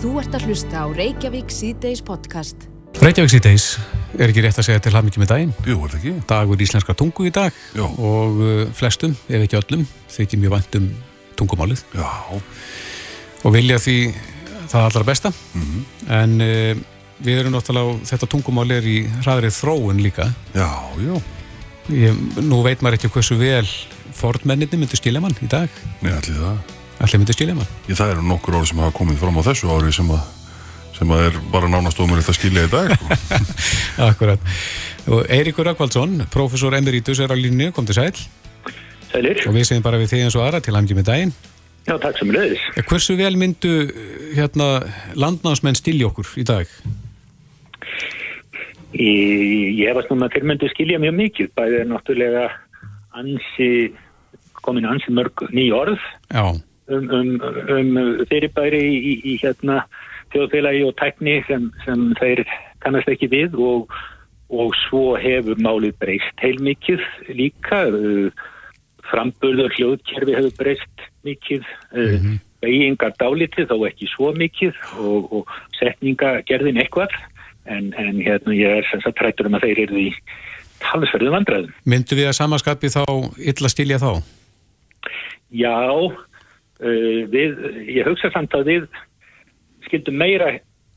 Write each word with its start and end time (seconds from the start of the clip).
Þú 0.00 0.14
ert 0.16 0.32
að 0.32 0.44
hlusta 0.48 0.80
á 0.80 0.86
Reykjavík 0.96 1.50
C-Days 1.52 2.00
podcast. 2.00 2.62
Reykjavík 3.04 3.34
C-Days 3.34 3.64
er 4.16 4.30
ekki 4.30 4.40
rétt 4.46 4.56
að 4.56 4.66
segja 4.70 4.80
til 4.86 4.94
hafmyggjum 4.94 5.20
með 5.26 5.28
daginn. 5.34 5.50
Jú, 5.68 5.74
er 5.84 5.92
það 5.92 5.98
ekki? 5.98 6.12
Dagur 6.30 6.62
íslenska 6.64 6.94
tungu 6.96 7.26
í 7.28 7.32
dag 7.36 7.58
Já. 7.76 7.84
og 7.84 8.40
uh, 8.40 8.62
flestum, 8.76 9.12
ef 9.28 9.44
ekki 9.44 9.58
öllum, 9.60 9.84
þykir 10.14 10.40
mjög 10.40 10.54
vænt 10.56 10.78
um 10.80 10.88
tungumálið 11.36 11.84
Já, 11.96 12.08
og 13.44 13.52
vilja 13.52 13.76
því 13.84 13.98
það 14.72 14.86
allra 14.86 15.04
besta. 15.12 15.34
Mhm. 15.60 15.84
En 16.16 16.34
uh, 16.48 16.82
við 17.20 17.42
erum 17.42 17.58
náttúrulega, 17.58 18.00
þetta 18.14 18.32
tungumál 18.38 18.68
er 18.80 18.88
í 18.88 18.98
hraðrið 19.20 19.56
þróun 19.60 20.00
líka. 20.00 20.30
já, 20.56 20.70
já. 21.04 21.14
Ég, 21.92 22.16
nú 22.40 22.64
veit 22.64 22.80
maður 22.80 23.02
ekki 23.02 23.12
hversu 23.12 23.36
vel 23.36 23.66
fordmenninni 24.16 24.80
myndu 24.80 24.96
skilja 24.96 25.20
mann 25.20 25.36
í 25.44 25.48
dag. 25.50 25.68
Nei, 26.00 26.14
allir 26.14 26.40
það. 26.40 26.79
Allir 27.00 27.20
myndu 27.22 27.32
skilja. 27.36 27.54
Ég, 27.88 27.96
það 27.96 28.12
eru 28.16 28.26
nokkur 28.28 28.58
orð 28.60 28.68
sem 28.70 28.80
hafa 28.82 28.92
komið 28.98 29.20
fram 29.22 29.38
á 29.40 29.42
þessu 29.46 29.70
ári 29.72 29.92
sem 29.96 30.10
að, 30.12 30.20
sem 30.98 31.14
að 31.16 31.22
er 31.30 31.38
bara 31.52 31.70
nánast 31.72 32.00
ómur 32.02 32.20
að 32.20 32.34
skilja 32.36 32.66
í 32.66 32.72
dag. 32.72 32.92
sko. 32.92 33.16
Akkurat. 34.10 34.50
Og 35.10 35.24
Eiríkur 35.32 35.64
Rökkvaldsson, 35.70 36.26
professor 36.32 36.76
emeritus 36.76 37.22
er 37.24 37.32
á 37.32 37.36
línu, 37.40 37.70
kom 37.72 37.88
til 37.88 37.96
sæl 37.96 38.12
Sælir. 39.10 39.40
og 39.48 39.56
við 39.56 39.64
segjum 39.70 39.82
bara 39.86 39.98
við 39.98 40.12
þig 40.12 40.26
eins 40.26 40.36
og 40.38 40.44
aðra 40.44 40.60
til 40.62 40.76
hafmyggjum 40.76 41.00
með 41.00 41.08
daginn. 41.08 41.32
Já, 41.88 41.94
takk 41.98 42.18
sem 42.20 42.30
leiðis. 42.30 42.60
Ja, 42.76 42.82
Hversu 42.86 43.16
vel 43.18 43.32
myndu 43.40 43.70
hérna, 44.36 44.66
landnámsmenn 45.16 45.78
stilja 45.78 46.10
okkur 46.12 46.28
í 46.38 46.44
dag? 46.46 46.68
Ég 49.00 49.86
hefast 49.88 50.10
núna 50.12 50.28
þeir 50.32 50.46
myndu 50.50 50.68
skilja 50.72 50.98
mjög 51.00 51.14
mikið. 51.16 51.50
Bæðið 51.56 51.80
er 51.80 51.88
náttúrulega 51.90 52.44
ansi, 53.18 53.68
komin 54.60 54.86
ansi 54.90 55.10
mörg 55.14 55.46
ný 55.54 55.68
orð 55.74 55.98
Já, 56.30 56.44
um, 56.90 57.08
um, 57.16 57.32
um 57.76 57.90
fyrirbæri 58.30 58.80
í, 58.86 58.96
í, 58.98 59.14
í 59.32 59.36
hérna 59.42 59.84
þjóðfélagi 60.34 60.84
og 60.86 60.94
tækni 61.00 61.40
sem, 61.48 61.70
sem 61.86 62.10
þeir 62.20 62.44
kannast 62.84 63.10
ekki 63.10 63.30
við 63.32 63.56
og, 63.58 63.90
og 64.50 64.76
svo 64.86 65.16
hefur 65.20 65.58
málið 65.62 65.96
breyst 66.02 66.44
heilmikið 66.44 67.02
líka. 67.34 67.82
Framburður 69.10 69.74
hljóðkerfi 69.74 70.38
hefur 70.38 70.54
breyst 70.60 71.10
mikið. 71.26 71.66
Mm 71.96 72.38
Beigingar 72.60 73.14
dálítið 73.16 73.70
þó 73.70 73.76
ekki 73.88 74.08
svo 74.12 74.32
mikið 74.36 74.76
og, 75.00 75.30
og 75.32 75.52
setningagerðin 75.78 76.80
eitthvað 76.82 77.14
en, 77.64 77.92
en 77.96 78.20
hérna 78.20 78.56
ég 78.56 78.80
er 78.80 78.88
sem 78.90 79.00
sagt 79.04 79.16
trættur 79.20 79.48
um 79.48 79.56
að 79.56 79.68
þeir 79.68 79.84
eru 79.86 80.02
í 80.02 80.08
talsverðu 80.80 81.32
vandræðum. 81.32 81.72
myndu 81.88 82.18
við 82.18 82.28
að 82.28 82.36
samaskapi 82.36 82.92
þá 82.92 83.04
illa 83.52 83.72
stilja 83.72 84.00
þá? 84.02 84.10
Já, 85.56 85.72
uh, 85.72 86.20
við, 86.80 87.56
ég 87.92 88.08
hugsa 88.08 88.30
samt 88.32 88.54
að 88.56 88.68
við 88.70 88.84
skildum 89.86 90.16
meira 90.20 90.54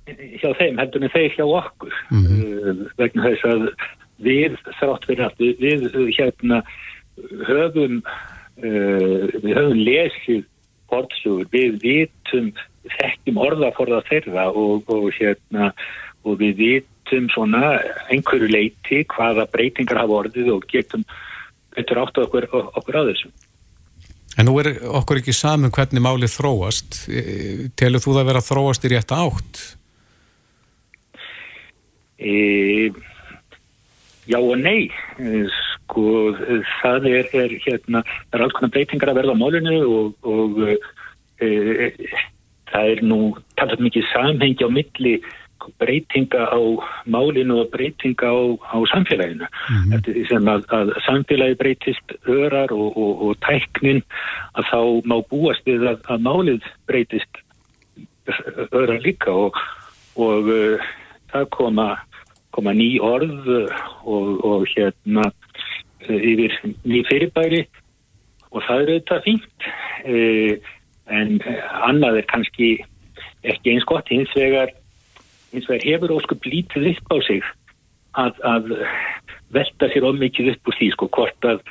hjá 0.08 0.52
þeim 0.60 0.80
heldur 0.82 1.06
en 1.06 1.14
þeir 1.14 1.36
hjá 1.38 1.44
okkur 1.48 1.94
uh, 2.12 2.84
vegna 3.00 3.30
þess 3.32 3.46
að 3.48 3.68
við 4.24 4.58
þrátt 4.80 5.08
fyrir 5.08 5.26
að 5.28 5.44
við, 5.44 5.62
við 5.64 5.86
uh, 5.92 6.08
hérna 6.18 6.62
höfum 7.48 8.02
uh, 8.04 9.30
við 9.44 9.54
höfum 9.56 9.84
lesið 9.84 10.44
orðsugur, 10.94 11.48
við 11.50 11.80
vitum 11.82 12.52
þekkjum 12.84 13.40
orðaforða 13.42 14.04
þeirra 14.10 14.50
og, 14.52 14.90
og 14.92 15.08
hérna 15.16 15.72
og 16.28 16.38
við 16.42 16.60
vitum 16.60 17.30
svona 17.34 17.78
einhverju 18.14 18.52
leiti 18.52 19.02
hvaða 19.16 19.48
breytingar 19.52 20.04
hafa 20.04 20.20
orðið 20.24 20.52
og 20.54 20.68
getum 20.70 21.08
betur 21.74 22.04
átt 22.04 22.20
okkur, 22.22 22.46
okkur 22.52 23.00
á 23.00 23.04
þessu. 23.10 23.32
En 24.38 24.48
nú 24.50 24.56
er 24.62 24.72
okkur 24.82 25.22
ekki 25.22 25.36
saman 25.36 25.74
hvernig 25.74 26.02
málið 26.02 26.34
þróast. 26.34 27.04
E, 27.06 27.70
Telur 27.78 28.02
þú 28.02 28.18
það 28.18 28.30
vera 28.32 28.44
þróast 28.46 28.88
í 28.88 28.94
rétta 28.94 29.20
átt? 29.28 29.62
E, 32.18 32.90
já 34.30 34.40
og 34.40 34.56
nei 34.58 34.88
e, 35.20 35.44
sko 35.60 36.34
það 36.80 37.10
er, 37.12 37.32
er 37.36 37.56
hérna 37.66 38.02
það 38.08 38.38
er 38.38 38.46
alls 38.46 38.56
konar 38.58 38.74
breytingar 38.74 39.12
að 39.12 39.20
verða 39.20 39.36
á 39.36 39.42
málinu 39.42 39.80
og, 39.84 40.14
og 40.24 40.62
e, 41.44 41.98
það 42.72 42.92
er 42.94 43.04
nú 43.06 43.20
talað 43.60 43.84
mikið 43.86 44.08
samhengi 44.14 44.66
á 44.66 44.70
milli 44.72 45.18
breytinga 45.82 46.48
á 46.52 46.60
málinu 47.06 47.62
og 47.64 47.72
breytinga 47.74 48.30
á, 48.30 48.38
á 48.60 48.78
samfélaginu. 48.92 49.48
Eftir 49.96 50.18
því 50.18 50.24
sem 50.30 50.50
að, 50.52 50.66
að 50.78 50.94
samfélagi 51.08 51.60
breytist 51.60 52.16
örar 52.30 52.74
og, 52.76 52.98
og, 52.98 53.24
og 53.28 53.40
tæknin 53.46 54.04
að 54.58 54.70
þá 54.72 54.80
má 55.10 55.18
búast 55.32 55.66
við 55.70 55.88
að, 55.92 56.02
að 56.12 56.26
málið 56.28 56.70
breytist 56.90 57.42
örar 58.72 59.00
líka 59.04 59.32
og, 59.32 59.58
og 60.16 60.52
uh, 60.52 60.92
það 61.34 61.50
koma, 61.56 61.88
koma 62.56 62.76
ný 62.76 62.96
orð 63.04 63.50
og, 64.06 64.30
og 64.44 64.68
hérna 64.76 65.28
uh, 65.28 66.20
yfir 66.20 66.56
ný 66.88 67.04
fyrirbæri 67.10 67.66
og 68.54 68.64
það 68.68 68.80
er 68.84 68.94
auðvitað 68.94 69.28
fínt 69.28 69.68
uh, 70.08 70.72
en 71.12 71.38
annað 71.84 72.22
er 72.22 72.30
kannski 72.32 72.70
ekki 73.44 73.74
eins 73.74 73.86
gott 73.90 74.08
hins 74.12 74.32
vegar, 74.38 74.72
hins 75.54 75.70
vegar 75.70 75.86
hefur 75.86 76.16
óskup 76.18 76.48
lítið 76.50 76.90
upp 76.94 77.14
á 77.14 77.18
sig 77.28 77.44
að, 78.20 78.42
að 78.46 78.74
velta 79.54 79.90
sér 79.94 80.08
of 80.08 80.18
mikið 80.20 80.54
upp 80.54 80.72
úr 80.72 80.80
því 80.80 80.90
sko 80.96 81.10
hvort 81.18 81.50
að 81.50 81.62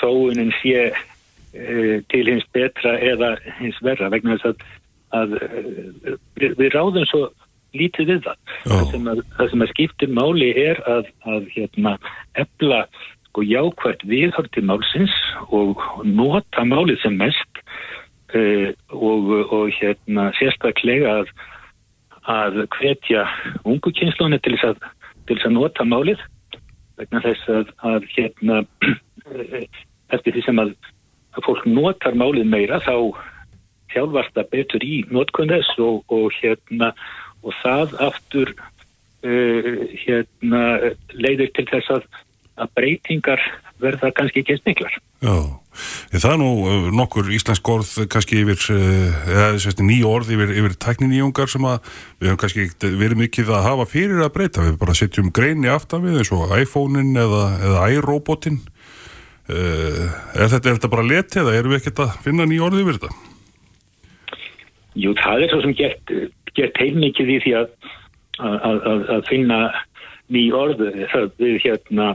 þóunin 0.00 0.52
sé 0.60 0.90
uh, 0.90 1.96
til 2.12 2.24
hins 2.28 2.46
betra 2.54 2.96
eða 2.98 3.34
hins 3.60 3.78
verra 3.84 4.10
vegna 4.12 4.38
þess 4.38 4.52
að, 4.52 4.66
að 5.20 5.38
uh, 5.38 6.18
við, 6.40 6.58
við 6.58 6.74
ráðum 6.74 7.06
svo 7.10 7.28
lítið 7.76 8.14
við 8.14 8.24
það. 8.26 8.38
Það 8.64 8.84
sem, 8.90 9.08
að, 9.12 9.22
það 9.36 9.52
sem 9.52 9.64
að 9.64 9.72
skiptir 9.74 10.12
máli 10.14 10.50
er 10.58 10.82
að, 10.90 11.10
að 11.30 11.46
hérna, 11.54 11.94
efla 12.42 12.80
sko, 13.28 13.44
jákvært 13.46 14.02
viðhort 14.10 14.50
til 14.56 14.66
málsins 14.66 15.14
og 15.54 15.78
nota 16.02 16.66
málið 16.66 16.98
sem 17.04 17.18
mest 17.20 17.62
uh, 18.34 18.68
og, 18.94 19.30
og 19.54 19.70
hérna, 19.78 20.30
sérstaklega 20.38 21.20
að, 21.20 21.34
að 22.28 22.64
hvetja 22.76 23.24
ungu 23.64 23.92
kynnslónu 23.96 24.38
til 24.44 24.56
þess 24.56 24.72
að, 24.72 24.88
til 25.26 25.36
þess 25.36 25.48
að 25.48 25.56
nota 25.56 25.86
málið 25.88 26.22
vegna 27.00 27.22
þess 27.24 27.48
að, 27.48 27.70
að 27.88 28.08
hérna, 28.14 28.62
eftir 30.14 30.36
því 30.36 30.44
sem 30.44 30.60
að, 30.60 30.74
að 31.36 31.46
fólk 31.46 31.66
notar 31.68 32.18
málið 32.18 32.50
meira 32.50 32.80
þá 32.84 32.94
þjálfast 33.90 34.36
það 34.36 34.50
betur 34.52 34.84
í 34.86 35.00
notkun 35.10 35.50
þess 35.50 35.80
og, 35.82 36.02
og 36.12 36.28
hérna 36.40 36.92
og 37.40 37.56
það 37.62 37.96
aftur 38.10 38.52
uh, 39.24 39.80
hérna 40.04 40.64
leiðir 41.16 41.54
til 41.56 41.66
þess 41.72 41.96
að, 41.96 42.04
að 42.60 42.72
breytingar 42.78 43.42
verða 43.80 44.10
kannski 44.16 44.42
ekki 44.42 44.54
eins 44.56 44.66
miklar. 44.66 44.96
Já, 45.20 45.34
það 46.14 46.30
er 46.30 46.38
nú 46.40 46.50
uh, 46.64 46.88
nokkur 46.96 47.30
íslensk 47.32 47.70
orð 47.72 47.92
kannski 48.12 48.40
yfir, 48.42 48.60
uh, 48.74 49.20
eða 49.32 49.86
nýja 49.86 50.10
orð 50.10 50.32
yfir, 50.36 50.52
yfir 50.62 50.76
tækniníungar 50.84 51.50
sem 51.52 51.66
að 51.68 51.78
við 52.20 52.30
höfum 52.30 52.40
kannski 52.42 52.66
verið 52.84 53.22
mikið 53.22 53.52
að 53.56 53.66
hafa 53.68 53.88
fyrir 53.90 54.24
að 54.24 54.34
breyta, 54.36 54.66
við 54.66 54.78
bara 54.80 54.96
setjum 54.96 55.32
greini 55.36 55.72
aftan 55.72 56.04
við 56.06 56.20
eins 56.22 56.32
og 56.36 56.54
iPhone-in 56.56 57.12
eða, 57.20 57.44
eða 57.70 57.88
iRobotin 57.96 58.60
uh, 58.60 60.06
er, 60.36 60.48
þetta, 60.48 60.64
er 60.64 60.78
þetta 60.78 60.92
bara 60.96 61.08
leti 61.08 61.42
eða 61.42 61.56
erum 61.58 61.74
við 61.74 61.82
ekkert 61.82 62.04
að 62.06 62.16
finna 62.26 62.48
nýja 62.48 62.68
orð 62.68 62.84
yfir 62.84 63.00
þetta? 63.00 63.14
Jú, 65.00 65.14
það 65.20 65.44
er 65.44 65.52
svo 65.52 65.62
sem 65.64 65.76
gert, 65.78 66.16
gert 66.56 66.80
heilmikið 66.82 67.36
í 67.36 67.38
því 67.44 67.54
að, 67.60 67.70
að, 68.40 68.82
að, 68.90 69.06
að 69.14 69.28
finna 69.28 69.60
ný 70.30 70.48
orð 70.54 70.82
það 71.12 71.32
við 71.42 71.56
hérna 71.64 72.12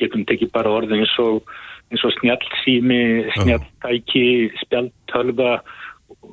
getum 0.00 0.24
tekið 0.28 0.52
bara 0.54 0.72
orð 0.80 0.96
eins 0.96 1.12
og 1.22 1.44
og 1.90 2.12
snjallsými, 2.20 3.30
snjalltæki, 3.34 4.50
spjaltölva, 4.62 5.58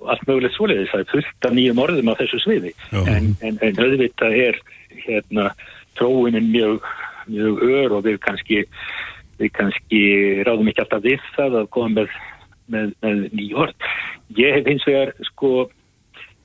allt 0.05 0.27
mögulegt 0.27 0.55
svoleiðis. 0.55 0.91
Það 0.91 1.03
er 1.03 1.11
fullt 1.11 1.47
af 1.47 1.55
nýjum 1.55 1.81
orðum 1.81 2.11
á 2.13 2.19
þessu 2.19 2.39
sviði. 2.43 2.73
En, 2.93 3.31
en, 3.41 3.57
en 3.65 3.81
auðvitað 3.81 4.37
er 4.37 4.59
hérna 5.05 5.49
tróinin 5.97 6.51
mjög, 6.53 6.85
mjög 7.31 7.63
ör 7.65 7.97
og 7.97 8.05
við 8.05 8.19
kannski, 8.25 8.61
við 9.41 9.53
kannski 9.57 10.03
ráðum 10.45 10.69
ekki 10.69 10.85
alltaf 10.85 11.05
við 11.05 11.25
það 11.35 11.59
að 11.63 11.69
koma 11.73 11.93
með, 11.95 12.15
með, 12.69 12.95
með 13.01 13.25
ný 13.33 13.49
orð. 13.65 13.91
Ég 14.37 14.59
hef 14.59 14.69
hins 14.69 14.87
vegar, 14.87 15.13
sko, 15.31 15.53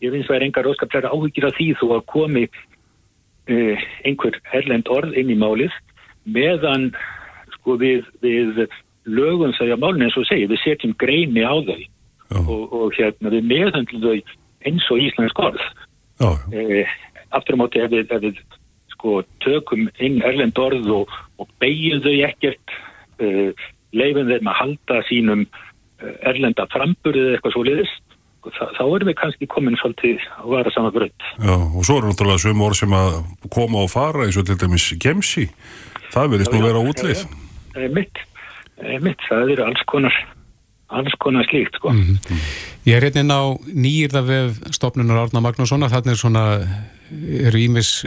ég 0.00 0.08
hef 0.08 0.18
hins 0.18 0.32
vegar 0.32 0.48
engar 0.48 0.72
óskaplega 0.72 1.12
áhugir 1.12 1.50
af 1.50 1.56
því 1.58 1.72
þó 1.82 1.86
að 1.98 2.04
komi 2.16 2.48
uh, 2.48 3.88
einhver 4.08 4.40
herlend 4.54 4.88
orð 4.92 5.20
inn 5.20 5.36
í 5.36 5.38
málið 5.38 5.76
meðan 6.24 6.90
sko 7.56 7.76
við, 7.80 8.06
við 8.22 8.66
lögum 9.04 9.54
þau 9.56 9.72
á 9.74 9.78
málunni 9.78 10.08
eins 10.08 10.18
og 10.18 10.28
segja, 10.28 10.50
við 10.50 10.62
setjum 10.62 10.94
greini 11.00 11.44
á 11.44 11.54
þau 11.54 11.80
og, 12.42 12.62
og 12.72 12.96
hérna 12.96 13.32
við 13.34 13.48
meðhandlum 13.50 14.04
þau 14.04 14.36
eins 14.68 14.90
og 14.92 15.02
íslensk 15.02 15.42
orð 15.42 15.64
Já, 16.22 16.30
eh, 16.54 16.88
aftur 17.34 17.58
á 17.58 17.62
móti 17.62 17.82
ef 17.82 17.90
við, 17.90 18.06
ef 18.12 18.22
við 18.22 18.40
sko 18.94 19.22
tökum 19.42 19.88
inn 19.98 20.22
erlend 20.22 20.58
orð 20.60 20.88
og, 20.94 21.12
og 21.42 21.50
beigjum 21.62 22.02
þau 22.04 22.14
ekkert 22.28 22.76
eh, 23.18 23.50
leifum 23.96 24.30
þeim 24.30 24.50
að 24.50 24.58
halda 24.60 25.02
sínum 25.08 25.44
eh, 25.44 26.16
erlenda 26.30 26.68
framburðið 26.72 27.36
eitthvað 27.36 27.56
svo 27.56 27.64
liðis 27.66 27.94
sko, 28.42 28.52
þá, 28.54 28.84
erum 28.86 29.10
við 29.10 29.18
kannski 29.20 29.48
komin 29.50 29.78
svolítið 29.80 30.26
að 30.38 30.50
vara 30.54 30.74
sama 30.74 30.92
brönd. 30.94 31.30
Já, 31.38 31.54
og 31.54 31.86
svo 31.86 31.98
eru 31.98 32.10
náttúrulega 32.10 32.44
sömu 32.44 32.68
orð 32.68 32.82
sem 32.82 32.96
að 32.98 33.16
koma 33.54 33.82
og 33.84 33.92
fara 33.92 34.26
eins 34.26 34.38
og 34.38 34.46
til 34.48 34.58
dæmis 34.60 34.92
gemsi. 35.02 35.48
Það 36.12 36.34
verðist 36.34 36.52
nú 36.52 36.60
vera 36.62 36.82
útlið. 36.82 37.24
Mitt, 37.96 38.20
mitt, 39.04 39.26
það 39.28 39.54
eru 39.54 39.66
alls 39.66 39.84
konar, 39.88 40.18
alls 40.92 41.16
konar 41.24 41.48
slíkt, 41.48 41.78
sko. 41.80 41.92
Mm 41.92 42.18
-hmm. 42.18 42.42
Ég 42.86 42.96
er 42.96 43.02
hérna 43.08 43.40
á 43.40 43.44
nýjirðavef 43.72 44.74
stopnunar 44.74 45.24
Árna 45.24 45.40
Magnússona, 45.40 45.88
þarna 45.88 46.12
er 46.12 46.20
svona, 46.20 46.44
eru 47.48 47.58
ímis, 47.58 48.04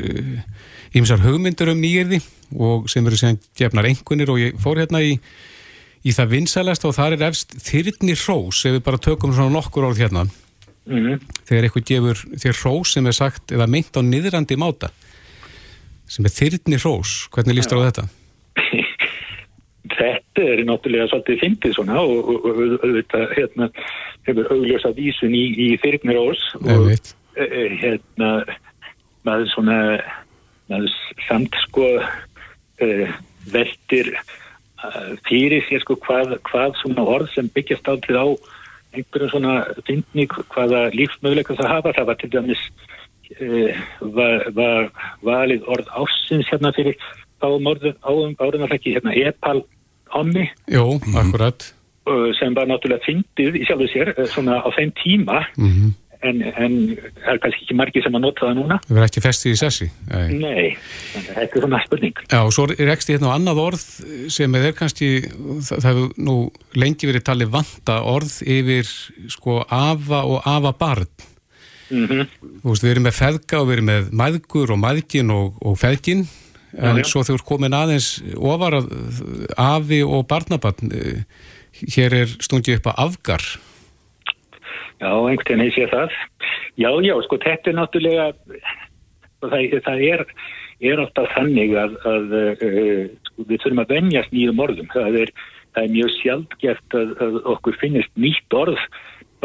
ímsar 0.93 1.19
hugmyndur 1.19 1.69
um 1.69 1.81
nýjirði 1.81 2.21
og 2.59 2.89
sem 2.89 3.05
eru 3.07 3.15
síðan 3.15 3.39
gefnar 3.57 3.85
engunir 3.85 4.29
og 4.29 4.39
ég 4.39 4.57
fór 4.61 4.77
hérna 4.77 5.01
í 5.01 5.19
í 6.05 6.13
það 6.13 6.33
vinsælast 6.35 6.85
og 6.85 6.95
þar 6.95 7.17
er 7.17 7.27
efst 7.31 7.55
þyrnir 7.65 8.19
hrós, 8.19 8.65
ef 8.65 8.77
við 8.77 8.83
bara 8.85 9.01
tökum 9.01 9.33
svona 9.33 9.53
nokkur 9.53 9.89
orð 9.89 10.03
hérna 10.03 10.25
mm 10.25 10.99
-hmm. 10.99 11.21
þegar 11.47 11.63
eitthvað 11.63 11.87
gefur 11.89 12.17
þér 12.43 12.59
hrós 12.61 12.93
sem 12.93 13.07
er 13.07 13.17
sagt 13.17 13.51
eða 13.51 13.67
meint 13.67 13.97
á 13.97 14.01
niðrandi 14.01 14.57
máta 14.57 14.91
sem 16.11 16.27
er 16.27 16.33
þyrnir 16.35 16.83
hrós 16.83 17.15
hvernig 17.33 17.59
líst 17.59 17.73
það 17.73 17.81
á 17.81 17.87
þetta? 17.87 18.05
Þetta 19.95 20.45
er 20.51 20.63
náttúrulega 20.67 21.07
svolítið 21.11 21.41
fyndið 21.43 21.75
svona 21.77 22.01
og 22.01 22.31
auðvitað 22.49 23.33
hérna, 23.37 23.69
hefur 24.27 24.49
augljósa 24.55 24.91
vísun 24.97 25.35
í, 25.37 25.45
í 25.55 25.67
þyrnir 25.83 26.19
hrós 26.19 26.41
og 26.59 26.89
e, 26.91 26.97
e, 27.45 27.67
hérna 27.79 28.31
maður 29.25 29.51
svona 29.53 29.77
maður 30.71 30.97
samt 31.27 31.55
sko 31.67 31.85
uh, 32.01 33.13
veldir 33.53 34.11
fyrir 35.25 35.63
sér 35.69 35.81
sko 35.83 35.97
hvað, 36.03 36.35
hvað 36.45 36.75
svona 36.81 37.05
orð 37.15 37.31
sem 37.33 37.49
byggjast 37.53 37.87
átlið 37.89 38.19
á 38.21 38.27
einhverjum 38.95 39.31
svona 39.31 39.55
fyndni 39.87 40.27
hvaða 40.29 40.87
lífsmöguleika 40.95 41.57
það 41.57 41.71
hafa. 41.71 41.93
Það 41.97 42.09
var 42.09 42.19
til 42.21 42.31
dæmis 42.35 42.61
uh, 42.61 43.04
var, 44.15 44.47
var 44.55 44.89
valið 45.25 45.65
orð 45.71 45.91
ásins 46.01 46.49
hérna 46.51 46.73
fyrir 46.75 46.97
áum 47.45 47.67
áriðanflækki 47.69 48.95
hérna 48.95 49.15
epal 49.15 49.63
ommi 50.15 50.47
Jó, 50.71 50.97
akkurat 51.17 51.73
sem 52.39 52.53
var 52.53 52.69
náttúrulega 52.69 53.05
fyndið 53.05 53.59
í 53.59 53.67
sjálfu 53.67 53.89
sér 53.89 54.13
svona 54.29 54.61
á 54.61 54.69
þeim 54.77 54.91
tíma 55.01 55.43
mm 55.57 55.69
-hmm 55.69 55.93
en, 56.25 56.41
en 56.41 56.75
er 57.25 57.39
kannski 57.41 57.65
ekki 57.65 57.77
margi 57.77 58.03
sem 58.03 58.15
að 58.17 58.25
nota 58.25 58.47
það 58.47 58.57
núna. 58.59 58.77
Það 58.85 58.97
verður 58.97 59.07
ekki 59.09 59.23
festið 59.25 59.53
í 59.53 59.59
sessi? 59.59 59.87
Nei, 60.09 60.25
Nei 60.39 60.65
þetta 61.27 61.45
er 61.45 61.65
svona 61.65 61.81
spurning. 61.85 62.23
Já, 62.31 62.39
og 62.41 62.53
svo 62.55 62.67
er 62.73 62.91
ekki 62.93 63.15
hérna 63.15 63.31
á 63.31 63.35
annað 63.37 63.61
orð 63.65 63.85
sem 64.33 64.59
er 64.59 64.75
kannski, 64.77 65.11
það, 65.27 65.71
það 65.75 65.89
hefur 65.91 66.25
nú 66.29 66.37
lengi 66.81 67.11
verið 67.11 67.27
talið 67.29 67.53
vanta 67.55 68.01
orð 68.15 68.35
yfir 68.57 68.91
sko 69.35 69.61
afa 69.65 70.25
og 70.25 70.51
afa 70.55 70.75
barn. 70.79 71.09
Mm 71.89 72.05
-hmm. 72.07 72.27
Þú 72.63 72.69
veist, 72.69 72.83
við 72.83 72.91
erum 72.91 73.05
með 73.05 73.19
feðga 73.19 73.59
og 73.59 73.67
við 73.67 73.75
erum 73.77 73.89
með 73.91 74.09
maðgur 74.11 74.71
og 74.73 74.79
maðgin 74.81 75.29
og, 75.31 75.53
og 75.61 75.77
feðgin, 75.77 76.25
en 76.77 76.97
já, 76.97 77.03
já. 77.03 77.07
svo 77.11 77.23
þegar 77.23 77.45
komin 77.45 77.77
aðeins 77.77 78.09
ofar 78.35 78.73
að 78.79 78.85
afi 79.57 80.01
og 80.03 80.27
barnabarn, 80.27 80.91
eh, 80.91 81.21
hér 81.95 82.13
er 82.13 82.27
stungið 82.39 82.79
upp 82.79 82.87
að 82.87 82.99
afgar. 83.05 83.43
Já, 84.99 85.11
einhvern 85.11 85.59
veginn 85.59 85.75
sé 85.75 85.87
það. 85.91 86.11
Já, 86.79 86.89
já, 87.03 87.15
sko, 87.23 87.37
þetta 87.37 87.69
er 87.69 87.75
náttúrulega, 87.75 88.27
það, 89.43 89.81
það 89.85 90.03
er, 90.07 90.25
er 90.81 91.01
alltaf 91.03 91.27
þannig 91.35 91.75
að, 91.79 91.97
að 92.07 92.35
uh, 92.35 93.03
við 93.45 93.59
þurfum 93.61 93.83
að 93.83 93.93
venjast 93.95 94.31
nýjum 94.31 94.63
orðum. 94.65 94.89
Það 94.93 95.19
er, 95.23 95.33
það 95.75 95.83
er 95.83 95.93
mjög 95.97 96.13
sjálfgeft 96.15 96.97
að, 97.01 97.13
að 97.25 97.37
okkur 97.55 97.77
finnist 97.81 98.11
nýtt 98.15 98.57
orð 98.57 98.79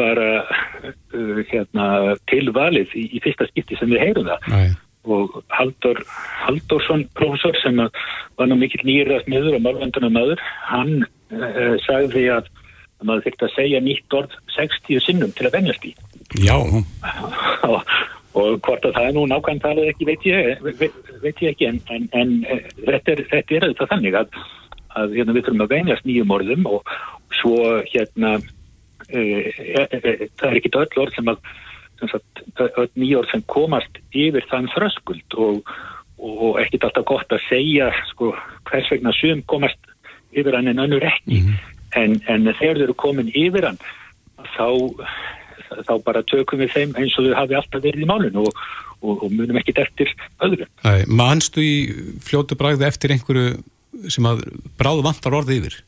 bara 0.01 0.29
uh, 0.43 1.41
hérna, 1.51 1.89
til 2.31 2.47
valið 2.55 2.95
í, 2.97 3.07
í 3.15 3.21
fyrsta 3.23 3.47
skipti 3.51 3.77
sem 3.79 3.93
við 3.93 4.07
heyrum 4.07 4.31
það. 4.31 4.49
Æ. 4.51 4.61
Og 5.09 5.39
Haldur 5.49 5.97
Haldursson, 6.43 7.07
professor, 7.17 7.55
sem 7.63 7.79
var 7.81 8.49
nú 8.49 8.57
mikill 8.59 8.83
nýjirðast 8.85 9.29
miður 9.31 9.57
og 9.57 9.63
málvendunar 9.65 10.13
maður, 10.13 10.43
hann 10.69 10.99
uh, 11.33 11.77
sagði 11.87 12.27
að 12.35 12.51
að 13.01 13.09
maður 13.09 13.27
þurft 13.27 13.45
að 13.45 13.53
segja 13.55 13.81
nýtt 13.83 14.15
orð 14.17 14.37
60 14.55 15.03
sinnum 15.05 15.35
til 15.37 15.49
að 15.49 15.57
venjast 15.57 15.85
í. 15.89 15.91
Já. 16.45 16.55
og, 17.71 17.93
og 18.37 18.49
hvort 18.65 18.87
að 18.87 18.95
það 18.97 19.07
er 19.09 19.15
nú 19.17 19.27
nákvæmt 19.29 19.65
talið 19.65 19.91
ekki 19.91 20.09
veit 20.09 20.25
ég, 20.29 20.65
veit, 20.79 20.97
veit 21.23 21.43
ég 21.43 21.53
ekki 21.55 21.69
en, 21.71 21.81
en, 21.91 22.09
en 22.17 22.33
eh, 22.45 22.65
þetta 22.85 23.15
er 23.15 23.23
þetta 23.33 23.57
er 23.57 23.67
þetta 23.69 23.89
þannig 23.95 24.17
að, 24.21 24.41
að 25.01 25.17
hérna, 25.17 25.35
við 25.35 25.47
þurfum 25.47 25.65
að 25.65 25.75
venjast 25.75 26.07
nýjum 26.07 26.35
orðum 26.37 26.69
og 26.71 26.95
svo 27.41 27.57
hérna 27.89 28.37
það 29.11 30.47
er 30.49 30.59
ekki 30.59 30.73
öll 30.73 31.03
orð 31.03 31.15
sem 31.15 31.31
að 31.31 31.39
öll 32.81 32.89
nýjórð 32.97 33.31
sem 33.31 33.43
komast 33.51 33.99
yfir 34.09 34.45
þann 34.49 34.71
þröskuld 34.73 35.37
og, 35.37 35.61
og 36.17 36.57
ekkit 36.63 36.87
alltaf 36.87 37.05
gott 37.09 37.35
að 37.35 37.45
segja 37.49 37.91
sko, 38.09 38.31
hvers 38.69 38.89
vegna 38.93 39.13
sum 39.17 39.43
komast 39.51 39.77
yfir 40.31 40.55
hann 40.55 40.71
en 40.71 40.81
önnur 40.85 41.05
ekki 41.05 41.41
mm 41.41 41.45
-hmm 41.51 41.71
en, 41.97 42.17
en 42.29 42.47
þegar 42.59 42.79
þau 42.79 42.85
eru 42.85 42.95
komin 42.99 43.31
yfir 43.33 43.67
hann 43.67 43.79
þá, 44.55 44.67
þá 45.87 45.93
bara 46.05 46.23
tökum 46.27 46.61
við 46.61 46.73
þeim 46.75 46.95
eins 46.99 47.17
og 47.19 47.27
þau 47.27 47.37
hafi 47.41 47.57
alltaf 47.59 47.83
verið 47.83 48.05
í 48.05 48.09
málun 48.09 48.41
og, 48.43 48.49
og, 49.01 49.25
og 49.27 49.29
munum 49.29 49.59
ekki 49.61 49.75
eftir 49.81 50.11
öðru. 50.43 50.67
Mannstu 51.07 51.63
í 51.63 51.75
fljótu 52.23 52.57
bræði 52.59 52.87
eftir 52.87 53.15
einhverju 53.15 53.61
sem 54.11 54.27
að 54.27 54.45
bráðu 54.79 55.05
vantar 55.05 55.35
orði 55.41 55.61
yfir? 55.61 55.81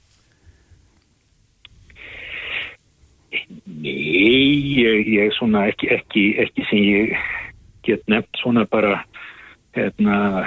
Nei, 3.83 4.80
ég, 4.80 5.07
ég 5.12 5.33
svona 5.35 5.65
ekki, 5.71 5.89
ekki, 5.91 6.27
ekki 6.44 6.68
sem 6.69 6.83
ég 6.83 7.18
get 7.83 8.06
nefnt 8.12 8.39
svona 8.39 8.63
bara 8.71 9.01
hérna 9.75 10.45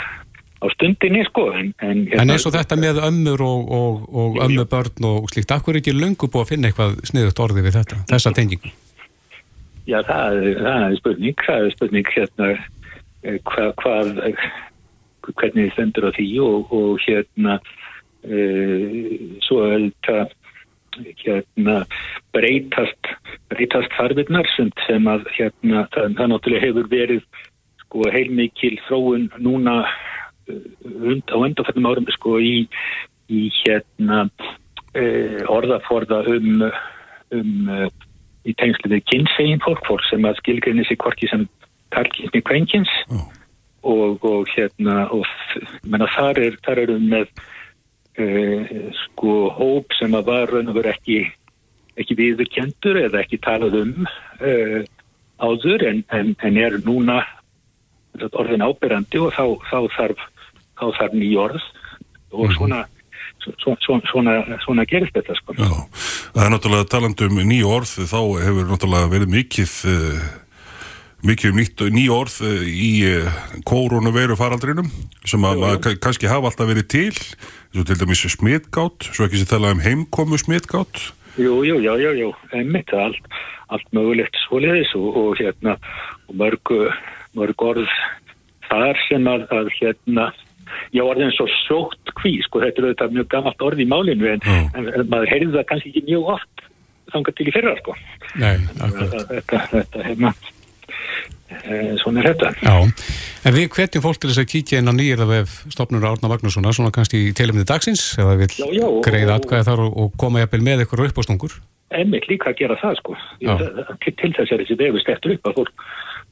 á 0.57 0.67
stundinni 0.73 1.21
sko 1.27 1.51
en, 1.53 1.75
en, 1.85 2.07
en 2.17 2.33
eins 2.33 2.47
og 2.49 2.55
þetta 2.55 2.79
með 2.81 3.03
ömmur 3.05 3.43
og, 3.45 3.73
og, 3.79 4.07
og 4.09 4.39
ömmubörn 4.47 5.09
og 5.09 5.29
slíkt, 5.33 5.53
akkur 5.53 5.77
er 5.77 5.83
ekki 5.83 5.93
lungu 5.93 6.31
búið 6.31 6.47
að 6.47 6.53
finna 6.55 6.71
eitthvað 6.71 6.97
sniðut 7.11 7.43
orði 7.45 7.67
við 7.67 7.77
þetta, 7.77 7.99
þessa 8.09 8.33
tengingu? 8.39 8.73
Já, 9.87 10.01
það, 10.07 10.41
það 10.63 10.87
er 10.87 10.97
spurning 11.03 11.45
það 11.47 11.67
er 11.67 11.77
spurning 11.77 12.15
hérna 12.15 12.49
eh, 12.55 13.37
hvað, 13.51 13.75
hvað 13.83 14.15
hvernig 15.35 15.67
þið 15.67 15.75
stendur 15.75 16.09
á 16.09 16.11
því 16.17 16.27
og, 16.47 16.73
og 16.79 17.05
hérna 17.05 17.59
e, 18.25 18.41
svo 19.45 19.63
er 19.67 19.87
þetta 19.87 20.19
hérna 21.23 21.83
breytast 22.35 23.13
breytast 23.53 23.93
farfinnar 23.99 24.49
sem, 24.57 24.71
sem 24.87 25.11
að 25.11 25.27
hérna 25.37 25.87
það, 25.95 26.17
það 26.19 26.33
náttúrulega 26.33 26.67
hefur 26.67 26.91
verið 26.93 27.23
sko 27.85 28.09
heilmikil 28.13 28.75
þróun 28.89 29.29
núna 29.39 29.83
und, 30.49 31.27
á 31.31 31.37
undanfættum 31.37 31.89
árum 31.89 32.09
sko 32.15 32.39
í, 32.43 32.67
í 33.29 33.49
hérna 33.63 34.27
uh, 34.27 35.41
orðaforða 35.53 36.23
um, 36.35 36.67
um 37.35 37.71
uh, 37.71 37.89
í 38.47 38.55
tengslu 38.61 38.93
við 38.93 39.07
kynsegin 39.11 39.63
fólk, 39.65 39.83
fólk 39.87 40.05
sem 40.11 40.25
að 40.27 40.39
skilgrinni 40.43 40.87
sig 40.87 41.01
hvorki 41.03 41.29
sem 41.31 41.47
karlkynsni 41.95 42.43
kvenkins 42.47 42.93
oh. 43.11 43.27
og, 43.87 44.25
og 44.27 44.51
hérna 44.55 45.07
og 45.15 45.27
menna 45.87 46.09
þar 46.15 46.43
er 46.45 46.59
þar 46.67 46.85
erum 46.87 47.09
með 47.11 47.31
uh, 48.19 48.77
sko 49.05 49.37
hóp 49.57 49.97
sem 49.99 50.15
að 50.17 50.31
var 50.31 50.53
raun 50.53 50.73
og 50.73 50.79
veru 50.81 50.93
ekki 50.93 51.21
ekki 51.97 52.17
viðurkendur 52.19 52.99
eða 53.07 53.23
ekki 53.23 53.39
talað 53.41 53.79
um 53.81 53.95
áður 55.41 55.85
en, 55.89 56.03
en, 56.13 56.35
en 56.45 56.59
er 56.61 56.77
núna 56.85 57.23
orðin 58.33 58.65
ábyrrandi 58.65 59.21
og 59.21 59.33
þá, 59.37 59.45
þá 59.71 59.79
þarf 59.97 60.27
þarf 60.77 61.17
nýjórð 61.17 61.65
og 62.35 62.45
mhm. 62.47 62.55
svona 62.59 62.85
Svona, 63.63 64.01
svona, 64.11 64.33
svona 64.65 64.83
gerist 64.91 65.15
þetta 65.15 65.37
sko. 65.39 65.55
Já, 65.55 65.69
það 66.35 66.41
er 66.43 66.49
náttúrulega 66.51 66.87
talandum 66.91 67.37
nýju 67.47 67.69
orð, 67.71 67.93
þá 68.11 68.19
hefur 68.43 68.67
náttúrulega 68.73 69.11
verið 69.13 69.31
mikið 69.37 69.75
uh, 69.93 70.25
mikið 71.27 71.59
nýtt, 71.59 71.85
nýju 71.97 72.15
orð 72.17 72.39
uh, 72.47 72.63
í 72.67 72.91
uh, 73.09 73.43
koronaviru 73.69 74.39
faraldrinum 74.39 74.89
sem 75.27 75.45
að, 75.47 75.67
að 75.71 75.91
kannski 76.05 76.31
hafa 76.31 76.51
alltaf 76.53 76.71
verið 76.71 76.89
til 76.93 77.13
svo 77.17 77.85
til 77.87 77.99
dæmis 78.01 78.25
smitgátt 78.33 79.11
svo 79.11 79.27
ekki 79.27 79.43
sem 79.43 79.51
tala 79.51 79.75
um 79.75 79.85
heimkomu 79.85 80.39
smitgátt 80.41 81.13
Jú, 81.37 81.61
jú, 81.69 81.77
já, 81.85 81.93
já, 82.01 82.15
já, 82.17 82.31
einmitt 82.57 82.89
allt, 82.97 83.27
allt 83.69 83.89
mögulegt 83.93 84.39
svoliðis 84.47 84.95
og, 84.97 85.11
og 85.21 85.35
hérna 85.37 85.75
og 86.31 86.39
mörg, 86.41 86.73
mörg 87.37 87.61
orð 87.61 87.91
þar 88.71 88.97
sem 89.05 89.29
að, 89.29 89.45
að 89.53 89.69
hérna 89.77 90.31
já, 90.95 91.03
orðin 91.05 91.35
svo 91.37 91.45
sjótt 91.67 92.15
kví, 92.23 92.39
sko, 92.47 92.63
þetta 92.65 92.81
er 92.81 92.89
auðvitað 92.89 93.19
mjög 93.19 93.29
gammalt 93.35 93.67
orð 93.69 93.83
í 93.85 93.89
málinu, 93.91 94.31
en, 94.33 94.45
en, 94.49 94.89
en 94.89 95.11
maður 95.13 95.33
heyrði 95.35 95.53
það 95.59 95.69
kannski 95.71 95.93
ekki 95.93 96.07
mjög 96.09 96.33
oft 96.37 96.65
þangar 97.13 97.37
til 97.37 97.47
í 97.47 97.55
fyrra, 97.55 97.75
sko. 97.83 97.97
Nei, 98.41 98.55
akkurat. 98.81 99.29
Þetta, 99.31 99.61
þetta, 99.75 100.07
hérna, 100.09 100.33
svona 102.01 102.23
er 102.23 102.33
þetta. 102.33 102.51
Já, 102.63 102.75
en 103.47 103.57
við 103.57 103.69
hvetjum 103.77 104.05
fólk 104.05 104.21
til 104.21 104.31
þess 104.33 104.43
að 104.43 104.51
kíkja 104.53 104.83
inn 104.83 104.91
á 104.91 104.95
nýjirða 104.97 105.29
vef 105.31 105.55
stopnur 105.75 106.09
Árna 106.09 106.31
Magnússona, 106.33 106.75
svona 106.75 106.95
kannski 106.95 107.29
í 107.29 107.33
telumni 107.37 107.67
dagsins, 107.69 108.09
eða 108.19 108.37
vil 108.43 108.51
greiða 109.07 109.39
atkvæði 109.39 109.69
þar 109.71 109.87
og, 109.87 109.97
og 110.03 110.19
koma 110.21 110.43
jafnvel 110.43 110.65
með 110.67 110.87
ykkur 110.87 111.07
upp 111.07 111.21
á 111.21 111.27
stungur. 111.27 111.57
emmitt 111.95 112.27
líka 112.27 112.51
að 112.51 112.59
gera 112.59 112.77
það 112.81 112.97
sko 112.99 113.15
Já. 113.39 113.53
til, 114.03 114.33
þess 114.35 114.51
er 114.51 114.63
þessi 114.63 114.77
vefu 114.81 114.99
stættur 115.05 115.37
upp 115.37 115.47
að 115.47 115.61
fólk 115.61 115.85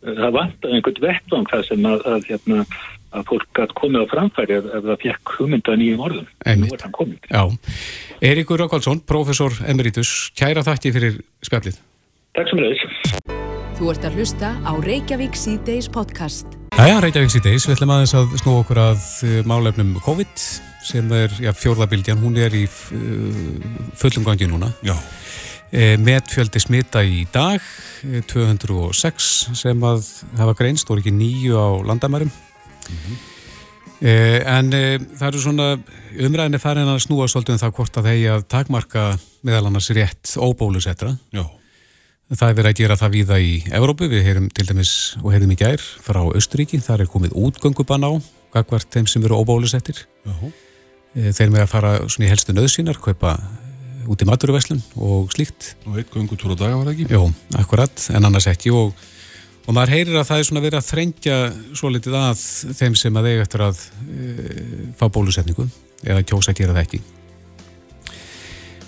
það 0.05 0.35
vantar 0.35 0.75
einhvern 0.75 1.01
vettvang 1.05 1.47
það 1.53 1.63
sem 1.69 1.87
að, 1.89 2.03
að, 2.11 2.27
hérna, 2.29 2.65
að 3.15 3.27
fólk 3.31 3.47
gætt 3.57 3.75
komið 3.79 4.05
á 4.05 4.07
framfæri 4.11 4.57
ef, 4.59 4.67
ef 4.67 4.89
það 4.89 5.01
fekk 5.05 5.35
hugmynda 5.39 5.77
nýjum 5.81 6.05
orðum 6.09 6.29
Já. 7.31 7.43
Eiríkur 8.25 8.61
Rökkvaldsson, 8.65 9.03
professor 9.07 9.57
emeritus, 9.69 10.33
kæra 10.39 10.65
þakki 10.67 10.95
fyrir 10.95 11.19
spjallið. 11.45 11.81
Takk 12.35 12.51
sem 12.51 12.61
reyðis 12.61 12.84
Þú 13.75 13.91
ert 13.91 14.05
að 14.07 14.21
hlusta 14.21 14.53
á 14.63 14.73
Reykjavík 14.79 15.35
C-Days 15.39 15.89
podcast. 15.91 16.47
Jæja, 16.79 17.01
Reykjavík 17.03 17.33
síðdeis, 17.35 17.67
við 17.67 17.77
ætlum 17.77 17.95
aðeins 17.95 18.15
að 18.19 18.37
snú 18.43 18.55
okkur 18.61 18.81
að 18.85 19.09
uh, 19.27 19.41
málefnum 19.51 19.97
COVID 20.05 20.47
sem 20.85 21.11
er 21.17 21.35
já, 21.41 21.51
fjórðabildjan, 21.57 22.21
hún 22.23 22.39
er 22.39 22.55
í 22.55 22.65
uh, 22.69 23.91
fullum 23.99 24.27
gangi 24.27 24.47
núna. 24.51 24.71
Já, 24.87 24.95
E, 25.75 25.97
metfjöldi 25.99 26.61
smita 26.63 27.01
í 27.03 27.25
dag, 27.35 27.63
e, 28.07 28.21
206 28.31 29.31
sem 29.59 29.81
að 29.83 30.05
hafa 30.39 30.55
greinst, 30.55 30.87
voru 30.87 31.03
ekki 31.03 31.11
nýju 31.11 31.59
á 31.59 31.69
landamærum. 31.89 32.31
e, 33.99 34.13
en 34.47 34.71
e, 34.71 34.99
það 35.19 35.27
eru 35.33 35.43
svona, 35.43 35.67
umræðinni 36.15 36.61
farin 36.63 36.93
að 36.93 37.03
snúa 37.09 37.27
svolítið 37.27 37.57
um 37.57 37.63
það 37.65 37.75
hvort 37.81 37.99
að 37.99 38.09
þeir 38.11 38.37
að 38.37 38.47
takmarka 38.55 39.05
meðal 39.43 39.67
annars 39.67 39.91
rétt 39.91 40.37
óbólusettra. 40.39 41.17
já, 41.35 41.43
Það 42.33 42.49
er 42.49 42.57
verið 42.57 42.71
að 42.71 42.79
gera 42.81 42.97
það 42.97 43.13
víða 43.19 43.37
í 43.45 43.51
Evrópu, 43.77 44.07
við 44.09 44.23
heyrum 44.25 44.47
til 44.57 44.65
dæmis 44.69 44.93
og 45.21 45.33
heyrum 45.35 45.51
í 45.53 45.59
gær 45.61 45.83
frá 46.05 46.23
Austuríki, 46.25 46.81
þar 46.83 47.05
er 47.05 47.11
komið 47.13 47.35
útgöngubann 47.37 48.07
á, 48.09 48.13
gagvart 48.55 48.89
þeim 48.95 49.09
sem 49.11 49.25
eru 49.29 49.41
óbólusettir. 49.43 50.07
já, 50.25 50.53
E, 51.15 51.31
Þeir 51.31 51.53
með 51.55 51.63
að 51.63 51.71
fara 51.71 51.91
í 52.03 52.27
helstu 52.27 52.51
nöðsýnar, 52.57 52.97
kaupa 52.99 53.37
e, 53.39 54.07
út 54.11 54.23
í 54.25 54.27
maturveslun 54.27 54.81
og 54.99 55.31
slíkt. 55.31 55.77
og 55.87 56.01
eitt 56.01 56.11
göngutúr 56.11 56.57
á 56.59 56.59
daga 56.59 56.81
var 56.81 56.91
ekki? 56.91 57.07
Jó, 57.07 57.29
akkurat, 57.55 57.95
en 58.11 58.25
annars 58.27 58.49
ekki 58.51 58.73
og, 58.75 58.97
og 59.69 59.77
maður 59.77 59.95
heyrir 59.95 60.19
að 60.19 60.27
það 60.33 60.43
er 60.43 60.49
svona 60.49 60.65
verið 60.65 60.81
að 60.81 60.89
þrengja 60.91 61.37
svo 61.71 61.93
litið 61.95 62.19
að 62.19 62.43
þeim 62.81 62.99
sem 62.99 63.15
að 63.21 63.31
eiga 63.31 63.47
eftir 63.47 63.63
að 63.69 63.85
e, 64.11 64.91
fá 64.99 65.07
bólusetningu 65.07 65.69
eða 66.03 66.27
kjósa 66.27 66.51
að 66.51 66.65
gera 66.65 66.75
það 66.75 66.83
ekki. 66.89 67.03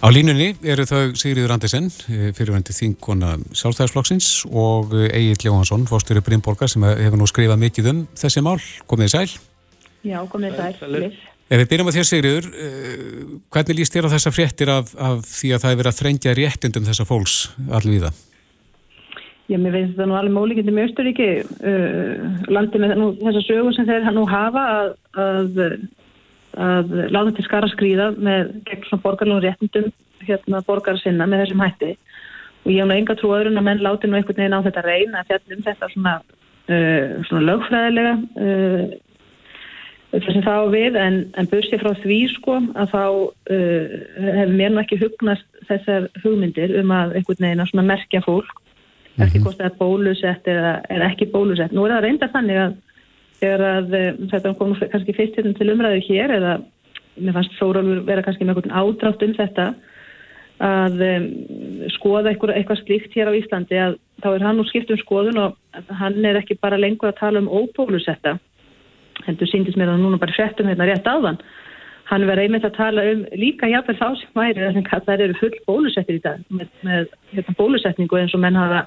Á 0.05 0.09
línunni 0.13 0.51
eru 0.61 0.85
þau 0.87 1.15
Sigriður 1.17 1.55
Andersen, 1.55 1.87
e, 2.13 2.33
fyrirvændi 2.37 2.75
þingkona 2.77 3.37
sjálfstæðarsflokksins 3.57 4.29
og 4.53 4.93
Egil 5.09 5.49
Jóhansson, 5.49 5.87
fórstjóri 5.89 6.23
Brynborgar 6.27 6.69
sem 6.71 6.85
hefur 6.85 7.21
nú 7.21 7.29
skrifað 7.31 7.63
mikið 7.65 7.91
um 7.93 8.05
þessi 8.19 8.45
mál. 8.45 8.61
Komið 8.87 9.09
þið 9.09 9.15
sæl. 9.15 9.41
Já, 10.07 10.21
komið 10.31 10.61
sæl. 10.61 10.77
Sælir. 10.83 11.19
Ef 11.47 11.61
við 11.63 11.69
byrjum 11.71 11.91
að 11.91 11.97
þér 11.97 12.09
Sigriður, 12.11 12.47
hvernig 13.55 13.79
líst 13.79 13.97
þér 13.97 14.09
á 14.11 14.15
þessa 14.17 14.33
fréttir 14.35 14.73
af, 14.75 14.95
af 14.99 15.27
því 15.31 15.53
að 15.55 15.61
það 15.65 15.73
er 15.73 15.81
verið 15.81 15.93
að 15.93 16.01
þrengja 16.01 16.39
réttindum 16.41 16.89
þessa 16.89 17.07
fólks 17.07 17.37
allvíða? 17.71 18.11
Já, 19.47 19.61
mér 19.63 19.77
finnst 19.77 19.93
þetta 19.95 20.07
nú 20.11 20.17
alveg 20.19 20.35
mólíkindi 20.35 20.73
með 20.75 20.89
Östuríki, 20.89 21.29
uh, 21.71 22.47
landi 22.51 22.81
með 22.83 22.97
nú, 22.99 23.13
þessa 23.21 23.43
sögu 23.47 23.75
sem 23.77 23.87
þeir 23.87 24.09
nú 24.17 24.25
hafa 24.27 24.65
að, 24.73 24.89
að, 25.23 25.61
að 26.57 26.93
láta 27.13 27.35
til 27.37 27.45
skara 27.47 27.69
skrýða 27.73 28.11
með 28.17 28.53
gegn 28.69 28.85
svona 28.89 29.05
borgarlunum 29.05 29.45
réttindum 29.45 29.91
hérna 30.27 30.63
borgar 30.67 30.99
sinna 31.01 31.27
með 31.29 31.45
þessum 31.45 31.65
hætti. 31.65 31.95
Og 32.65 32.73
ég 32.73 32.83
hef 32.83 32.89
nú 32.89 32.97
enga 32.97 33.17
trú 33.19 33.33
öðrun 33.37 33.61
að 33.61 33.67
menn 33.69 33.85
láti 33.85 34.09
nú 34.09 34.19
einhvern 34.19 34.41
veginn 34.41 34.57
á 34.57 34.65
þetta 34.67 34.85
reyna 34.87 35.23
að 35.23 35.29
fjallum 35.31 35.67
þetta 35.67 35.91
svona, 35.93 36.15
uh, 36.67 37.05
svona 37.29 37.45
lögfræðilega 37.47 38.15
uh, 38.43 38.87
það 40.17 40.31
sem 40.33 40.47
þá 40.47 40.55
við. 40.73 40.99
En, 40.99 41.19
en 41.39 41.51
bursi 41.53 41.81
frá 41.83 41.93
því 42.03 42.21
sko 42.35 42.59
að 42.75 42.95
þá 42.95 43.03
uh, 43.07 43.97
hefur 44.31 44.57
mér 44.57 44.75
nú 44.75 44.83
ekki 44.83 45.01
hugnast 45.05 45.63
þessar 45.69 46.09
hugmyndir 46.25 46.75
um 46.81 46.95
að 46.97 47.19
einhvern 47.21 47.47
veginn 47.47 47.67
að 47.67 47.71
svona 47.73 47.91
merkja 47.93 48.25
fólk. 48.27 48.63
Eftir 49.17 49.41
hvort 49.41 49.57
það 49.57 49.71
er 49.71 49.79
bólusett 49.79 50.49
eða, 50.51 50.73
eða 50.93 51.07
ekki 51.09 51.31
bólusett. 51.33 51.73
Nú 51.73 51.87
er 51.87 51.95
það 51.95 52.05
reynda 52.05 52.27
þannig 52.35 52.59
að 52.61 52.75
þegar 53.41 53.67
að 53.71 53.99
uh, 53.99 54.09
þetta 54.33 54.55
kom 54.61 54.75
kannski 54.81 55.17
fyrst 55.17 55.39
hérna 55.39 55.55
til 55.59 55.71
umræðu 55.75 56.01
hér 56.09 56.35
eða 56.39 56.57
mér 57.17 57.37
fannst 57.37 57.59
Þórólfur 57.61 58.03
vera 58.07 58.25
kannski 58.25 58.45
með 58.45 58.57
einhvern 58.57 58.77
ádrátt 58.81 59.25
um 59.25 59.37
þetta 59.37 59.69
að 60.67 61.03
um, 61.05 61.27
skoða 61.99 62.33
eitthvað, 62.33 62.55
eitthvað 62.57 62.83
slíkt 62.83 63.17
hér 63.17 63.29
á 63.29 63.37
Íslandi 63.37 63.81
að 63.81 63.99
þá 64.25 64.29
er 64.31 64.45
hann 64.47 64.59
nú 64.61 64.65
skipt 64.69 64.93
um 64.93 65.01
skoðun 65.01 65.41
og 65.43 65.91
hann 66.01 66.25
er 66.25 66.39
ekki 66.41 66.57
bara 66.61 66.81
lengur 66.81 67.11
að 67.11 67.21
tala 67.21 67.43
um 67.43 67.51
óbólusetta 67.53 68.39
heldur 69.27 69.51
síndist 69.51 69.77
mér 69.77 69.93
að 69.93 70.03
núna 70.05 70.21
bara 70.21 70.35
frettum 70.37 70.69
hérna 70.71 70.89
rétt 70.89 71.09
áðan. 71.09 71.39
Hann 72.07 72.27
verið 72.29 72.47
einmitt 72.47 72.67
að 72.69 72.77
tala 72.77 73.05
um 73.11 73.25
líka 73.35 73.69
jáfnvel 73.69 73.97
þá 73.99 74.09
sem 74.21 74.37
væri 74.39 74.67
að 74.69 75.07
það 75.09 75.25
eru 75.27 75.39
full 75.41 75.55
bólusettir 75.67 76.21
í 76.21 76.25
dag 76.25 76.45
með, 76.49 76.69
með 76.87 77.09
hérna, 77.33 77.57
bólusetningu 77.59 78.21
eins 78.21 78.37
og 78.37 78.45
menn 78.45 78.59
hafa 78.59 78.85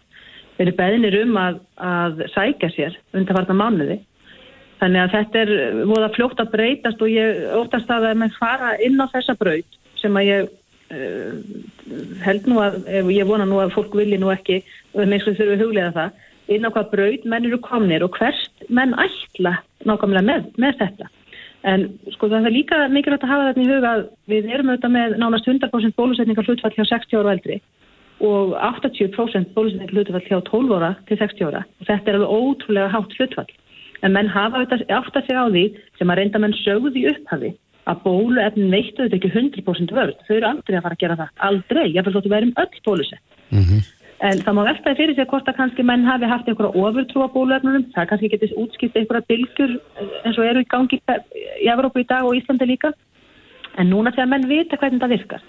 verið 0.60 0.77
beðinir 0.79 1.18
um 1.24 1.36
að, 1.39 1.60
að 1.77 2.24
sækja 2.34 2.70
sér 2.75 2.96
undarfarna 3.15 3.58
mánuði 3.60 4.00
þannig 4.79 5.03
að 5.03 5.13
þetta 5.17 5.43
er 5.43 5.51
voða 5.89 6.09
fljótt 6.15 6.41
að 6.43 6.53
breytast 6.53 7.03
og 7.03 7.12
ég 7.12 7.43
óttast 7.59 7.91
að 7.91 8.09
að 8.12 8.21
menn 8.21 8.38
fara 8.38 8.74
inn 8.86 9.00
á 9.00 9.05
þessa 9.12 9.36
braut 9.39 9.77
sem 10.00 10.17
að 10.19 10.29
ég 10.29 10.50
uh, 10.95 11.33
held 12.24 12.50
nú 12.50 12.62
að 12.63 12.81
ég 13.12 13.27
vona 13.27 13.48
nú 13.48 13.59
að 13.62 13.75
fólk 13.75 13.95
vilji 14.00 14.19
nú 14.21 14.31
ekki 14.33 14.62
með 14.95 15.17
þess 15.17 15.31
að 15.33 15.39
þurfum 15.39 15.53
við 15.53 15.63
huglega 15.65 15.95
það 15.98 16.25
inn 16.55 16.65
á 16.65 16.74
hvað 16.74 16.91
braut 16.93 17.25
menn 17.29 17.48
eru 17.50 17.62
komnir 17.62 18.05
og 18.05 18.15
hvert 18.17 18.69
menn 18.74 18.95
ætla 18.98 19.59
nákvæmlega 19.86 20.25
með, 20.25 20.48
með 20.59 20.79
þetta. 20.81 21.09
En 21.69 21.86
sko 22.15 22.29
það 22.31 22.48
er 22.48 22.55
líka 22.55 22.79
mikilvægt 22.91 23.25
að 23.27 23.33
hafa 23.33 23.50
þetta 23.50 23.62
í 23.62 23.69
huga 23.69 23.91
að 23.91 24.05
við 24.31 24.48
erum 24.53 24.71
auðvitað 24.71 24.95
með 24.95 25.15
nánast 25.19 25.50
100% 25.51 25.98
bólusetningar 25.98 26.48
hlutfall 26.48 26.74
hjá 26.75 26.86
60 26.88 27.19
ára 27.19 27.27
og 27.27 27.33
eldri 27.36 27.59
og 28.19 28.53
80% 28.55 29.51
bólusetningar 29.55 29.95
hlutfall 29.95 30.24
hjá 30.25 30.39
12 30.50 30.77
ára 30.77 30.93
til 31.09 31.19
60 31.19 31.50
ára. 31.50 31.65
Og 31.81 31.89
þetta 31.89 32.12
er 32.12 32.19
alveg 32.19 32.38
ótrúlega 32.39 32.93
hátt 32.95 33.17
hlutfall 33.19 33.51
en 34.03 34.15
menn 34.15 34.32
hafa 34.32 34.62
auðvitað 34.62 34.86
átt 35.00 35.20
að 35.20 35.27
segja 35.27 35.46
á 35.46 35.48
því 35.50 35.65
sem 36.00 36.12
að 36.12 36.22
reynda 36.22 36.44
menn 36.44 36.58
sögðu 36.63 36.96
í 36.96 37.08
upphafi 37.13 37.53
að 37.89 38.01
bóluefnin 38.06 38.74
veittu 38.74 39.06
þetta 39.06 39.18
ekki 39.18 39.32
100% 39.36 39.96
vörð 39.98 40.25
þau 40.27 40.36
eru 40.36 40.50
aldrei 40.51 40.77
að 40.77 40.84
fara 40.86 40.98
að 40.98 41.03
gera 41.06 41.20
það, 41.22 41.32
aldrei 41.50 41.86
ég 41.88 42.03
fyrir 42.03 42.18
þóttu 42.18 42.36
verðum 42.36 42.60
öll 42.63 42.84
bólusett 42.86 43.39
Mm 43.50 43.82
En 44.20 44.41
það 44.44 44.56
má 44.58 44.65
veltaði 44.68 45.00
fyrir 45.00 45.15
sig 45.15 45.27
hvort 45.32 45.48
að 45.48 45.56
kannski 45.62 45.84
menn 45.88 46.01
hafi 46.03 46.27
haft 46.27 46.48
einhverja 46.51 46.75
ofurtrú 46.75 47.24
á 47.24 47.32
bóluefnunum. 47.32 47.86
Það 47.94 48.10
kannski 48.10 48.29
getist 48.34 48.58
útskipt 48.60 48.98
einhverja 49.00 49.27
bylgur 49.32 49.77
eins 50.27 50.39
og 50.39 50.44
eru 50.44 50.63
í 50.65 50.68
gangi 50.68 51.00
í 51.00 51.70
Evrópu 51.72 52.03
í 52.03 52.08
dag 52.10 52.27
og 52.27 52.36
Íslandi 52.36 52.68
líka. 52.68 52.91
En 53.79 53.88
núna 53.88 54.12
þegar 54.12 54.32
menn 54.34 54.50
vita 54.50 54.75
hvernig 54.75 55.00
það 55.00 55.13
virkar, 55.13 55.46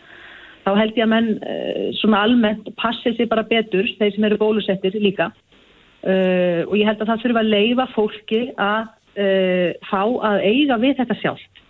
þá 0.62 0.70
held 0.78 1.00
ég 1.00 1.02
að 1.02 1.10
menn 1.10 1.30
uh, 1.40 1.88
svona 1.98 2.20
almennt 2.22 2.68
passi 2.78 3.10
sig 3.16 3.26
bara 3.32 3.42
betur, 3.48 3.88
þeir 3.98 4.14
sem 4.14 4.26
eru 4.28 4.38
bólusettir 4.38 4.94
líka. 5.02 5.32
Uh, 6.00 6.64
og 6.64 6.74
ég 6.80 6.88
held 6.88 7.02
að 7.02 7.10
það 7.12 7.22
þurfa 7.24 7.42
að 7.42 7.50
leifa 7.54 7.86
fólki 7.92 8.40
að 8.56 8.86
uh, 9.20 9.70
fá 9.90 10.02
að 10.30 10.44
eiga 10.48 10.78
við 10.80 10.98
þetta 11.02 11.18
sjálft. 11.22 11.64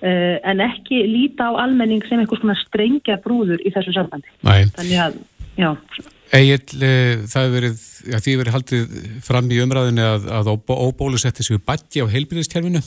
En 0.00 0.62
ekki 0.64 1.02
líta 1.04 1.50
á 1.52 1.60
almenning 1.60 2.00
sem 2.08 2.16
einhvers 2.22 2.40
konar 2.40 2.56
strengja 2.56 3.18
brúður 3.20 3.60
í 3.60 3.72
þessu 3.74 3.92
sambandi. 3.92 4.30
Nei. 4.48 4.62
Þannig 4.72 5.02
að, 5.04 5.18
já... 5.60 5.68
Egil, 6.38 6.56
það 6.80 7.34
hefur 7.36 7.52
verið, 7.58 7.82
já, 8.08 8.16
því 8.24 8.36
verið 8.40 8.56
haldið 8.56 8.94
fram 9.26 9.50
í 9.52 9.58
umræðinu 9.60 10.06
að, 10.06 10.30
að 10.38 10.50
óbólusetti 10.56 11.44
séu 11.44 11.60
bætti 11.60 12.00
á 12.00 12.08
heilbyrðiskerfinu. 12.14 12.80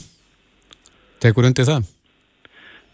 Tekur 1.22 1.46
undir 1.46 1.70
það? 1.70 1.86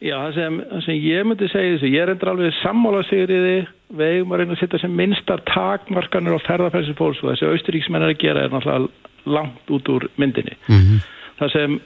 Já, 0.01 0.15
það 0.17 0.37
sem, 0.39 0.59
það 0.71 0.85
sem 0.87 0.99
ég 1.05 1.27
myndi 1.29 1.49
segja 1.53 1.73
þessu, 1.75 1.93
ég 1.93 2.03
er 2.03 2.13
endur 2.15 2.33
alveg 2.33 2.55
sammála 2.63 3.03
sigriði, 3.09 3.57
við 3.93 4.13
eigum 4.15 4.33
að 4.33 4.41
reyna 4.41 4.55
að 4.57 4.63
setja 4.63 4.81
sem 4.81 4.95
minnstar 4.97 5.43
takmarkanir 5.51 6.37
og 6.39 6.45
ferðarfælsi 6.47 6.95
fólks 6.97 7.21
og 7.21 7.35
þessi 7.35 7.51
austuríksmenn 7.51 8.07
er 8.07 8.15
að 8.15 8.23
gera 8.23 8.45
er 8.47 8.55
náttúrulega 8.55 9.35
langt 9.37 9.75
út 9.77 9.91
úr 9.93 10.07
myndinni. 10.17 10.57
Mm 10.71 10.81
-hmm. 10.81 11.03
Það 11.41 11.53
sem 11.53 11.81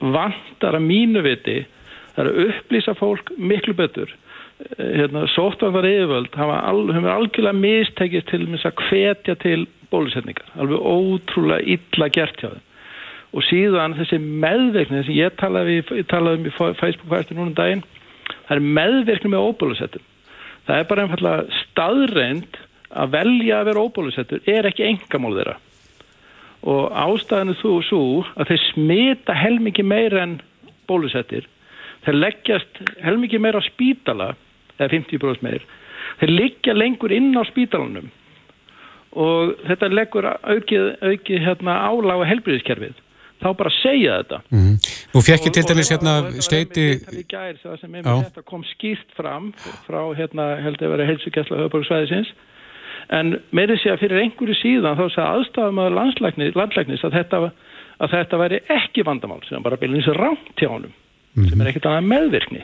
vantar 0.00 0.74
að 0.74 0.88
mínu 0.88 1.22
viti, 1.22 1.60
það 2.16 2.24
er 2.24 2.30
að 2.32 2.42
upplýsa 2.48 2.94
fólk 2.98 3.30
miklu 3.38 3.74
betur 3.74 4.16
hérna, 4.78 5.26
sóttvannar 5.34 5.86
yfirvöld 5.88 6.34
hafa 6.36 6.60
al, 6.68 6.82
algjörlega 6.90 7.56
mistekist 7.56 8.28
til 8.30 8.46
að 8.48 8.82
hvetja 8.88 9.36
til 9.40 9.66
bólusetningar 9.92 10.50
alveg 10.60 10.80
ótrúlega 10.80 11.64
illa 11.76 12.10
gert 12.12 12.42
hjá 12.42 12.50
þeim 12.50 12.66
og 13.30 13.46
síðan 13.46 13.96
þessi 13.98 14.18
meðverkni 14.18 15.02
þessi 15.02 15.18
ég 15.18 15.36
talaði, 15.38 15.80
ég 16.00 16.08
talaði 16.10 16.40
um 16.40 16.48
í 16.48 16.54
Facebook-fæstu 16.56 17.36
núna 17.36 17.52
um 17.52 17.58
daginn 17.58 17.84
það 18.48 18.56
er 18.56 18.66
meðverkni 18.78 19.30
með 19.34 19.46
óbólusettum 19.50 20.06
það 20.66 20.80
er 20.80 20.90
bara 20.90 21.06
einfallega 21.06 21.62
staðreind 21.64 22.60
að 22.90 23.12
velja 23.14 23.60
að 23.60 23.68
vera 23.70 23.84
óbólusettur 23.86 24.46
er 24.50 24.68
ekki 24.68 24.86
engamál 24.86 25.34
þeirra. 25.38 25.56
Og 26.70 26.92
ástæðinu 26.92 27.56
þú 27.60 27.74
svo 27.86 28.02
að 28.36 28.52
þeir 28.52 28.62
smita 28.66 29.36
helmikið 29.36 29.88
meira 29.88 30.22
en 30.26 30.38
bólusettir. 30.90 31.46
Þeir 32.04 32.18
leggjast 32.18 32.80
helmikið 33.04 33.44
meira 33.44 33.62
á 33.62 33.68
spítala 33.68 34.32
eða 34.78 34.90
50% 34.96 35.44
meir. 35.46 35.64
Þeir 36.20 36.34
liggja 36.34 36.74
lengur 36.76 37.14
inn 37.14 37.32
á 37.36 37.44
spítalanum. 37.48 38.10
Og 39.10 39.54
þetta 39.66 39.90
leggur 39.90 40.26
aukið, 40.28 40.90
aukið 41.02 41.46
hérna, 41.46 41.78
álága 41.88 42.28
helbriðiskerfið 42.30 42.98
þá 43.40 43.48
bara 43.56 43.72
segja 43.80 44.20
þetta 44.20 44.38
mm 44.50 44.60
-hmm. 44.60 44.76
Nú 45.14 45.22
fekk 45.26 45.46
ég 45.46 45.54
til 45.54 45.66
dæmis 45.68 45.90
hérna 45.90 46.14
gær 47.28 47.56
það 47.62 47.80
sem 47.80 47.94
einmitt 47.94 48.28
þetta 48.28 48.42
kom 48.44 48.62
skýrt 48.74 49.10
fram 49.16 49.52
frá 49.86 50.02
hérna 50.14 50.60
held 50.62 50.82
að 50.82 50.92
vera 50.94 51.08
heilsugjæsla 51.10 51.60
höfuborgsvæðisins 51.60 52.32
en 53.10 53.40
meiri 53.50 53.76
sé 53.78 53.90
að 53.90 54.02
fyrir 54.04 54.22
einhverju 54.22 54.54
síðan 54.54 54.98
þá 54.98 55.06
sagði 55.14 55.30
aðstafum 55.30 55.78
að 55.82 55.96
landlæknis 55.98 57.04
að 57.04 57.16
þetta, 57.18 57.52
að 57.98 58.10
þetta 58.10 58.36
væri 58.42 58.60
ekki 58.68 59.02
vandamál 59.06 59.40
sem 59.48 59.62
bara 59.62 59.76
þessi 59.76 60.14
rámt 60.14 60.54
hjá 60.56 60.68
honum 60.68 60.92
mm 60.92 61.42
-hmm. 61.42 61.48
sem 61.50 61.60
er 61.60 61.66
ekkert 61.66 61.86
annað 61.86 62.10
meðvirkni 62.12 62.62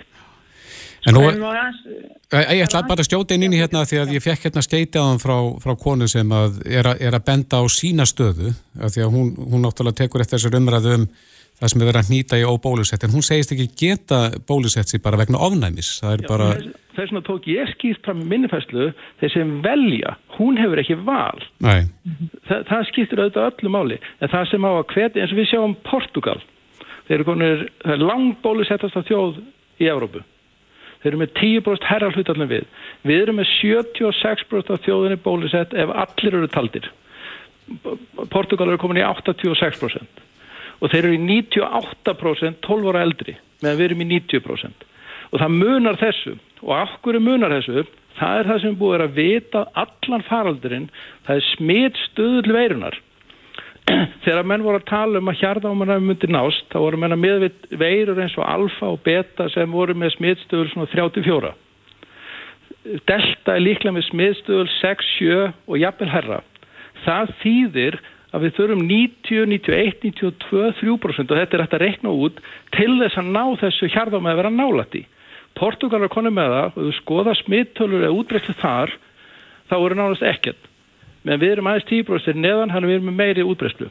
En 1.07 1.15
nú, 1.15 1.23
ég 1.23 2.65
ætla 2.65 2.83
bara 2.89 2.99
að 2.99 3.07
stjóta 3.07 3.37
inn 3.37 3.47
í 3.47 3.61
hérna 3.61 3.85
því 3.87 4.01
að 4.03 4.13
ég 4.17 4.25
fekk 4.25 4.49
hérna 4.49 4.65
hann 4.97 5.23
frá, 5.23 5.37
frá 5.63 5.77
konu 5.79 6.09
sem 6.11 6.33
að 6.35 6.59
er, 6.67 6.89
að 6.91 7.05
er 7.07 7.15
að 7.15 7.27
benda 7.29 7.63
á 7.63 7.65
sína 7.71 8.07
stöðu 8.09 8.51
því 8.75 9.05
að 9.05 9.15
hún, 9.15 9.31
hún 9.39 9.63
náttúrulega 9.63 10.03
tekur 10.03 10.25
eftir 10.25 10.41
þessar 10.41 10.59
umræðu 10.59 10.97
um 10.99 11.07
það 11.57 11.73
sem 11.73 11.83
er 11.83 11.89
verið 11.89 12.01
að 12.03 12.11
nýta 12.13 12.41
í 12.41 12.45
óbólusett. 12.45 13.07
En 13.07 13.15
hún 13.15 13.25
segist 13.25 13.55
ekki 13.55 13.69
geta 13.79 14.19
bólusett 14.49 14.91
sér 14.91 15.01
bara 15.05 15.21
vegna 15.21 15.41
ofnæmis. 15.47 15.95
Það 16.03 16.17
er 16.17 16.25
Já, 16.25 16.29
bara 16.33 16.51
Þess 16.97 17.11
vegna 17.13 17.23
tók 17.29 17.47
ég 17.53 17.71
skýrt 17.75 18.05
fram 18.05 18.21
minnifæslu 18.29 18.91
þeir 19.21 19.33
sem 19.33 19.57
velja, 19.65 20.15
hún 20.39 20.57
hefur 20.57 20.81
ekki 20.81 20.99
val. 21.05 21.43
Þa, 21.61 22.61
það 22.69 22.87
skýrtur 22.91 23.23
auðvitað 23.23 23.51
öllu 23.51 23.73
máli. 23.73 23.99
En 24.25 24.33
það 24.33 24.47
sem 24.51 24.69
á 24.69 24.71
að 24.73 24.87
hveti 24.95 25.23
eins 25.23 25.35
og 25.35 25.41
við 25.41 25.51
sjáum 25.53 25.77
Portugal 25.87 26.39
þeir 27.07 27.19
eru 27.19 27.29
konir 27.29 27.67
langt 28.03 28.41
bólusettast 28.45 28.97
af 28.99 29.07
þjóð 29.09 29.45
í 29.81 29.91
Európu 29.93 30.25
Þeir 31.07 31.13
eru 31.13 31.19
með 31.21 31.35
10% 31.39 31.85
herra 31.87 32.07
hlutallin 32.11 32.49
við. 32.51 32.65
Við 33.07 33.21
erum 33.23 33.37
með 33.39 33.51
76% 33.61 34.73
af 34.75 34.81
þjóðinni 34.83 35.19
bólusett 35.23 35.75
ef 35.79 35.93
allir 36.03 36.35
eru 36.35 36.49
taldir. 36.51 36.89
Portugal 38.33 38.67
eru 38.67 38.81
komin 38.83 38.99
í 38.99 39.05
86% 39.07 40.25
og 40.83 40.91
þeir 40.91 41.07
eru 41.07 41.15
í 41.15 41.21
98% 41.23 42.59
12 42.67 42.91
ára 42.91 43.05
eldri 43.07 43.37
meðan 43.63 43.79
við 43.79 43.87
erum 43.87 44.03
í 44.03 44.09
90%. 44.17 44.83
Og 45.31 45.39
það 45.45 45.55
munar 45.55 46.01
þessu 46.03 46.35
og 46.67 46.99
hverju 47.07 47.23
munar 47.23 47.55
þessu? 47.55 47.87
Það 48.19 48.41
er 48.41 48.51
það 48.51 48.61
sem 48.65 48.77
búið 48.83 49.07
að 49.07 49.17
vita 49.21 49.65
allan 49.79 50.27
faraldurinn. 50.27 50.91
Það 51.29 51.39
er 51.39 51.49
smitt 51.53 52.03
stöðul 52.09 52.59
veirunar 52.59 52.99
þegar 54.25 54.49
menn 54.49 54.65
voru 54.67 54.81
að 54.81 54.89
tala 54.91 55.21
um 55.23 55.31
að 55.31 55.39
hjarðámanna 55.43 56.01
myndi 56.03 56.31
nást, 56.33 56.67
þá 56.73 56.79
voru 56.83 56.99
menna 57.01 57.19
með 57.21 57.49
veirur 57.71 58.19
eins 58.23 58.35
og 58.39 58.49
alfa 58.49 58.91
og 58.95 59.01
beta 59.07 59.49
sem 59.55 59.71
voru 59.71 59.95
með 59.95 60.17
smittstöður 60.17 60.73
svona 60.73 60.91
34 60.95 61.55
delta 63.07 63.57
er 63.57 63.65
líklega 63.65 63.95
með 63.97 64.07
smittstöður 64.11 64.71
6, 64.79 65.09
7 65.19 65.39
og 65.67 65.81
jafnvel 65.81 66.11
herra 66.13 66.43
það 67.05 67.33
þýðir 67.43 67.99
að 68.35 68.45
við 68.45 68.55
þurfum 68.59 68.85
90, 68.91 69.45
91, 69.53 69.99
92 70.21 70.71
3% 70.81 71.33
og 71.33 71.41
þetta 71.41 71.57
er 71.57 71.65
hægt 71.65 71.77
að 71.79 71.85
rekna 71.85 72.15
út 72.15 72.41
til 72.77 72.93
þess 73.01 73.21
að 73.21 73.31
ná 73.33 73.45
þessu 73.63 73.91
hjarðámanna 73.95 74.35
að 74.35 74.41
vera 74.43 74.55
nálætti 74.55 75.03
Portugal 75.57 76.03
er 76.05 76.13
konið 76.13 76.37
með 76.37 76.55
það 76.55 76.67
og 76.67 76.81
þú 76.83 76.95
skoða 77.01 77.37
smittölur 77.41 78.05
eða 78.05 78.17
útbreyttu 78.21 78.57
þar 78.61 78.93
þá 79.71 79.77
voru 79.79 79.99
nánast 79.99 80.27
ekkert 80.27 80.73
meðan 81.27 81.43
við 81.43 81.55
erum 81.55 81.71
aðeins 81.71 81.89
10% 81.91 82.41
neðan 82.41 82.73
hann 82.75 82.87
við 82.87 82.99
erum 82.99 83.11
með 83.11 83.19
meiri 83.21 83.47
útbreyslu 83.47 83.89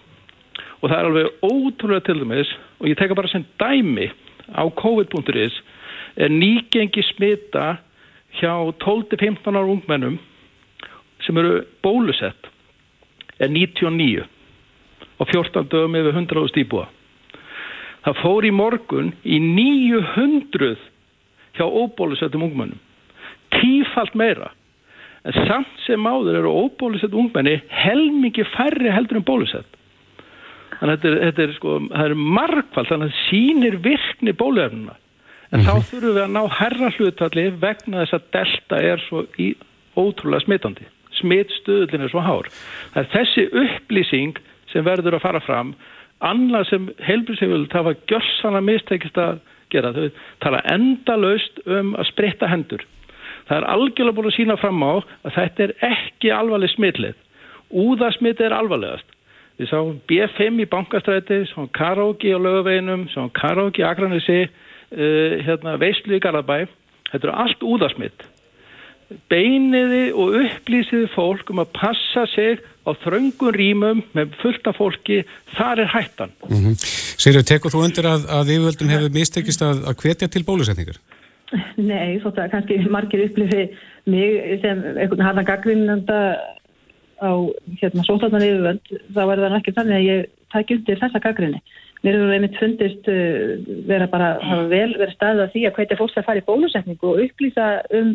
og 0.79 0.89
það 0.89 0.97
er 0.97 1.09
alveg 1.09 1.45
ótrúlega 1.45 2.05
til 2.07 2.17
dæmis 2.21 2.53
og 2.79 2.89
ég 2.89 2.99
teka 2.99 3.17
bara 3.17 3.31
sem 3.31 3.45
dæmi 3.61 4.09
á 4.55 4.63
COVID.is 4.81 5.59
er 6.15 6.31
nýgengi 6.31 7.03
smita 7.11 7.77
hjá 8.39 8.53
12-15 8.83 9.51
ára 9.51 9.65
ungmennum 9.67 10.19
sem 11.25 11.37
eru 11.37 11.63
bólusett 11.83 12.51
er 13.39 13.51
99 13.51 14.25
og 15.19 15.31
14 15.31 15.71
dögum 15.71 15.97
yfir 15.99 16.15
100 16.15 16.51
stíbúa 16.53 16.89
það 18.05 18.19
fór 18.21 18.45
í 18.45 18.53
morgun 18.53 19.13
í 19.25 19.39
900 19.41 20.75
hjá 21.55 21.65
óbólusettum 21.65 22.45
ungmennum. 22.45 22.79
Tífalt 23.55 24.15
meira 24.17 24.51
en 25.25 25.47
samt 25.49 25.71
sem 25.85 26.05
áður 26.05 26.41
eru 26.41 26.51
óbólusett 26.65 27.15
ungmenni 27.17 27.57
helmingi 27.73 28.45
færri 28.53 28.91
heldur 28.93 29.19
en 29.19 29.25
bólusett. 29.25 29.71
Þannig 30.75 30.91
að 30.91 30.95
þetta 30.95 31.09
er, 31.09 31.17
þetta 31.23 31.43
er 31.45 31.55
sko, 31.55 31.77
það 31.89 32.09
er 32.09 32.15
margfald 32.37 32.91
þannig 32.91 33.11
að 33.11 33.21
sínir 33.29 33.77
virkni 33.83 34.35
bóluefnuna 34.35 34.95
en 34.95 35.59
mm 35.59 35.61
-hmm. 35.61 35.67
þá 35.67 35.73
mhm. 35.73 35.85
þurfum 35.89 36.15
við 36.15 36.23
að 36.23 36.35
ná 36.35 36.43
herra 36.59 36.91
hlutvalli 36.97 37.45
vegna 37.61 38.03
þess 38.03 38.17
að 38.17 38.27
delta 38.35 38.81
er 38.81 39.03
svo 39.07 39.25
í 39.37 39.55
ótrúlega 39.95 40.45
smitandi. 40.45 40.85
Smittstöðlinn 41.15 42.03
er 42.03 42.11
svo 42.11 42.19
hár. 42.19 42.49
Það 42.93 43.03
er 43.03 43.11
þessi 43.13 43.43
upplýsing 43.63 44.39
sem 44.71 44.83
verður 44.83 45.15
að 45.15 45.21
fara 45.21 45.39
fram. 45.39 45.75
Annað 46.19 46.69
sem 46.69 46.89
helbriðsefjöld 46.99 47.71
hafa 47.71 47.95
gjörsanna 48.09 48.61
mistekist 48.61 49.17
að 49.17 49.39
gera 49.69 49.93
þau 49.93 50.09
tala 50.43 50.61
endalaust 50.65 51.61
um 51.65 51.95
að 51.95 52.09
spritta 52.11 52.47
hendur 52.47 52.83
það 53.49 53.57
er 53.57 53.67
algjörlega 53.75 54.17
búin 54.17 54.29
að 54.31 54.37
sína 54.37 54.57
fram 54.61 54.83
á 54.85 54.93
að 55.25 55.35
þetta 55.37 55.65
er 55.67 55.73
ekki 55.89 56.31
alvarleg 56.33 56.73
smitlið. 56.73 57.17
Úðarsmit 57.75 58.41
er 58.41 58.55
alvarlegast. 58.55 59.07
Við 59.55 59.71
sáum 59.71 59.99
B5 60.09 60.61
í 60.63 60.67
bankastræti, 60.67 61.45
sáum 61.53 61.69
karaoke 61.75 62.33
á 62.35 62.39
lögaveginum, 62.39 63.07
sáum 63.13 63.31
karaoke 63.35 63.83
í 63.83 63.87
Akranissi, 63.87 64.45
uh, 64.45 65.35
hérna, 65.47 65.77
veistlu 65.79 66.17
í 66.17 66.23
Garabæ. 66.23 66.65
Þetta 67.11 67.27
eru 67.29 67.35
allt 67.45 67.63
úðarsmitt. 67.63 68.25
Beiniði 69.29 70.09
og 70.17 70.35
upplýsiði 70.41 71.07
fólk 71.13 71.51
um 71.53 71.61
að 71.61 71.71
passa 71.77 72.25
sig 72.33 72.59
á 72.85 72.91
þröngun 73.05 73.53
rýmum 73.53 74.01
með 74.17 74.33
fullta 74.41 74.73
fólki, 74.75 75.21
þar 75.55 75.85
er 75.85 75.91
hættan. 75.93 76.33
Mm 76.49 76.63
-hmm. 76.63 76.79
Sýrið, 77.21 77.45
tekur 77.45 77.71
þú 77.71 77.83
undir 77.85 78.07
að, 78.09 78.25
að 78.29 78.51
yfirvöldum 78.55 78.91
hefur 78.93 79.13
mistekist 79.13 79.61
að, 79.61 79.85
að 79.89 80.01
hvetja 80.01 80.27
til 80.27 80.43
bólusetningar? 80.43 80.97
Nei, 81.91 82.19
þótt 82.23 82.41
að 82.41 82.51
kannski 82.53 82.77
margir 82.91 83.25
upplifi 83.25 83.65
mig 84.09 84.61
sem 84.63 84.83
einhvern 84.95 85.25
harðan 85.25 85.47
gaggrinnanda 85.47 86.19
á 87.21 87.31
hérna 87.79 88.03
sótarnar 88.05 88.43
yfirvöld, 88.43 88.93
þá 89.15 89.21
er 89.23 89.41
það 89.41 89.57
ekki 89.59 89.73
þannig 89.77 89.97
að 89.97 90.07
ég 90.09 90.29
tæk 90.53 90.75
undir 90.75 91.01
þessa 91.01 91.21
gaggrinni. 91.23 91.61
Mér 92.03 92.17
hefur 92.19 92.35
einmitt 92.35 92.59
fundist 92.59 93.09
uh, 93.09 93.55
vera 93.89 94.07
bara, 94.11 94.35
hafa 94.43 94.67
vel 94.69 94.91
verið 94.99 95.15
staðið 95.15 95.43
að 95.45 95.51
því 95.55 95.65
að 95.65 95.75
hvetja 95.79 95.99
fólks 96.01 96.19
að 96.19 96.27
fara 96.27 96.41
í 96.41 96.47
bólusetningu 96.49 97.11
og 97.11 97.21
upplýsa 97.23 97.69
um, 97.97 98.11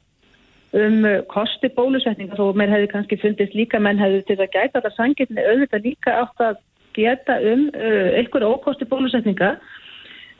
um 0.79 0.98
kosti 1.33 1.72
bólusetninga 1.74 2.38
þó 2.38 2.53
mér 2.55 2.74
hefði 2.76 2.90
kannski 2.92 3.18
fundist 3.22 3.57
líka 3.59 3.81
menn 3.83 3.98
hefði 3.98 4.22
til 4.29 4.38
að 4.38 4.53
gæta 4.53 4.79
þetta 4.79 4.92
sangirni 4.94 5.46
auðvitað 5.48 5.88
líka 5.88 6.18
átt 6.20 6.44
að 6.46 6.61
geta 6.94 7.38
um 7.50 7.66
uh, 7.72 8.09
einhver 8.20 8.46
ókosti 8.46 8.87
bólusetninga 8.90 9.57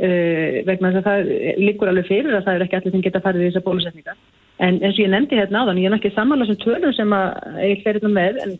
vegna 0.00 0.92
þess 0.94 1.00
að 1.00 1.08
það 1.08 1.30
líkur 1.60 1.90
alveg 1.90 2.06
fyrir 2.08 2.36
að 2.36 2.46
það 2.46 2.54
er 2.54 2.64
ekki 2.66 2.78
allir 2.78 2.94
sem 2.94 3.04
geta 3.04 3.20
farið 3.24 3.42
í 3.42 3.48
þessa 3.50 3.64
bólusetninga 3.66 4.14
en 4.60 4.80
eins 4.80 4.96
og 4.96 5.02
ég 5.04 5.12
nefndi 5.12 5.38
hérna 5.38 5.64
á 5.64 5.68
þann 5.68 5.80
ég 5.80 5.90
er 5.90 5.96
ekki 5.96 6.12
sammála 6.14 6.46
sem 6.48 6.58
tölum 6.62 6.94
sem 6.96 7.12
að 7.16 7.60
ég 7.64 7.82
hlæri 7.84 8.00
þetta 8.00 8.12
með 8.14 8.40
en 8.44 8.56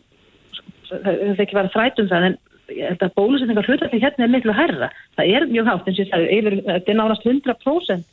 það 0.91 1.11
er 1.11 1.43
ekki 1.45 1.59
að 1.61 1.73
þrætum 1.75 2.09
það 2.11 2.27
en 2.29 2.37
þetta 2.71 3.09
bólusetningar 3.17 3.67
hlutalli 3.67 3.99
hérna 4.01 4.25
er 4.25 4.31
miklu 4.31 4.55
hærra. 4.55 4.89
Það 5.17 5.33
er 5.35 5.47
mjög 5.49 5.69
hátt 5.69 5.89
eins 5.89 5.99
og 5.99 6.05
ég 6.05 6.11
sagði 6.11 6.63
þetta 6.67 6.93
er 6.93 6.99
nárast 6.99 7.27
100% 7.27 8.07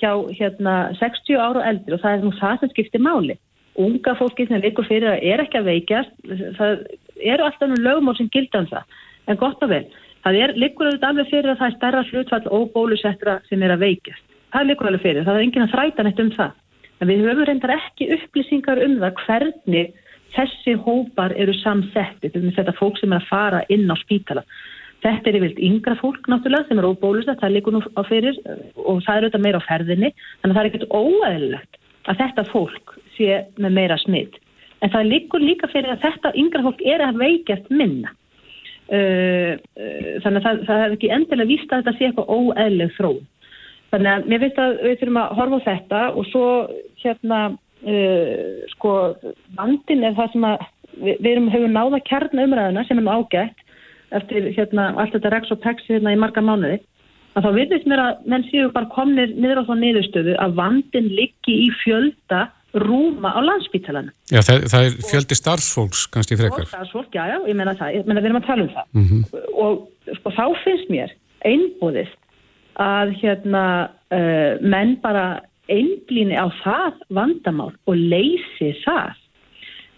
hjá 0.00 0.12
hérna 0.38 0.74
60 0.98 1.38
ára 1.38 1.60
og 1.60 1.68
eldri 1.70 1.96
og 1.96 2.02
það 2.02 2.16
er 2.16 2.24
nú 2.24 2.34
það 2.38 2.60
sem 2.60 2.72
skiptir 2.74 3.04
máli. 3.04 3.36
Unga 3.80 4.16
fólki 4.18 4.46
sem 4.48 4.62
líkur 4.64 4.88
fyrir 4.88 5.12
að 5.12 5.26
er 5.30 5.44
ekki 5.44 5.60
að 5.60 5.70
veikjast 5.70 6.14
það 6.58 6.84
eru 7.20 7.46
alltaf 7.46 7.70
nú 7.70 7.80
lögmál 7.80 8.16
sem 8.18 8.30
gildan 8.32 8.66
um 8.66 8.72
það 8.72 8.98
en 9.30 9.40
gott 9.40 9.62
og 9.62 9.70
vel 9.70 9.84
Það 10.24 10.38
er 10.44 10.52
líkur 10.60 10.90
auðvitað 10.90 11.10
alveg 11.10 11.30
fyrir 11.30 11.52
að 11.52 11.60
það 11.60 11.70
er 11.70 11.76
stærra 11.76 12.02
hlutfall 12.10 12.50
og 12.56 12.66
bólusettra 12.74 13.38
sem 13.48 13.62
er 13.64 13.72
að 13.74 13.84
veikast. 13.86 14.26
Það 14.50 14.60
er 14.60 14.68
líkur 14.68 14.90
alveg 14.90 15.04
fyrir, 15.04 15.24
það 15.24 15.38
er 15.38 15.46
enginn 15.46 15.64
að 15.66 15.74
þræta 15.74 16.04
neitt 16.04 16.20
um 16.20 16.32
það. 16.34 16.58
En 17.00 17.08
við 17.08 17.22
höfum 17.24 17.46
reyndar 17.48 17.72
ekki 17.76 18.10
upplýsingar 18.16 18.82
um 18.84 18.98
það 19.00 19.22
hvernig 19.24 19.94
þessi 20.34 20.74
hópar 20.84 21.32
eru 21.40 21.54
samsettið, 21.62 22.36
þetta 22.56 22.76
fólk 22.78 23.00
sem 23.00 23.14
er 23.14 23.22
að 23.22 23.30
fara 23.30 23.62
inn 23.72 23.88
á 23.88 23.96
spítala. 24.02 24.44
Þetta 25.00 25.30
er 25.30 25.38
yfirlt 25.38 25.60
yngra 25.64 25.96
fólk 25.96 26.28
náttúrulega 26.28 26.68
sem 26.68 26.80
er 26.80 26.88
óbólusett, 26.90 27.40
það 27.40 27.54
líkur 27.56 27.76
nú 27.76 27.80
á 27.96 28.02
fyrir 28.04 28.36
og 28.76 29.00
það 29.06 29.14
er 29.14 29.24
auðvitað 29.24 29.44
meira 29.46 29.60
á 29.64 29.68
ferðinni, 29.68 30.10
þannig 30.42 30.52
að 30.52 30.58
það 30.58 30.62
er 30.62 30.70
ekkert 30.70 30.92
óæðilegt 30.92 31.78
að 32.10 32.20
þetta 32.20 32.44
fólk 32.50 32.94
sé 33.16 33.38
með 33.56 33.76
meira 33.78 33.96
smitt. 34.04 34.36
En 34.84 34.92
það 34.92 35.10
líkur 35.14 35.44
líka 35.44 35.70
fyrir 35.72 35.94
að 35.94 36.04
þetta 36.04 36.34
yngra 36.40 36.66
fólk 36.68 36.84
er 36.84 37.04
að 37.04 37.20
veikast 37.20 37.72
minna. 37.72 38.12
Uh, 38.90 39.54
uh, 39.78 40.06
þannig 40.24 40.40
að 40.40 40.46
það, 40.46 40.62
það 40.66 40.80
hefði 40.82 40.96
ekki 40.96 41.10
endilega 41.14 41.46
víst 41.46 41.70
að 41.70 41.82
þetta 41.82 41.92
sé 41.94 42.06
eitthvað 42.08 42.32
óeðleg 42.34 42.94
þróun. 42.96 43.20
Þannig 43.90 44.10
að 44.10 44.28
mér 44.30 44.42
finnst 44.42 44.60
að 44.62 44.72
við 44.82 44.96
þurfum 44.98 45.20
að 45.20 45.34
horfa 45.38 45.58
á 45.60 45.66
þetta 45.68 46.00
og 46.10 46.26
svo 46.30 46.46
hérna 47.04 47.38
uh, 47.54 48.66
sko 48.74 48.94
vandin 49.58 50.06
er 50.08 50.16
það 50.18 50.34
sem 50.34 50.46
að 50.50 50.64
við, 50.96 51.14
við 51.20 51.30
erum 51.32 51.50
hefur 51.54 51.74
náða 51.76 52.02
kjarn 52.10 52.44
umræðuna 52.44 52.86
sem 52.88 53.02
er 53.02 53.12
ágætt 53.14 53.66
eftir 54.18 54.48
hérna 54.56 54.90
allt 54.98 55.14
þetta 55.14 55.34
rex 55.36 55.54
og 55.54 55.62
pex 55.62 55.86
hérna 55.86 56.14
í 56.14 56.18
marga 56.18 56.42
mánuði 56.42 56.80
að 57.38 57.46
þá 57.46 57.50
virðist 57.54 57.86
mér 57.90 58.02
að 58.02 58.24
menn 58.32 58.46
séu 58.48 58.70
bara 58.74 58.90
komnir 58.90 59.34
niður 59.36 59.62
á 59.62 59.68
þá 59.68 59.74
niðurstöðu 59.78 60.34
að 60.42 60.56
vandin 60.58 61.10
liggi 61.14 61.56
í 61.66 61.68
fjölda 61.84 62.48
rúma 62.74 63.32
á 63.34 63.40
landsbítalanum. 63.42 64.14
Já, 64.30 64.40
það, 64.46 64.66
það 64.72 64.86
er 64.86 64.96
fjöldi 65.10 65.38
starfsfólks 65.38 66.06
kannski 66.14 66.38
frekar. 66.38 66.68
Starfsfólk, 66.70 67.10
já, 67.14 67.24
já, 67.32 67.38
ég 67.48 67.58
menna 67.58 67.74
það, 67.78 67.94
ég 67.98 68.08
menna 68.08 68.22
við 68.22 68.30
erum 68.30 68.40
að 68.40 68.46
tala 68.46 68.66
um 68.66 68.74
það. 68.74 68.90
Mm 68.94 69.06
-hmm. 69.08 69.46
Og 69.64 70.16
sko, 70.18 70.34
þá 70.38 70.44
finnst 70.64 70.90
mér 70.90 71.14
einbúðist 71.44 72.18
að 72.80 73.14
hérna 73.20 73.64
uh, 74.14 74.52
menn 74.62 74.96
bara 75.02 75.40
einblýni 75.70 76.36
á 76.38 76.46
það 76.62 77.02
vandamál 77.08 77.72
og 77.86 77.96
leysi 77.96 78.74
það. 78.84 79.18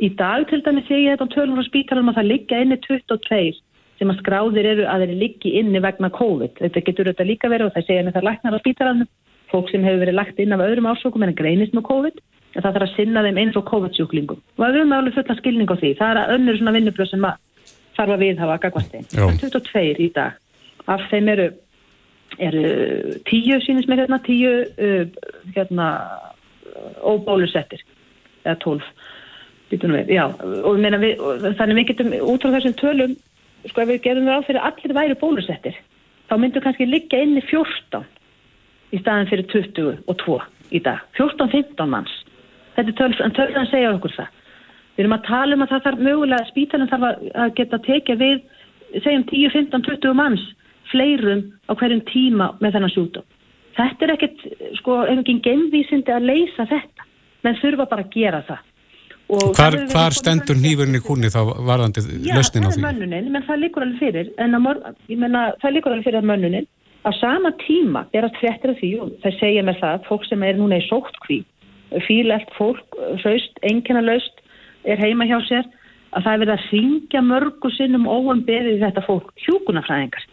Í 0.02 0.08
dag 0.18 0.48
til 0.50 0.62
dæmis 0.64 0.88
segja 0.88 1.12
ég 1.12 1.18
þetta 1.18 1.28
á 1.30 1.34
tölum 1.34 1.58
frá 1.58 1.66
spítalum 1.68 2.10
að 2.10 2.18
það 2.18 2.30
liggja 2.32 2.62
inni 2.64 2.78
22 2.88 3.60
sem 4.00 4.10
að 4.10 4.18
skráðir 4.18 4.66
eru 4.66 4.86
að 4.90 5.04
þeir 5.04 5.18
liggi 5.20 5.54
inni 5.60 5.82
vegna 5.82 6.10
COVID. 6.10 6.58
Þetta 6.58 6.84
getur 6.88 7.10
þetta 7.12 7.28
líka 7.28 7.50
verið 7.52 7.68
og 7.68 7.76
það 7.76 7.86
segja 7.86 8.04
með 8.06 8.16
það 8.16 8.26
læknar 8.28 8.56
á 8.58 8.62
spítalanum, 8.62 9.10
fólk 9.52 9.70
sem 9.70 9.84
hefur 9.86 10.02
verið 10.02 10.18
lagt 10.18 10.40
inn 10.42 10.54
af 10.56 10.64
öðrum 10.64 10.88
ásókum 10.90 11.22
en 11.22 11.30
að 11.34 11.38
greinist 11.38 11.76
með 11.76 11.86
COVID, 11.90 12.22
það 12.54 12.68
þarf 12.68 12.86
að 12.86 12.94
sinna 12.96 13.24
þeim 13.26 13.40
eins 13.42 13.58
og 13.58 13.66
COVID-sjúklingum. 13.70 14.42
Og 14.58 14.62
við 14.64 14.78
höfum 14.80 14.94
alveg 14.96 15.16
fulla 15.16 15.38
skilning 15.38 15.72
á 15.72 15.76
því. 15.80 15.92
Það 15.98 16.12
er 16.12 16.20
að 16.22 16.34
önnur 16.36 16.58
svona 16.58 16.74
vinnubröð 16.76 17.10
sem 17.12 17.26
þarf 17.96 18.14
að 18.16 18.24
viðhafa 18.24 18.56
að 18.56 18.62
gagvast 18.66 18.92
þeim. 18.92 19.06
Já. 19.12 19.24
22 19.40 19.84
í 20.02 20.10
dag. 20.16 20.38
Af 20.92 21.06
þeim 21.12 21.32
eru, 21.32 21.48
eru 22.42 22.62
tíu 23.30 23.58
sínist 23.64 23.88
mér 23.88 24.04
hérna, 24.04 24.20
tíu 24.26 24.52
uh, 24.52 25.04
hérna, 25.56 25.88
óbólusettir, 27.00 27.84
eða 28.44 28.58
tólf. 28.64 28.86
Já, 29.72 30.26
og, 30.28 30.82
við, 31.00 31.12
og 31.16 31.44
þannig 31.56 31.78
við 31.78 31.86
getum 31.88 32.10
út 32.28 32.42
frá 32.44 32.50
þessum 32.58 32.74
tölum 32.76 33.14
sko 33.70 33.84
ef 33.84 33.88
við 33.88 34.02
gerum 34.04 34.26
við 34.26 34.36
á 34.36 34.46
fyrir 34.46 34.60
að 34.60 34.68
allir 34.68 34.94
væri 34.98 35.18
bólusettir 35.20 35.78
þá 36.30 36.34
myndum 36.40 36.64
kannski 36.64 36.88
liggja 36.88 37.22
inni 37.24 37.42
14 37.46 38.04
í 38.92 39.00
staðin 39.00 39.30
fyrir 39.30 39.48
20 39.52 40.02
og 40.04 40.18
2 40.24 40.36
í 40.76 40.82
dag, 40.84 41.00
14-15 41.16 41.88
manns 41.88 42.12
þetta 42.76 42.88
er 42.88 42.98
töl, 43.00 43.12
en 43.26 43.36
tölðan 43.38 43.70
segja 43.70 43.92
okkur 43.96 44.16
það. 44.16 44.40
Við 44.92 45.04
erum 45.04 45.16
að 45.16 45.28
tala 45.28 45.56
um 45.56 45.64
að 45.64 45.70
það 45.72 45.84
þarf 45.86 46.02
mögulega 46.08 46.50
spítalinn 46.50 46.90
þarf 46.90 47.06
að, 47.08 47.28
að 47.44 47.54
geta 47.60 47.84
tekið 47.86 48.24
við 48.24 48.42
segjum 49.04 49.28
10, 49.30 49.54
15, 49.56 49.86
20 49.88 50.18
manns 50.18 50.48
fleirum 50.92 51.46
á 51.68 51.72
hverjum 51.80 52.02
tíma 52.10 52.50
með 52.60 52.76
þennan 52.76 52.92
sjúdóm 52.92 53.30
þetta 53.76 54.06
er 54.06 54.12
ekkert 54.16 54.44
sko, 54.80 54.98
ef 55.06 55.22
ekki 55.22 55.38
genvísindi 55.44 56.12
að 56.12 56.28
leysa 56.28 56.66
þetta. 56.68 57.08
Menn 57.42 57.58
þurfa 57.58 57.88
bara 57.90 58.04
að 58.04 58.14
gera 58.14 58.42
það. 58.46 58.68
Hvar, 59.32 59.54
það 59.56 59.94
hvar 59.94 60.14
stendur 60.16 60.58
nýfurinn 60.60 60.98
í 60.98 61.00
kúnni 61.02 61.30
þá 61.32 61.40
varðandi 61.64 62.02
Já, 62.26 62.34
lausnin 62.36 62.66
á 62.66 62.68
það 62.68 62.74
því? 62.74 62.80
er 62.82 62.84
mönnunin, 62.84 63.28
menn 63.32 63.46
það 63.46 63.62
líkur 63.62 63.84
alveg 63.86 64.02
fyrir 64.02 64.32
en 64.44 64.58
að 64.58 64.66
menna, 65.22 65.44
það 65.62 65.74
líkur 65.76 65.94
alveg 65.94 66.08
fyrir 66.08 66.18
að 66.20 66.26
mönnunin 66.28 66.66
á 67.06 67.10
sama 67.16 67.52
tíma 67.62 68.02
berast 68.12 68.36
fréttir 68.42 68.74
af 68.74 68.82
því 68.82 68.90
og 69.00 69.14
það 69.22 69.38
segja 69.38 69.62
með 69.64 69.80
það 69.80 70.04
fólk 70.10 70.26
sem 70.28 70.44
er 70.44 70.58
núna 70.58 70.82
í 70.82 70.84
sóttkví 70.84 71.38
fílelt 72.06 72.50
fólk, 72.58 72.98
hraust, 73.22 73.62
einkennalaust 73.68 74.42
er 74.84 75.00
heima 75.00 75.26
hjá 75.28 75.38
sér 75.48 75.66
að 76.12 76.26
það 76.26 76.32
er 76.32 76.42
verið 76.42 76.54
að 76.54 76.68
syngja 76.68 77.24
mörgu 77.24 77.72
sinnum 77.76 78.08
óum 78.10 78.44
beðið 78.46 78.84
þetta 78.84 79.04
fólk, 79.06 79.32
hjúkunafræðingar 79.46 80.28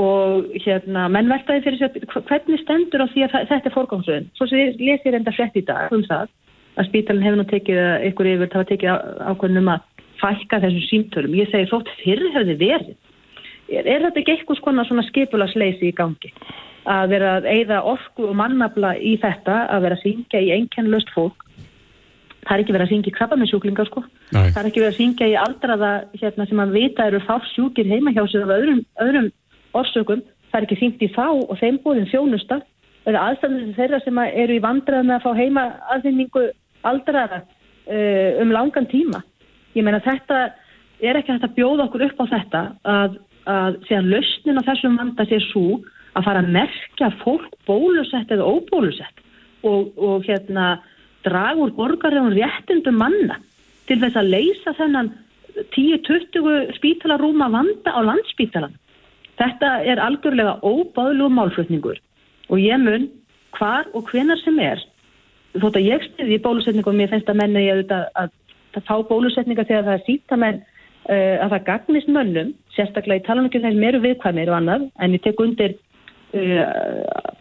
og 0.00 0.52
hérna 0.64 1.08
menn 1.12 1.28
veltaði 1.28 1.64
fyrir 1.66 1.80
sér 1.80 2.22
hvernig 2.28 2.62
stendur 2.62 3.04
á 3.04 3.12
því 3.12 3.26
að 3.26 3.34
þetta 3.50 3.68
er 3.68 3.74
fórgámsöðun 3.74 4.30
svo 4.38 4.46
sem 4.48 4.62
ég 4.62 4.80
lesi 4.80 5.12
reynda 5.12 5.34
frétt 5.36 5.58
í 5.58 5.64
dag 5.66 5.92
um 5.92 6.04
það 6.08 6.30
að 6.78 6.88
spítalinn 6.88 7.26
hefur 7.26 7.40
nú 7.40 7.46
tekið 7.50 7.80
ykkur 8.10 8.30
yfir, 8.30 8.50
það 8.50 8.62
var 8.62 8.68
tekið 8.70 8.90
ákveðnum 9.30 9.70
að 9.74 9.86
fælka 10.20 10.60
þessum 10.62 10.86
símtölum. 10.88 11.36
Ég 11.38 11.50
segi 11.50 11.68
þótt 11.70 11.90
fyrir 12.00 12.34
hefði 12.36 12.56
verið. 12.60 12.96
Er, 13.70 13.86
er 13.86 14.06
þetta 14.06 14.22
ekki 14.22 14.34
eitthvað 14.34 14.60
svona, 14.60 14.86
svona 14.88 15.04
skipulagsleysi 15.08 15.90
í 15.90 15.96
gangi? 15.96 16.32
Að 16.90 17.12
vera 17.12 17.36
að 17.38 17.46
eigða 17.52 17.82
orku 17.86 18.30
og 18.30 18.36
mannabla 18.38 18.94
í 18.96 19.14
þetta, 19.20 19.66
að 19.70 19.86
vera 19.86 19.98
að 19.98 20.04
syngja 20.06 20.42
í 20.42 20.50
einkennlöst 20.56 21.12
fólk. 21.14 21.44
Það 22.40 22.54
er 22.54 22.62
ekki 22.62 22.74
verið 22.74 22.86
að 22.86 22.92
syngja 22.94 23.10
í 23.10 23.16
krabbaminsjúklinga, 23.18 23.84
sko. 23.86 24.02
Nei. 24.32 24.48
Það 24.48 24.60
er 24.62 24.68
ekki 24.70 24.82
verið 24.82 24.92
að 24.94 24.98
syngja 24.98 25.28
í 25.28 25.36
aldraða 25.38 25.90
hérna, 26.16 26.46
sem 26.48 26.62
að 26.64 26.74
vita 26.78 27.06
eru 27.10 27.20
fársjúkir 27.26 27.90
heima 27.90 28.14
hjá 28.16 28.22
sér 28.32 28.46
af 28.46 28.54
öðrum, 28.56 28.80
öðrum 29.04 29.28
orsökum. 29.76 30.24
Það 30.50 30.58
er 30.58 30.66
ekki 30.66 30.80
syngt 30.80 31.04
í 31.04 31.10
þá 31.12 31.26
og 31.28 31.52
þeim 31.60 31.78
búin 31.84 32.08
þjónusta. 32.10 32.62
Það 33.04 33.12
eru 33.12 33.20
aðstæðanir 33.20 33.76
þeirra 33.76 34.00
sem 34.04 34.20
að 34.20 34.38
eru 34.42 34.56
í 34.56 34.64
vandræða 34.64 35.06
með 35.06 35.16
að 35.18 35.26
fá 35.26 35.42
heima 35.42 35.66
aðfinningu 35.94 36.46
aldraða 36.90 37.42
uh, 37.44 38.40
um 38.42 38.54
langan 38.56 38.88
tíma. 38.90 39.22
Ég 39.76 39.86
meina 39.86 40.00
þetta 40.04 40.40
er 41.00 41.18
ekki 41.20 41.34
hægt 41.34 41.46
að 41.46 41.56
bjóða 41.56 41.86
okkur 41.86 42.06
upp 42.08 42.22
á 42.24 42.24
þetta 42.34 42.62
að, 42.84 43.18
að 43.50 43.80
síðan 43.88 44.10
lausnin 44.14 44.60
á 44.60 44.68
þessum 44.68 44.98
vanda 45.00 45.26
sé 45.28 45.40
svo 45.48 45.80
að 46.14 46.26
fara 46.26 46.42
að 46.42 46.52
merkja 46.56 47.10
fólk 47.22 47.52
bólusett 47.68 48.32
eða 48.34 48.46
óbólusett 48.46 49.22
og, 49.66 49.92
og 49.98 50.26
hérna 50.26 50.80
draga 51.24 51.60
úr 51.64 51.74
borgarlegum 51.76 52.34
réttindum 52.34 52.98
manna 53.00 53.38
til 53.88 53.98
þess 54.02 54.18
að 54.18 54.32
leysa 54.34 54.74
þennan 54.78 55.12
10-20 55.74 56.76
spítalarúma 56.76 57.50
vanda 57.52 57.92
á 57.92 58.00
landspítalan. 58.06 58.76
Þetta 59.40 59.70
er 59.88 60.00
algjörlega 60.02 60.60
óbáðlugum 60.62 61.38
málflutningur 61.38 61.98
og 62.50 62.58
ég 62.60 62.80
mun 62.82 63.08
hvar 63.56 63.88
og 63.94 64.10
hvenar 64.10 64.40
sem 64.44 64.58
er 64.62 64.82
þótt 65.58 65.80
að 65.80 65.88
ég 65.88 66.04
stiði 66.06 66.36
í 66.36 66.42
bólusetningum 66.44 66.98
mér 66.98 67.10
finnst 67.10 67.30
að 67.30 67.40
menna 67.40 67.62
ég 67.62 67.82
að, 67.90 68.04
að, 68.14 68.34
að 68.78 68.86
fá 68.86 68.94
bólusetninga 69.08 69.66
þegar 69.66 69.88
það 69.88 69.96
er 69.96 70.04
síta 70.06 70.38
menn 70.38 70.60
að 71.08 71.54
það 71.54 71.66
gagnist 71.66 72.10
mönnum 72.12 72.52
sérstaklega 72.76 73.22
í 73.22 73.26
talanum 73.26 73.50
þeim 73.50 73.86
eru 73.88 74.02
viðkvæmir 74.04 74.50
og 74.52 74.58
annað 74.60 74.88
en 75.00 75.16
ég 75.16 75.22
tek 75.24 75.40
undir 75.40 75.76
uh, 76.36 76.64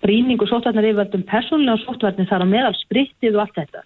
brýningu 0.03 0.47
sóttvarnar 0.49 0.87
yfirvöldum 0.89 1.25
persónulega 1.29 1.83
sóttvarnir 1.83 2.29
þar 2.29 2.45
á 2.45 2.47
meðal 2.49 2.75
sprittið 2.79 3.37
og 3.37 3.45
allt 3.45 3.57
þetta. 3.59 3.83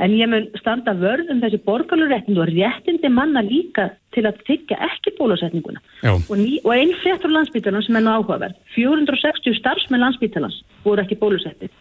En 0.00 0.14
ég 0.16 0.30
mun 0.32 0.46
standa 0.56 0.94
vörð 0.96 1.28
um 1.32 1.42
þessi 1.42 1.58
borgarluréttindu 1.66 2.40
og 2.40 2.48
réttindi 2.48 3.10
manna 3.12 3.42
líka 3.44 3.90
til 4.16 4.24
að 4.28 4.38
þykja 4.46 4.78
ekki 4.86 5.12
bólusetninguna. 5.18 5.82
Já. 6.00 6.14
og, 6.16 6.38
og 6.38 6.70
einn 6.72 6.94
frétt 7.02 7.20
frá 7.20 7.34
landsbítalans 7.34 7.88
sem 7.88 7.98
er 7.98 8.06
nú 8.06 8.14
áhugaverð. 8.14 8.56
460 8.76 9.58
starfsmenn 9.58 10.00
landsbítalans 10.00 10.62
voru 10.86 11.04
ekki 11.04 11.20
bólusettir. 11.20 11.72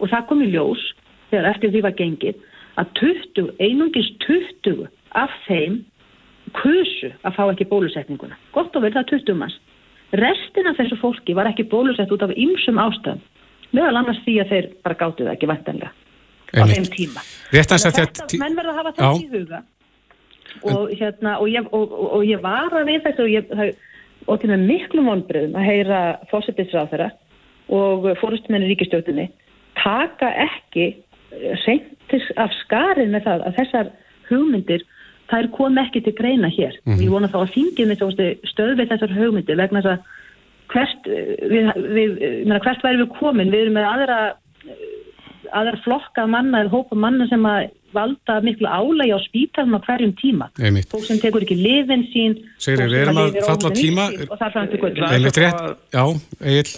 Og 0.00 0.08
það 0.08 0.26
kom 0.30 0.46
í 0.46 0.48
ljós 0.54 0.86
þegar 1.28 1.50
eftir 1.52 1.74
því 1.74 1.84
var 1.84 1.98
gengið 1.98 2.40
að 2.80 2.94
20, 3.02 3.52
einungis 3.60 4.10
20 4.24 4.88
af 5.18 5.34
þeim 5.44 5.82
kusu 6.56 7.10
að 7.22 7.36
fá 7.36 7.42
ekki 7.52 7.68
bólusetninguna. 7.70 8.38
Gott 8.54 8.76
og 8.76 8.84
vel 8.84 8.92
það 8.94 9.02
er 9.04 9.10
20 9.14 9.38
manns. 9.38 9.56
Restin 10.18 10.68
af 10.70 10.78
þessu 10.78 10.98
fólki 11.00 11.34
var 11.36 11.50
ekki 11.50 11.66
bólusett 11.68 12.12
út 12.14 12.24
af 12.24 12.32
ymsum 12.36 12.80
ástæðum. 12.80 13.24
Meðal 13.76 13.98
annars 14.00 14.20
því 14.24 14.36
að 14.42 14.52
þeir 14.52 14.68
bara 14.84 15.00
gáttu 15.02 15.26
það 15.26 15.34
ekki 15.34 15.50
væntanlega 15.50 15.90
á 16.56 16.64
þeim 16.64 16.86
tíma. 16.94 17.24
Þetta- 17.52 18.38
menn 18.40 18.56
verða 18.56 18.72
að 18.72 18.78
hafa 18.80 18.92
þetta 18.96 19.10
í 19.20 19.28
huga. 19.34 19.62
Og, 20.62 20.90
hérna, 20.96 21.38
og, 21.38 21.48
ég, 21.52 21.66
og, 21.72 21.92
og, 21.92 22.12
og 22.18 22.22
ég 22.24 22.40
var 22.40 22.72
að 22.72 22.88
við 22.88 23.02
þessu 23.04 23.22
og 23.22 23.28
ég 23.28 23.50
það, 23.52 24.46
með 24.48 24.64
miklu 24.64 25.04
vonbröðum 25.04 25.58
að 25.58 25.68
heyra 25.68 25.98
fórsetisráð 26.30 26.88
þeirra 26.94 27.10
og 27.68 28.08
fórustmenni 28.18 28.70
ríkistjóttinni 28.70 29.28
taka 29.76 30.32
ekki 30.48 30.88
seintis 31.64 32.30
af 32.40 32.52
skarið 32.64 33.12
með 33.12 33.26
það 33.28 33.44
að 33.44 33.58
þessar 33.60 33.90
hugmyndir 34.30 34.84
þær 35.28 35.50
kom 35.56 35.78
ekki 35.80 36.02
til 36.04 36.14
greina 36.18 36.50
hér. 36.52 36.76
Og 36.88 37.02
ég 37.02 37.12
vona 37.12 37.30
þá 37.32 37.40
að 37.42 37.54
þingið 37.56 37.90
með 37.90 38.04
stöðvið 38.52 38.92
þessar 38.92 39.16
hugmyndir 39.16 39.60
vegna 39.60 39.82
þess 39.84 39.94
að 39.94 40.14
hvert, 40.72 41.08
við, 41.08 41.72
við, 41.96 42.14
meina, 42.44 42.60
hvert 42.64 42.84
væri 42.84 43.02
við 43.02 43.10
komin? 43.16 43.52
Við 43.52 43.66
erum 43.66 43.78
með 43.78 43.90
aðra 43.92 44.20
aðra 45.56 45.78
flokka 45.84 46.26
manna 46.28 46.62
eða 46.64 46.74
hópa 46.74 46.96
manna 46.98 47.26
sem 47.30 47.44
að 47.48 47.70
valda 47.96 48.34
miklu 48.44 48.68
álægi 48.68 49.14
á 49.16 49.20
spítalum 49.24 49.78
á 49.78 49.80
hverjum 49.86 50.12
tíma. 50.20 50.50
Einmitt. 50.60 50.90
fólk 50.92 51.06
sem 51.08 51.20
tekur 51.22 51.44
ekki 51.46 51.56
lifin 51.56 52.04
sín 52.12 52.36
Sigríður, 52.60 52.84
fólk 52.84 52.92
við 52.92 53.00
erum 53.04 53.20
að 53.22 53.38
falla 53.46 53.70
tíma. 53.76 54.06
og 54.28 54.34
það 54.34 54.46
er 54.46 54.54
fram 54.56 54.68
til 54.68 54.80
göttu 54.82 55.04
Það 55.04 55.16
er 55.16 55.24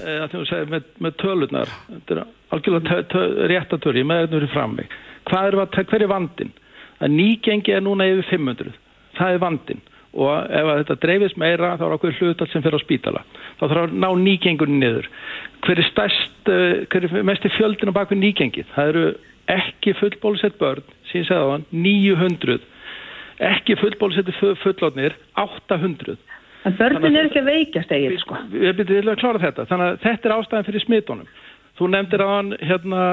Eh, 0.06 0.66
með, 0.70 0.88
með 1.02 1.16
tölunar 1.22 1.74
þetta 1.88 2.14
er 2.14 2.22
algjörlega 2.54 2.86
tö, 2.90 3.02
tö, 3.10 3.24
rétt 3.50 3.74
að 3.74 3.82
tölu 3.86 4.02
ég 4.02 4.06
með 4.06 4.22
þetta 4.22 4.38
verið 4.38 4.54
fram 4.54 4.76
mig. 4.78 4.98
Hvað 5.30 5.48
er, 5.50 5.84
hver 5.90 6.02
er 6.06 6.12
vandin 6.14 6.52
að 7.00 7.14
nýgengi 7.16 7.74
er 7.74 7.84
núna 7.84 8.08
yfir 8.10 8.28
500 8.36 8.74
það 9.18 9.34
er 9.34 9.42
vandin 9.42 9.82
og 10.10 10.30
ef 10.50 10.66
að 10.66 10.80
þetta 10.80 10.96
dreifist 11.04 11.38
meira 11.38 11.76
þá 11.78 11.84
er 11.86 11.94
okkur 11.94 12.16
hlutal 12.18 12.48
sem 12.50 12.62
fer 12.64 12.74
á 12.74 12.80
spítala. 12.82 13.20
Þá 13.60 13.62
þarf 13.62 13.82
að 13.84 13.92
ná 14.02 14.08
nýgengunni 14.18 14.80
niður. 14.80 15.06
Hver 15.62 15.78
er 15.78 15.86
stærst 15.86 16.50
eh, 16.50 16.80
hver 16.90 17.06
er 17.06 17.28
mest 17.28 17.46
fjöldin 17.54 17.92
á 17.94 17.98
baku 18.00 18.18
nýgengið? 18.18 18.66
Það 18.74 18.90
eru 18.90 19.04
ekki 19.54 19.94
fullbólusett 20.00 20.58
börn 20.58 20.82
segði 21.10 21.38
á 21.38 21.46
hann 21.52 21.68
900 21.70 22.58
ekki 23.50 23.76
fullbólusetti 23.80 24.34
fullotnir 24.64 25.14
800 25.40 26.18
en 26.68 26.76
börnin 26.76 27.16
eru 27.16 27.30
ekki 27.30 27.40
að 27.40 27.48
veikjast 27.48 27.92
eigin 27.94 28.18
sko. 28.20 28.36
byrði 28.52 28.84
til 28.90 29.08
að 29.08 29.20
klára 29.22 29.42
þetta. 29.46 29.66
Þannig 29.70 29.86
að 29.86 30.02
þetta 30.04 30.28
er 30.28 30.34
ástæðan 30.36 30.66
fyrir 30.66 30.84
smitunum. 30.84 31.30
Þú 31.78 31.88
nefndir 31.88 32.24
á 32.24 32.28
hann 32.28 32.50
hérna, 32.60 33.04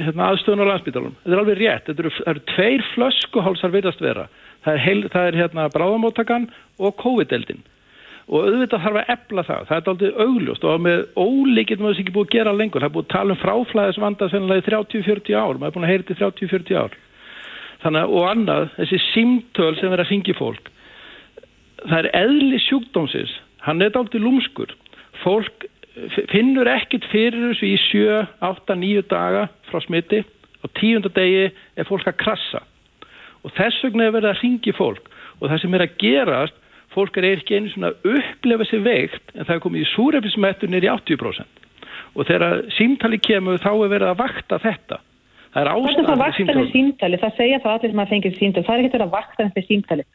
hérna 0.00 0.30
aðstöðun 0.30 0.64
á 0.64 0.70
landsbytalunum. 0.70 1.14
Þetta 1.22 1.36
er 1.36 1.42
alveg 1.42 1.60
rétt. 1.60 1.86
Þetta 1.86 2.04
eru, 2.04 2.12
eru 2.32 2.42
tveir 2.54 2.84
flöskuhálsar 2.94 3.74
virðast 3.74 4.02
vera. 4.04 4.26
Það 4.64 4.74
er, 4.74 4.82
heil, 4.84 4.98
það 5.12 5.28
er 5.28 5.38
hérna 5.42 5.68
bráðamóttakan 5.74 6.50
og 6.80 6.98
COVID-eldin. 7.02 7.64
Og 8.24 8.46
auðvitað 8.48 8.84
þarf 8.86 9.00
að 9.00 9.10
efla 9.14 9.46
það. 9.48 9.64
Það 9.68 9.80
er 9.80 9.90
aldrei 9.92 10.22
augljóst 10.24 10.64
og 10.64 10.84
með 10.84 11.02
ólíkit 11.20 11.82
maður 11.82 11.98
sem 11.98 12.06
ekki 12.06 12.14
búið 12.14 12.28
að 12.28 12.36
gera 12.38 12.54
lengur. 12.56 12.84
Það 12.84 12.88
er 12.88 12.94
búið 12.94 13.08
að 13.08 13.16
tala 13.16 13.34
um 13.34 13.42
fráflæðisvanda 13.42 14.30
sennilega 14.32 14.64
í 14.64 14.68
30-40 14.70 15.36
ár. 15.36 15.58
Maður 15.60 15.68
er 15.68 15.76
búin 15.76 15.88
að 15.88 15.92
heyra 15.92 16.06
til 16.08 16.20
30-40 16.22 16.78
ár. 16.80 16.96
Þannig 17.84 18.00
að, 18.06 18.14
og 18.16 18.30
annað, 18.30 18.70
þessi 18.78 19.00
símtöl 19.10 19.74
sem 19.76 19.92
er 19.92 20.00
að 20.00 20.14
ringi 20.14 20.36
fólk 20.38 20.70
það 21.84 21.98
er 22.00 22.10
eðli 22.16 22.60
sjúkdómsins 22.64 23.34
hann 23.64 23.82
er 23.84 23.92
dálítið 23.94 24.24
lúmskur. 24.24 24.72
Fólk 25.22 25.66
finnur 26.32 26.68
ekkit 26.74 27.06
fyrir 27.12 27.50
þessu 27.52 27.68
í 27.68 27.76
7, 27.88 28.20
8, 28.42 28.76
9 28.80 29.06
daga 29.10 29.48
frá 29.70 29.80
smiti. 29.84 30.24
Og 30.64 30.72
tíunda 30.78 31.10
degi 31.12 31.50
er 31.50 31.88
fólk 31.88 32.08
að 32.08 32.20
krassa. 32.22 32.62
Og 33.44 33.52
þess 33.52 33.82
vegna 33.84 34.08
er 34.08 34.14
verið 34.14 34.30
að 34.30 34.40
ringi 34.40 34.72
fólk. 34.76 35.10
Og 35.40 35.50
það 35.50 35.60
sem 35.60 35.74
er 35.76 35.84
að 35.84 35.98
gerast 36.00 36.60
fólk 36.94 37.18
er 37.18 37.26
ekki 37.32 37.58
einu 37.58 37.72
svona 37.72 37.90
að 37.92 38.14
upplefa 38.14 38.66
sér 38.68 38.82
veikt 38.84 39.34
en 39.34 39.46
það 39.46 39.56
er 39.56 39.62
komið 39.64 39.82
í 39.82 39.90
súrefismettur 39.92 40.70
nýri 40.70 40.90
80% 40.92 41.62
og 42.14 42.28
þegar 42.28 42.60
símtali 42.76 43.18
kemur 43.18 43.58
þá 43.62 43.70
er 43.72 43.90
verið 43.90 44.10
að 44.12 44.20
vakta 44.20 44.58
þetta. 44.62 45.00
Það 45.54 45.62
er 45.62 45.70
ástæðan 45.72 46.06
það 46.08 46.20
vakta 46.22 46.44
með 46.58 46.68
símtali 46.72 47.18
það 47.22 47.38
segja 47.38 47.58
þá 47.62 47.68
allir 47.72 47.92
sem 47.92 48.02
að 48.02 48.12
fengið 48.12 48.38
símtali 48.38 48.66
það 48.66 48.74
er 48.74 48.84
ekki 48.84 48.94
verið 48.94 49.06
að 49.06 49.16
vakta 49.16 49.48
með 49.48 49.66
símtali 49.68 50.06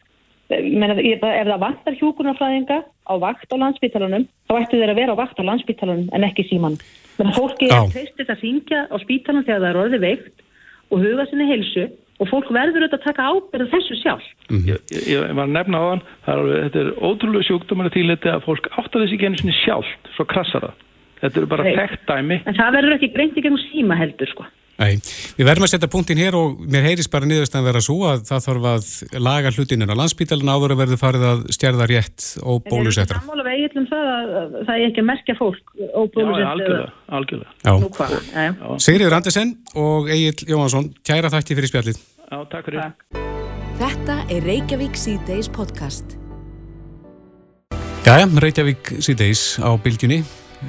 Menna, 0.49 0.95
ef 0.97 1.21
það 1.21 1.59
vantar 1.62 1.97
hjúkunarfræðinga 1.99 2.79
á 2.81 3.13
vakt 3.21 3.51
á 3.53 3.55
landsbítalunum 3.62 4.25
þá 4.49 4.53
ættu 4.57 4.79
þeir 4.81 4.93
að 4.95 4.99
vera 5.03 5.13
á 5.13 5.21
vakt 5.21 5.38
á 5.38 5.43
landsbítalunum 5.45 6.09
en 6.09 6.25
ekki 6.25 6.47
síman. 6.49 6.77
Menna, 7.19 7.33
fólki 7.38 7.69
er 7.69 7.91
treystið 7.93 8.33
að 8.33 8.41
syngja 8.41 8.85
á 8.89 8.95
spítalunum 9.03 9.45
þegar 9.45 9.62
það 9.62 9.69
er 9.69 9.81
orðið 9.83 10.05
veikt 10.07 10.45
og 10.89 11.03
huga 11.05 11.27
sinni 11.29 11.49
heilsu 11.51 11.85
og 12.19 12.27
fólk 12.27 12.49
verður 12.51 12.83
auðvitað 12.83 12.97
að 12.97 13.05
taka 13.05 13.27
ábyrða 13.29 13.69
þessu 13.75 13.97
sjálf. 14.01 14.25
Mm 14.49 14.57
-hmm. 14.57 14.67
Ég, 14.91 15.07
ég 15.13 15.35
var 15.38 15.45
að 15.45 15.55
nefna 15.55 15.77
á 15.79 15.85
hann, 15.89 16.03
þetta 16.25 16.79
er 16.81 16.89
ótrúlega 16.97 17.47
sjúkdómar 17.47 17.89
að 17.89 17.95
tíleiti 17.95 18.29
að 18.33 18.45
fólk 18.47 18.69
áttar 18.75 19.05
þessi 19.05 19.21
genið 19.21 19.39
sinni 19.43 19.55
sjálf, 19.63 19.89
svo 20.15 20.25
krassar 20.25 20.65
það. 20.67 20.75
Þetta 21.21 21.39
eru 21.39 21.47
bara 21.51 21.63
þekkt 21.63 22.03
dæmi. 22.07 22.38
En 22.47 22.55
það 22.55 22.75
verður 22.77 22.95
ekki 22.95 23.13
greint 23.13 23.38
í 23.38 23.43
gengum 23.43 23.63
síma 23.69 23.95
heldur, 23.99 24.27
sko. 24.33 24.45
Nei, 24.79 24.95
við 25.35 25.43
verðum 25.43 25.65
að 25.65 25.71
setja 25.73 25.89
punktin 25.91 26.19
hér 26.21 26.37
og 26.39 26.61
mér 26.71 26.85
heyrist 26.87 27.11
bara 27.11 27.27
niðurst 27.27 27.55
að 27.59 27.65
vera 27.67 27.81
svo 27.83 27.97
að 28.07 28.21
það 28.29 28.45
þarf 28.45 28.67
að 28.69 29.17
laga 29.19 29.51
hlutininn 29.51 29.91
á 29.91 29.99
landsbítalinn 29.99 30.51
áður 30.53 30.73
að 30.75 30.81
verður 30.83 31.01
farið 31.01 31.25
að 31.27 31.41
stjærða 31.57 31.87
rétt 31.91 32.27
og 32.39 32.61
bólusettra. 32.69 33.19
Það 33.25 33.41
er 33.43 33.49
eigin 33.51 33.81
um 33.81 33.89
það 33.89 34.11
að 34.13 34.55
það 34.55 34.71
er 34.75 34.85
ekki 34.85 35.03
að 35.03 35.07
merkja 35.09 35.35
fólk 35.35 35.73
og 35.89 36.07
bólusettra. 36.15 36.39
Já, 36.39 36.51
algjörlega, 36.53 36.87
algjörlega. 37.19 37.73
Nú 37.83 37.89
hvað, 37.97 38.15
já, 38.23 38.45
já. 38.47 38.71
Sigriður 38.85 39.17
Andersen 39.19 39.51
og 39.83 40.07
Egil 40.15 40.47
Jóhansson, 40.53 40.87
kæra 41.03 41.31
þætti 41.33 41.57
fyrir 41.59 41.73
spjallið. 41.73 41.99
Já, 42.29 42.37
takk 42.53 42.69
fyrir. 42.69 42.93
Þetta 43.79 44.15
er 44.31 44.47
Reykjavík 44.47 44.95
C-Days 44.99 45.51
podcast. 45.55 46.15
Jæja, 48.07 48.29
Reykjavík 48.45 48.93
C-Days 49.03 49.43
á 49.59 49.75
bylgjunni 49.75 50.21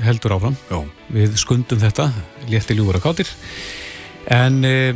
heldur 0.03 0.35
áfram. 0.35 0.59
Já. 0.71 0.83
Við 1.15 1.39
skundum 1.39 1.79
þetta, 1.83 2.09
létti 2.51 2.75
ljúfur 2.75 2.99
að 2.99 3.07
kátir. 3.07 3.31
En 4.29 4.61
e, 4.67 4.93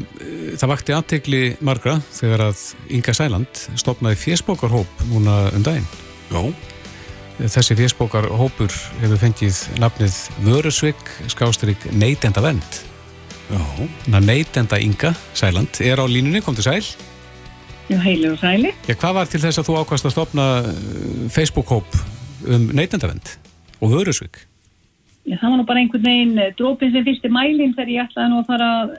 það 0.60 0.70
vakti 0.70 0.94
aðtegli 0.94 1.42
margra 1.64 1.96
þegar 2.12 2.50
að 2.50 2.62
Inga 2.92 3.14
Sæland 3.16 3.62
stopnaði 3.80 4.20
fjesbókarhóp 4.20 5.04
núna 5.08 5.48
um 5.56 5.64
daginn. 5.64 5.86
Já. 6.28 6.42
Þessi 7.40 7.74
fjesbókarhópur 7.80 8.74
hefur 9.00 9.18
fengið 9.18 9.62
nafnið 9.82 10.18
Vörusvik 10.44 11.00
skástrík 11.32 11.88
Neitenda 11.96 12.44
Vend. 12.44 12.82
Já. 13.48 13.64
Neitenda 14.20 14.78
Inga 14.78 15.14
Sæland 15.34 15.80
er 15.80 15.98
á 15.98 16.06
línunni, 16.06 16.44
kom 16.44 16.54
til 16.54 16.68
sæl. 16.68 16.84
Já, 17.88 17.98
heilir 18.00 18.32
og 18.32 18.40
sæli. 18.40 18.70
Já, 18.88 18.94
hvað 18.96 19.16
var 19.18 19.28
til 19.28 19.40
þess 19.42 19.60
að 19.60 19.66
þú 19.68 19.80
ákvæmst 19.82 20.06
að 20.08 20.14
stopna 20.14 20.44
Facebook-hóp 21.32 21.98
um 22.54 22.70
Neitenda 22.76 23.10
Vend 23.10 23.34
og 23.80 23.92
Vörusvik? 23.92 24.38
Já, 25.24 25.36
það 25.40 25.50
var 25.50 25.58
nú 25.58 25.66
bara 25.68 25.82
einhvern 25.82 26.06
veginn 26.06 26.54
drópin 26.58 26.92
sem 26.92 27.04
fyrsti 27.04 27.32
mælinn 27.32 27.74
þegar 27.76 27.92
ég 27.92 28.06
ætlaði 28.06 28.30
nú 28.30 28.40
að 28.40 28.48
fara 28.48 28.70
að 28.78 28.94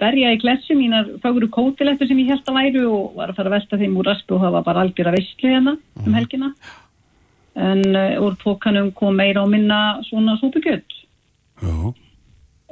berja 0.00 0.32
í 0.34 0.38
klessu 0.40 0.76
mínar 0.76 1.08
faguru 1.22 1.48
kótilettur 1.52 2.08
sem 2.08 2.20
ég 2.20 2.32
held 2.32 2.48
að 2.48 2.58
væru 2.58 2.84
og 2.90 3.16
var 3.16 3.32
að 3.32 3.40
fara 3.40 3.50
að 3.50 3.56
velta 3.56 3.80
þeim 3.80 3.96
úr 4.00 4.08
raspu 4.10 4.36
og 4.36 4.44
það 4.44 4.54
var 4.56 4.66
bara 4.66 4.84
algjör 4.84 5.10
að 5.10 5.16
veistlu 5.18 5.52
hérna 5.54 5.76
um 6.04 6.16
helgina. 6.18 6.52
En 7.60 7.82
uh, 7.96 8.20
úr 8.24 8.36
pókanum 8.40 8.92
kom 8.96 9.16
meira 9.16 9.42
og 9.42 9.50
minna 9.52 10.00
svona 10.08 10.36
súpugjöld 10.40 10.98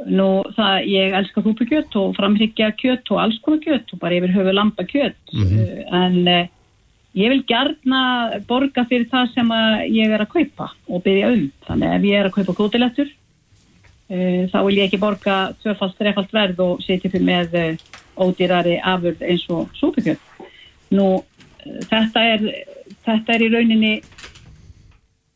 nú 0.06 0.28
það 0.54 0.84
ég 0.86 1.16
elska 1.18 1.42
súpugjöld 1.42 1.96
og 1.98 2.12
framhyggja 2.14 2.70
kjött 2.78 3.10
og 3.10 3.18
alls 3.24 3.40
konar 3.42 3.64
kjött 3.64 3.90
og 3.92 3.98
bara 3.98 4.14
yfir 4.20 4.36
höfu 4.36 4.52
lampa 4.54 4.84
kjött 4.86 5.32
mm 5.32 5.44
-hmm. 5.44 5.64
uh, 5.64 6.04
en 6.04 6.28
uh, 6.28 6.46
ég 7.14 7.28
vil 7.32 7.42
gerna 7.48 8.40
borga 8.46 8.84
fyrir 8.84 9.08
það 9.10 9.34
sem 9.34 9.48
ég 9.90 10.10
er 10.10 10.20
að 10.20 10.32
kaupa 10.36 10.70
og 10.88 11.02
byggja 11.02 11.32
um. 11.32 11.50
Þannig 11.66 11.88
ef 11.96 12.02
ég 12.02 12.20
er 12.20 12.26
að 12.26 12.36
kaupa 12.36 12.52
kótilettur 12.52 13.08
þá 14.08 14.58
vil 14.64 14.76
ég 14.78 14.86
ekki 14.88 15.00
borga 15.02 15.38
tvörfald, 15.62 15.96
þrefald 15.98 16.30
verð 16.32 16.60
og 16.64 16.84
setja 16.84 17.10
fyrir 17.12 17.26
með 17.28 17.56
ódýrari 18.18 18.78
afurð 18.80 19.24
eins 19.24 19.44
og 19.52 19.74
súpikjöld. 19.78 20.22
Nú, 20.96 21.08
þetta 21.90 22.24
er, 22.34 22.46
þetta 23.04 23.34
er 23.34 23.44
í 23.44 23.50
rauninni 23.52 23.92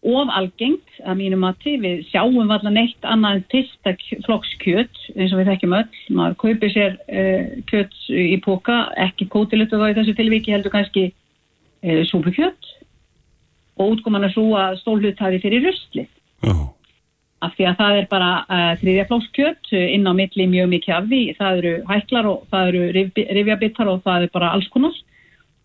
ofalgengt 0.02 1.02
að 1.06 1.18
mínum 1.20 1.44
að 1.46 1.58
til 1.62 1.76
við 1.84 2.00
sjáum 2.08 2.50
allan 2.50 2.80
eitt 2.80 3.06
annað 3.06 3.44
pista 3.52 3.92
flokkskjöld 4.26 5.02
eins 5.14 5.34
og 5.34 5.42
við 5.42 5.52
þekkjum 5.52 5.76
öll. 5.78 6.00
Maður 6.18 6.38
kaupir 6.42 6.74
sér 6.74 6.98
uh, 7.06 7.52
kjöld 7.70 7.96
í 8.10 8.38
póka, 8.42 8.84
ekki 9.04 9.28
kótilutu 9.30 9.78
þá 9.78 9.92
í 9.92 9.98
þessu 10.00 10.16
tilviki 10.18 10.54
heldur 10.54 10.74
kannski 10.74 11.10
uh, 11.12 12.02
súpikjöld 12.10 12.72
og 13.78 13.94
útkoman 13.96 14.26
að 14.26 14.80
stólhutaði 14.82 15.42
fyrir 15.44 15.68
röstli. 15.68 16.08
Já 16.42 16.54
af 17.42 17.54
því 17.56 17.66
að 17.68 17.78
það 17.80 17.96
er 17.98 18.08
bara 18.10 18.32
uh, 18.46 18.72
þriðjaflókskjött 18.80 19.72
inn 19.78 20.06
á 20.06 20.12
milli 20.14 20.46
mjög 20.50 20.68
mikið 20.76 20.94
af 20.96 21.08
því. 21.10 21.22
Það 21.38 21.62
eru 21.62 21.72
hæklar 21.88 22.28
og 22.30 22.44
það 22.52 22.68
eru 22.70 22.82
rifjabittar 23.38 23.90
og 23.90 24.04
það 24.06 24.26
er 24.26 24.34
bara 24.36 24.52
alls 24.56 24.68
konar 24.72 24.94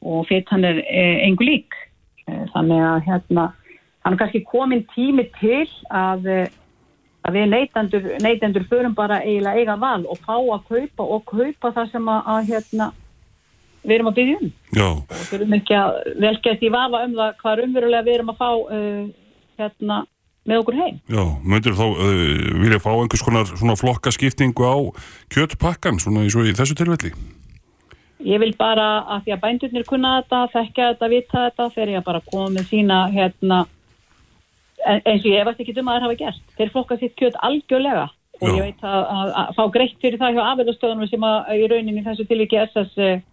og 0.01 0.29
hann 0.49 0.63
er 0.65 0.83
eh, 0.85 1.25
engu 1.25 1.45
lík. 1.45 1.73
Eh, 2.27 2.45
þannig 2.53 2.83
að 2.83 3.01
hérna, 3.07 3.47
hann 4.05 4.13
er 4.13 4.21
kannski 4.21 4.43
komin 4.45 4.85
tími 4.93 5.25
til 5.39 5.65
að, 5.89 6.27
að 7.25 7.37
við 7.37 7.49
neytendur, 7.53 8.07
neytendur 8.23 8.67
förum 8.69 8.95
bara 8.95 9.21
eiginlega 9.23 9.57
eiga 9.57 9.77
val 9.81 10.05
og 10.05 10.19
fá 10.21 10.35
að 10.37 10.67
kaupa 10.69 11.03
og 11.03 11.25
kaupa 11.25 11.73
það 11.75 11.91
sem 11.91 12.09
að, 12.13 12.21
að 12.33 12.51
hérna, 12.51 12.91
við 13.83 13.95
erum 13.95 14.11
að 14.11 14.19
byggja 14.19 14.37
um. 14.41 14.51
Já. 14.75 14.89
Og 14.91 15.23
þurfum 15.31 15.57
ekki 15.57 15.79
að 15.79 15.97
velkjast 16.25 16.67
í 16.67 16.73
vafa 16.73 17.03
um 17.07 17.17
það 17.17 17.33
hvað 17.41 17.63
umverulega 17.65 18.07
við 18.07 18.17
erum 18.17 18.33
að 18.33 18.39
fá 18.41 18.49
uh, 18.53 19.03
hérna 19.57 20.03
með 20.47 20.61
okkur 20.63 20.77
heim. 20.79 20.99
Já, 21.11 21.23
myndir 21.43 21.77
þá 21.77 21.85
uh, 21.87 22.11
vilja 22.63 22.81
fá 22.83 22.91
einhvers 22.93 23.25
konar 23.25 23.49
svona 23.51 23.77
flokkaskiptingu 23.79 24.67
á 24.67 24.75
kjötpakkan 25.33 25.99
svona 26.01 26.25
eins 26.25 26.37
og 26.37 26.47
í 26.47 26.55
þessu 26.57 26.77
tilfelli? 26.79 27.13
Ég 28.25 28.41
vil 28.41 28.53
bara 28.57 28.87
að 29.13 29.27
því 29.27 29.35
að 29.35 29.41
bændurnir 29.43 29.87
kunna 29.87 30.17
þetta, 30.19 30.43
þekkja 30.55 30.91
þetta, 30.91 31.09
vita 31.13 31.41
þetta 31.45 31.71
þegar 31.75 31.91
ég 31.93 32.05
bara 32.07 32.23
koma 32.31 32.49
með 32.55 32.71
sína 32.71 32.99
hérna, 33.13 33.63
eins 34.87 35.21
og 35.21 35.29
ég 35.29 35.45
veist 35.45 35.61
ekki 35.61 35.75
um 35.77 35.91
að 35.91 35.99
það 35.99 36.07
hafa 36.07 36.19
gert. 36.23 36.45
Þeir 36.57 36.71
flokka 36.73 36.97
sitt 36.97 37.17
kjöt 37.19 37.37
algjörlega 37.45 38.07
og 38.37 38.49
Já. 38.49 38.53
ég 38.53 38.63
veit 38.67 38.85
að, 38.85 39.01
að, 39.03 39.31
að 39.41 39.55
fá 39.57 39.63
greitt 39.73 39.97
fyrir 40.01 40.21
það 40.21 40.35
hjá 40.37 40.43
afverðastöðunum 40.45 41.09
sem 41.11 41.25
að 41.25 41.51
í 41.57 41.69
rauninni 41.71 42.03
þessu 42.05 42.25
tilviki 42.29 42.59
SS 42.63 43.23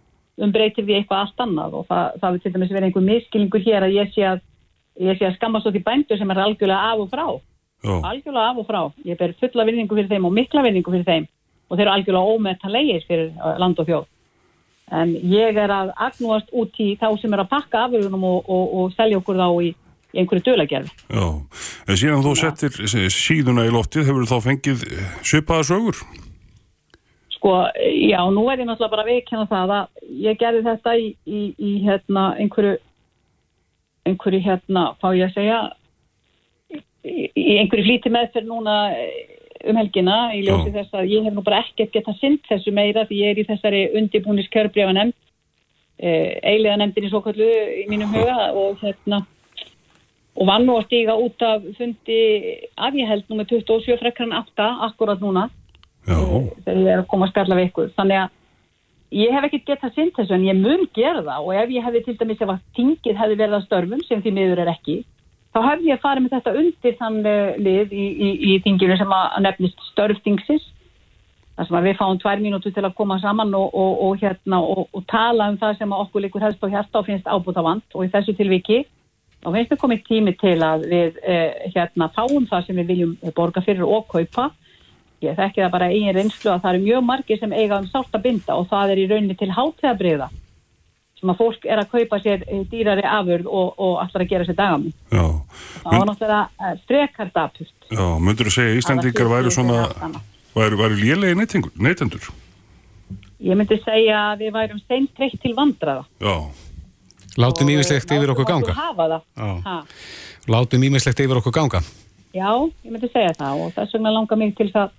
umbreytir 0.45 0.85
við 0.85 0.99
eitthvað 0.99 1.23
allt 1.23 1.43
annað 1.45 1.77
og 1.79 1.87
það, 1.89 2.15
það 2.21 2.35
vil 2.35 2.41
til 2.43 2.53
dæmis 2.55 2.73
vera 2.75 2.89
einhver 2.89 3.05
miskilningur 3.05 3.63
hér 3.65 3.85
að 3.85 3.95
ég 3.95 4.13
sé 4.15 4.25
að 4.27 4.41
ég 5.01 5.19
sé 5.19 5.27
að 5.27 5.37
skammast 5.37 5.69
út 5.69 5.77
í 5.77 5.83
bændur 5.83 6.19
sem 6.19 6.31
er 6.31 6.41
algjörlega 6.45 6.91
af 6.91 7.05
og 7.05 7.11
frá. 7.11 7.27
Já. 7.85 7.95
algjörlega 8.01 8.49
af 8.49 8.57
og 8.57 8.67
frá, 8.67 8.81
ég 9.05 9.17
ber 9.19 9.35
fulla 9.39 9.65
vinningu 9.67 9.95
fyrir 9.95 10.09
þeim 10.09 10.25
og 10.25 10.33
mikla 10.33 10.63
vinningu 10.65 10.91
fyrir 10.91 11.05
þeim. 11.05 11.29
Og 11.69 11.77
þeir 11.77 11.85
eru 11.85 11.95
algjörlega 11.95 12.35
ómetanlegis 12.35 13.07
fyrir 13.09 13.31
uh, 13.35 13.55
land 13.61 13.79
og 13.79 13.89
þjóð. 13.89 14.05
En 14.95 15.15
ég 15.17 15.57
er 15.57 15.71
að 15.73 15.91
agnúast 15.97 16.51
út 16.53 16.77
í 16.81 16.93
þá 17.01 17.07
sem 17.21 17.33
er 17.33 17.41
að 17.41 17.51
pakka 17.51 17.87
afurðunum 17.87 18.25
og, 18.29 18.49
og, 18.49 18.75
og 18.79 18.93
selja 18.93 19.17
okkur 19.17 19.39
þá 19.41 19.47
í, 19.65 19.71
einhverju 20.15 20.43
dölagerfi 20.45 20.91
Já, 21.09 21.25
en 21.87 21.99
síðan 21.99 22.23
þú 22.25 22.35
settir 22.39 23.09
síðuna 23.13 23.65
í 23.67 23.73
loftið, 23.73 24.07
hefur 24.09 24.25
þú 24.25 24.31
þá 24.31 24.47
fengið 24.49 24.85
svipaða 25.25 25.67
sögur? 25.71 26.01
Sko, 27.35 27.53
já, 27.75 28.19
nú 28.33 28.45
er 28.49 28.63
ég 28.63 28.69
náttúrulega 28.69 28.93
bara 28.95 29.07
veikina 29.07 29.47
það 29.49 29.73
að 29.79 30.11
ég 30.25 30.39
gerði 30.39 30.63
þetta 30.69 30.95
í, 30.97 31.07
í, 31.25 31.41
í 31.59 31.73
hérna, 31.85 32.27
einhverju 32.41 32.77
einhverju 34.05 34.41
hérna, 34.45 34.85
fá 35.01 35.09
ég 35.17 35.29
að 35.29 35.35
segja 35.39 35.59
í 37.05 37.57
einhverju 37.61 37.85
flíti 37.85 38.11
meðferð 38.13 38.49
núna 38.49 38.77
eh, 38.95 39.35
um 39.69 39.77
helgina 39.79 40.17
í 40.37 40.43
ljósi 40.45 40.71
Já. 40.71 40.79
þess 40.79 40.97
að 40.99 41.11
ég 41.13 41.25
hef 41.25 41.35
nú 41.35 41.43
bara 41.45 41.61
ekkert 41.63 41.93
gett 41.93 42.09
að 42.09 42.19
synd 42.21 42.41
þessu 42.49 42.73
meira 42.75 43.05
því 43.05 43.21
ég 43.21 43.33
er 43.33 43.41
í 43.41 43.47
þessari 43.47 43.85
undibúnis 43.97 44.49
kjörbrefa 44.53 44.93
nefnd 44.97 45.15
eh, 46.01 46.37
eilega 46.43 46.77
nefndin 46.81 47.07
í 47.07 47.13
svo 47.13 47.21
kallu 47.25 47.49
í 47.81 47.85
mínum 47.89 48.13
huga 48.13 48.51
og 48.53 48.81
hérna 48.83 49.23
og 50.35 50.49
vann 50.49 50.65
nú 50.67 50.77
að 50.79 50.87
stíga 50.89 51.15
út 51.19 51.45
af 51.47 51.63
fundi 51.77 52.21
að 52.75 52.99
ég 52.99 53.11
held 53.11 53.29
nú 53.29 53.39
með 53.39 53.53
27 53.55 53.99
frekkan 54.01 54.35
8 54.35 54.65
akkurat 54.89 55.21
núna. 55.23 55.47
Uh, 56.05 56.51
þegar 56.65 56.81
ég 56.81 56.89
er 56.91 57.01
að 57.01 57.07
koma 57.09 57.25
að 57.25 57.31
spjalla 57.31 57.57
við 57.57 57.69
ykkur. 57.69 57.93
Þannig 57.95 58.19
að 58.19 58.33
Ég 59.13 59.33
hef 59.35 59.45
ekkert 59.47 59.67
gett 59.69 59.83
að 59.85 59.97
synda 59.97 60.21
þessu 60.21 60.33
en 60.33 60.47
ég 60.47 60.57
mun 60.57 60.87
gera 60.95 61.21
það. 61.21 61.43
Og 61.45 61.59
ef 61.61 61.75
ég 61.75 61.85
hefði 61.85 62.05
til 62.05 62.15
dæmis 62.19 62.41
ef 62.41 62.53
að 62.55 62.63
tingið 62.77 63.19
hefði 63.19 63.37
verið 63.41 63.57
að 63.59 63.67
störfum 63.67 64.01
sem 64.07 64.23
því 64.23 64.33
miður 64.39 64.63
er 64.63 64.71
ekki 64.73 65.03
þá 65.55 65.61
hefði 65.69 65.91
ég 65.93 66.01
farið 66.03 66.25
með 66.25 66.33
þetta 66.35 66.53
undir 66.59 66.95
þann 66.99 67.19
lið 67.63 67.93
í, 67.95 68.05
í, 68.11 68.29
í 68.51 68.55
tinginu 68.65 68.97
sem 68.99 69.13
að 69.15 69.37
nefnist 69.45 69.85
störftingsis 69.93 70.65
þar 71.55 71.69
sem 71.69 71.77
að 71.79 71.87
við 71.87 71.95
fáum 72.01 72.19
tvær 72.19 72.41
mínútu 72.43 72.73
til 72.75 72.83
að 72.83 72.97
koma 72.97 73.15
saman 73.23 73.55
og, 73.55 73.69
og, 73.71 73.93
og, 74.03 74.17
hérna, 74.19 74.59
og 74.59 75.05
tala 75.07 75.47
um 75.53 75.59
það 75.61 75.77
sem 75.79 75.95
að 75.95 76.03
okkur 76.03 76.25
líkur 76.25 76.43
helst 76.43 76.67
á 76.67 76.67
hérsta 76.67 76.99
og 76.99 77.07
finnst 77.07 77.31
ábúta 77.31 77.63
vant 77.63 77.95
og 77.95 78.03
í 78.03 78.11
þessu 78.11 78.35
tilviki 78.35 78.81
og 79.45 79.55
finnst 79.55 79.71
það 79.71 79.81
komið 79.85 80.03
tími 80.09 80.35
til 80.41 80.57
að 80.67 80.83
við 80.91 81.21
eh, 81.23 81.71
hérna 81.71 82.09
fáum 82.17 82.49
það 82.51 82.67
sem 82.67 82.81
við 82.81 82.91
viljum 82.91 83.15
borga 83.37 83.63
fyrir 83.63 83.87
og 83.87 84.09
kaupa 84.11 84.49
ég 85.25 85.37
þekki 85.37 85.63
það 85.63 85.75
bara 85.75 85.91
eigin 85.91 86.15
reynslu 86.15 86.51
að 86.53 86.63
það 86.63 86.73
eru 86.73 86.83
mjög 86.85 87.05
margir 87.09 87.39
sem 87.41 87.53
eiga 87.53 87.79
um 87.81 87.87
sátt 87.91 88.17
að 88.17 88.25
binda 88.25 88.57
og 88.57 88.67
það 88.71 88.93
er 88.93 89.01
í 89.01 89.07
rauninni 89.11 89.37
til 89.39 89.51
hátíðabriða 89.55 90.29
sem 91.19 91.31
að 91.31 91.39
fólk 91.41 91.67
er 91.71 91.81
að 91.81 91.91
kaupa 91.93 92.19
sér 92.23 92.45
eh, 92.45 92.63
dýrari 92.71 93.05
afurð 93.07 93.49
og, 93.49 93.73
og 93.79 93.99
allar 94.03 94.25
að 94.25 94.31
gera 94.33 94.47
sér 94.47 94.59
dagam 94.59 94.87
Já, 95.11 95.25
það 95.81 95.97
var 95.97 96.09
náttúrulega 96.11 96.41
eh, 96.69 96.77
frekar 96.89 97.33
dapust 97.35 97.89
já, 97.89 98.05
myndur 98.19 98.49
þú 98.51 98.55
segja 98.57 98.73
að 98.73 98.81
Íslandingar 98.81 99.31
væru 99.31 99.55
svona, 99.55 99.81
væru, 100.55 100.81
væru 100.83 101.01
lélegi 101.01 101.39
neytendur, 101.87 102.29
ég 103.45 103.59
myndi 103.59 103.79
segja 103.83 104.21
að 104.31 104.45
við 104.45 104.55
værum 104.59 104.85
seint 104.85 105.11
treykt 105.17 105.41
til 105.43 105.55
vandraða 105.57 106.05
Já, 106.23 106.35
Látum 107.35 107.69
ímislegt 107.69 108.11
eh, 108.11 108.17
yfir 108.17 108.31
okkur 108.31 108.47
ganga. 108.47 108.73
það. 108.75 109.15
Ha. 109.65 109.79
Látum 110.47 110.83
ímislegt 110.87 111.19
yfir 111.19 111.41
okkur 111.41 111.51
ganga. 111.55 111.81
Já, 112.35 112.51
ég 112.83 112.91
myndi 112.91 113.09
segja 113.11 113.33
það 113.35 113.63
og 113.65 113.73
þess 113.75 113.95
vegna 113.95 114.13
langar 114.15 114.39
mig 114.39 114.53
til 114.55 114.69
það 114.71 114.93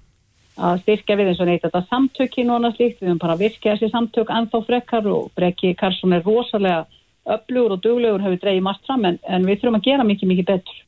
að 0.56 0.82
styrkja 0.82 1.16
við 1.18 1.30
eins 1.32 1.40
og 1.42 1.48
neitt 1.50 1.64
þetta 1.66 1.82
samtökin 1.90 2.50
og 2.50 2.58
annað 2.58 2.76
slíkt, 2.78 3.00
við 3.00 3.10
höfum 3.10 3.22
bara 3.22 3.36
að 3.36 3.42
virkja 3.44 3.74
þessi 3.74 3.92
samtök 3.92 4.30
ennþá 4.32 4.60
frekkar 4.66 5.08
og 5.12 5.30
Brekki 5.36 5.74
Karlsson 5.76 6.16
er 6.16 6.24
rosalega 6.24 6.84
öflugur 7.36 7.76
og 7.76 7.82
duglegur 7.84 8.22
hefur 8.24 8.40
dreigið 8.42 8.64
margt 8.64 8.86
fram 8.86 9.04
en, 9.08 9.18
en 9.28 9.48
við 9.48 9.60
þurfum 9.60 9.80
að 9.80 9.88
gera 9.88 10.06
mikið, 10.06 10.30
mikið 10.32 10.48
betur. 10.52 10.78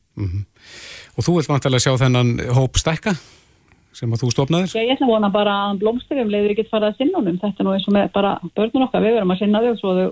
Og 1.18 1.26
þú 1.26 1.34
vilt 1.36 1.50
vantilega 1.50 1.84
sjá 1.84 1.98
þennan 2.00 2.32
hóp 2.56 2.80
stækka 2.80 3.14
sem 3.98 4.12
að 4.14 4.22
þú 4.22 4.30
stopnaðir? 4.34 4.70
Já, 4.70 4.84
ég 4.84 4.94
ætla 4.94 5.08
að 5.08 5.14
vona 5.14 5.30
bara 5.34 5.54
að 5.54 5.64
hann 5.66 5.80
blómstir 5.80 6.20
um 6.22 6.30
leiður 6.30 6.54
ekki 6.54 6.68
fara 6.70 6.92
að 6.92 7.00
sinna 7.00 7.18
honum, 7.18 7.38
þetta 7.40 7.62
er 7.62 7.66
nú 7.66 7.74
eins 7.74 7.88
og 7.88 7.96
með 7.96 8.10
bara 8.14 8.34
börnun 8.54 8.84
okkar, 8.86 9.04
við 9.04 9.16
verum 9.16 9.34
að 9.34 9.40
sinna 9.42 9.62
þau, 9.64 10.04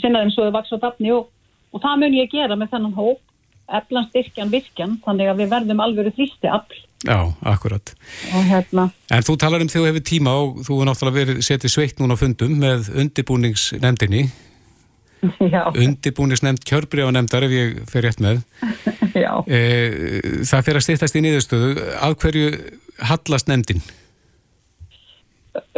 sinna 0.00 0.22
þeim 0.24 0.32
svo 0.34 0.48
þau 0.48 0.56
vaks 0.56 0.74
og, 0.74 1.28
og 1.74 1.84
það 1.84 2.00
mun 2.02 2.16
ég 2.18 2.32
gera 2.32 2.58
með 2.58 2.72
þennan 2.74 2.96
hóp, 2.98 3.20
eflan 3.68 4.08
styrkjan 4.10 4.52
virkjan, 4.52 4.98
þannig 5.04 5.30
að 5.30 5.40
við 5.42 5.52
verðum 5.54 5.84
alveg 5.84 6.12
þrýsti 6.16 6.50
afl 6.52 6.80
Já, 7.04 7.18
akkurat. 7.44 7.92
og 8.32 8.44
hérna, 8.48 8.88
En 9.12 9.24
þú 9.24 9.36
talar 9.40 9.60
um 9.60 9.68
þegar 9.68 9.84
þú 9.84 9.90
hefur 9.90 10.04
tíma 10.08 10.34
og 10.40 10.60
þú 10.64 10.70
hefur 10.72 10.88
náttúrulega 10.88 11.18
verið 11.18 11.40
setið 11.44 11.72
sveitt 11.74 12.00
núna 12.00 12.16
á 12.16 12.22
fundum 12.22 12.54
með 12.60 12.88
undirbúningsnefndinni, 13.02 14.22
já, 15.54 15.62
undirbúningsnefnd 15.72 16.64
kjörbrífanemndar 16.68 17.44
ef 17.48 17.52
ég 17.56 17.82
fer 17.88 18.06
rétt 18.08 18.22
með. 18.24 18.40
já. 19.24 19.32
E, 19.48 19.60
það 20.44 20.64
fer 20.68 20.78
að 20.80 20.86
stýttast 20.86 21.18
í 21.18 21.24
niðurstöðu. 21.24 21.74
Að 22.04 22.16
hverju 22.22 22.48
hallast 23.10 23.48
nefndin? 23.48 23.84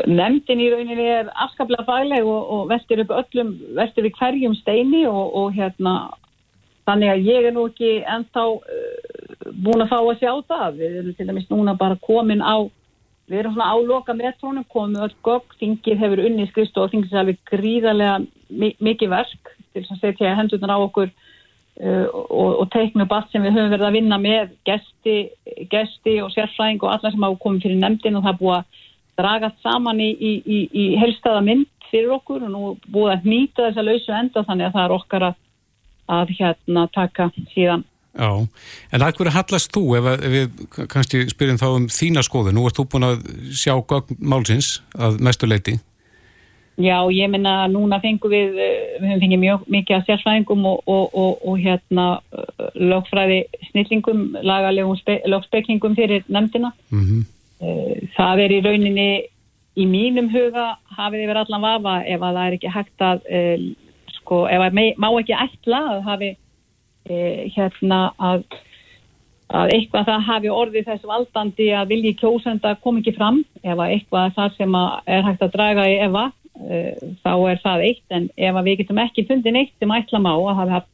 Nemndin 0.07 0.63
í 0.63 0.71
rauninni 0.73 1.05
er 1.05 1.27
afskaplega 1.35 1.85
fagleg 1.85 2.25
og, 2.25 2.53
og 2.55 2.63
vestir 2.71 3.03
upp 3.03 3.13
öllum, 3.19 3.51
vestir 3.77 4.07
við 4.07 4.15
hverjum 4.21 4.55
steini 4.57 5.03
og, 5.11 5.35
og 5.37 5.51
hérna 5.57 5.97
þannig 6.87 7.13
að 7.13 7.29
ég 7.29 7.49
er 7.49 7.55
nú 7.55 7.67
ekki 7.71 7.93
ennþá 8.15 8.47
uh, 8.47 9.53
búin 9.65 9.85
að 9.85 9.93
fá 9.93 9.99
að 10.01 10.23
sjá 10.23 10.33
það. 10.49 10.81
Við 10.81 10.99
erum 11.01 11.19
til 11.19 11.29
dæmis 11.29 11.51
núna 11.51 11.77
bara 11.79 11.99
komin 12.07 12.43
á, 12.45 12.57
við 13.31 13.43
erum 13.43 13.57
svona 13.57 13.75
áloka 13.75 14.17
metrónum, 14.17 14.67
komum 14.73 15.05
öll 15.07 15.15
gogg, 15.27 15.55
þingið 15.61 16.03
hefur 16.03 16.25
unni 16.29 16.49
skrist 16.51 16.79
og 16.79 16.91
þingið 16.95 17.15
er 17.15 17.23
alveg 17.25 17.45
gríðarlega 17.53 18.19
mi 18.51 18.73
mikið 18.79 19.13
verk 19.13 19.55
til 19.75 19.85
að 19.85 20.03
setja 20.03 20.35
hendurnar 20.39 20.79
á 20.79 20.85
okkur 20.87 21.11
uh, 21.11 22.07
og, 22.13 22.51
og 22.63 22.67
teikna 22.75 23.07
upp 23.07 23.15
allt 23.17 23.33
sem 23.33 23.45
við 23.45 23.57
höfum 23.57 23.73
verið 23.75 23.89
að 23.91 23.97
vinna 23.99 24.19
með 24.23 24.53
gesti, 24.69 25.17
gesti 25.73 26.19
og 26.23 26.33
sérfræðing 26.35 26.83
og 26.85 26.93
alla 26.95 27.13
sem 27.13 27.27
hafa 27.27 27.43
komið 27.43 27.67
fyrir 27.67 27.81
nefndin 27.83 28.19
og 28.19 28.27
það 28.27 28.35
er 28.35 28.43
búið 28.43 28.59
að 28.59 28.85
dragast 29.17 29.65
saman 29.65 30.01
í, 30.01 30.11
í, 30.13 30.33
í, 30.45 30.61
í 30.77 30.87
helstaða 31.01 31.43
mynd 31.45 31.69
fyrir 31.91 32.15
okkur 32.19 32.47
og 32.47 32.53
nú 32.53 32.63
búið 32.93 33.15
að 33.15 33.29
nýta 33.31 33.69
þessa 33.69 33.85
lausu 33.87 34.15
enda 34.17 34.45
þannig 34.47 34.69
að 34.69 34.77
það 34.77 34.87
er 34.87 34.95
okkar 34.97 35.27
að, 35.31 35.37
að 36.13 36.33
hérna 36.39 36.87
taka 36.95 37.31
síðan. 37.55 37.85
Já, 38.17 38.31
en 38.97 39.03
að 39.05 39.19
hverju 39.19 39.35
hallast 39.35 39.75
þú 39.75 39.83
ef, 39.99 40.07
að, 40.09 40.23
ef 40.25 40.33
við 40.33 40.87
kannski 40.93 41.27
spyrjum 41.29 41.61
þá 41.61 41.67
um 41.69 41.91
þína 41.93 42.25
skoðu? 42.25 42.55
Nú 42.57 42.65
ert 42.65 42.79
þú 42.79 42.87
búin 42.95 43.11
að 43.11 43.27
sjá 43.53 43.75
málsins 44.19 44.79
að 44.97 45.21
mestu 45.21 45.49
leiti. 45.49 45.77
Já, 46.77 46.97
ég 47.09 47.31
minna 47.33 47.67
núna 47.73 47.97
fengum 48.03 48.33
við, 48.33 48.57
eh, 48.61 48.97
við 49.01 49.23
fengið 49.23 49.41
mjög 49.41 49.63
mikið 49.73 49.97
að 49.97 50.11
sérfræðingum 50.11 50.67
og, 50.69 50.83
og, 50.93 51.15
og, 51.17 51.47
og 51.49 51.61
hérna 51.61 52.09
eh, 52.37 52.67
lögfræði 52.77 53.39
snillingum, 53.71 54.27
lagalegum 54.45 54.99
spe, 55.01 55.23
lögspeklingum 55.25 55.97
fyrir 55.97 56.25
nefndina. 56.29 56.73
Mm 56.91 57.25
Eh, 57.57 58.05
það 58.13 58.43
er 58.45 58.53
í 58.53 58.61
rauninni 58.65 59.11
í 59.77 59.85
mínum 59.89 60.29
huga 60.33 60.75
hafið 60.93 61.23
yfir 61.25 61.39
allan 61.41 61.65
vafa 61.65 61.95
ef 62.05 62.21
að 62.21 62.37
það 62.37 62.43
er 62.43 62.57
ekki 62.57 62.73
hægt 62.75 63.05
að 63.07 63.23
sko, 64.27 64.45
ef 64.51 64.65
að 64.67 64.79
má 64.99 65.09
ekki 65.15 65.37
ætla 65.37 65.83
að 65.95 66.01
hafi 66.07 66.31
uh, 66.35 67.43
hérna 67.55 68.01
að, 68.19 68.43
að 69.55 69.75
eitthvað 69.77 70.09
það 70.11 70.27
hafi 70.31 70.53
orðið 70.53 70.91
þess 70.91 71.07
valdandi 71.13 71.69
að 71.79 71.95
vilji 71.95 72.17
kjósenda 72.19 72.75
kom 72.83 72.99
ekki 73.01 73.15
fram 73.17 73.45
ef 73.63 73.77
að 73.77 73.95
eitthvað 73.95 74.35
það 74.41 74.59
sem 74.59 74.77
er 74.83 75.25
hægt 75.31 75.47
að 75.47 75.55
draga 75.55 75.87
í 75.87 75.97
efa 76.09 76.27
uh, 76.27 76.93
þá 77.23 77.33
er 77.37 77.65
það 77.65 77.87
eitt. 77.89 78.05
En 78.11 78.29
ef 78.35 78.61
að 78.61 78.69
við 78.69 78.79
getum 78.83 79.03
ekki 79.07 79.27
fundið 79.31 79.59
neitt 79.59 79.75
sem 79.79 79.97
ætla 80.01 80.23
má 80.23 80.35
að 80.35 80.55
hafi 80.61 80.79
haft 80.81 80.93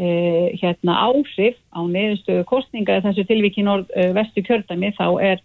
hérna 0.00 0.94
áhrif 1.02 1.56
á 1.74 1.82
neðurstöðu 1.82 2.44
kostninga 2.46 3.00
þessu 3.02 3.24
tilvíki 3.26 3.64
norð 3.66 3.90
vestu 4.14 4.40
kjördæmi 4.46 4.92
þá 4.94 5.18
er 5.18 5.42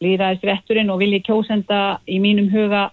líðræðisrétturinn 0.00 0.90
og 0.90 1.02
vilji 1.02 1.20
kjósenda 1.26 2.00
í 2.08 2.16
mínum 2.22 2.48
huga 2.50 2.86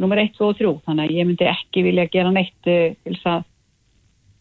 nummer 0.00 0.20
1, 0.22 0.34
2 0.38 0.48
og 0.48 0.58
3 0.58 0.74
þannig 0.88 1.06
að 1.06 1.16
ég 1.18 1.28
myndi 1.28 1.48
ekki 1.50 1.86
vilja 1.86 2.08
gera 2.12 2.34
neitt 2.34 2.70
uh, 2.70 2.92
til 3.04 3.14
þess 3.14 3.30
að 3.34 3.46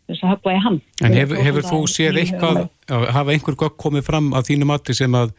þess 0.10 0.26
að 0.26 0.34
höfla 0.34 0.56
í 0.56 0.62
hann 0.66 0.80
En 1.06 1.16
hefur, 1.16 1.42
hefur 1.46 1.68
þú 1.70 1.80
séð 1.92 2.22
eitthvað, 2.24 2.64
hafa 2.90 3.34
einhver 3.36 3.58
gögg 3.60 3.78
komið 3.82 4.08
fram 4.08 4.32
að 4.38 4.52
þínu 4.52 4.70
mati 4.70 4.96
sem 4.98 5.18
að 5.18 5.36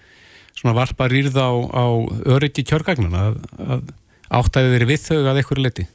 svona 0.58 0.76
varpa 0.76 1.08
rýrða 1.10 1.46
á, 1.48 1.54
á 1.74 1.86
öryggi 2.36 2.66
kjörgagnana 2.68 3.30
að, 3.30 3.40
að 3.64 3.88
áttæði 4.40 4.76
verið 4.76 4.92
við 4.92 5.02
þau 5.06 5.18
að 5.18 5.40
einhverju 5.40 5.64
leti? 5.64 5.86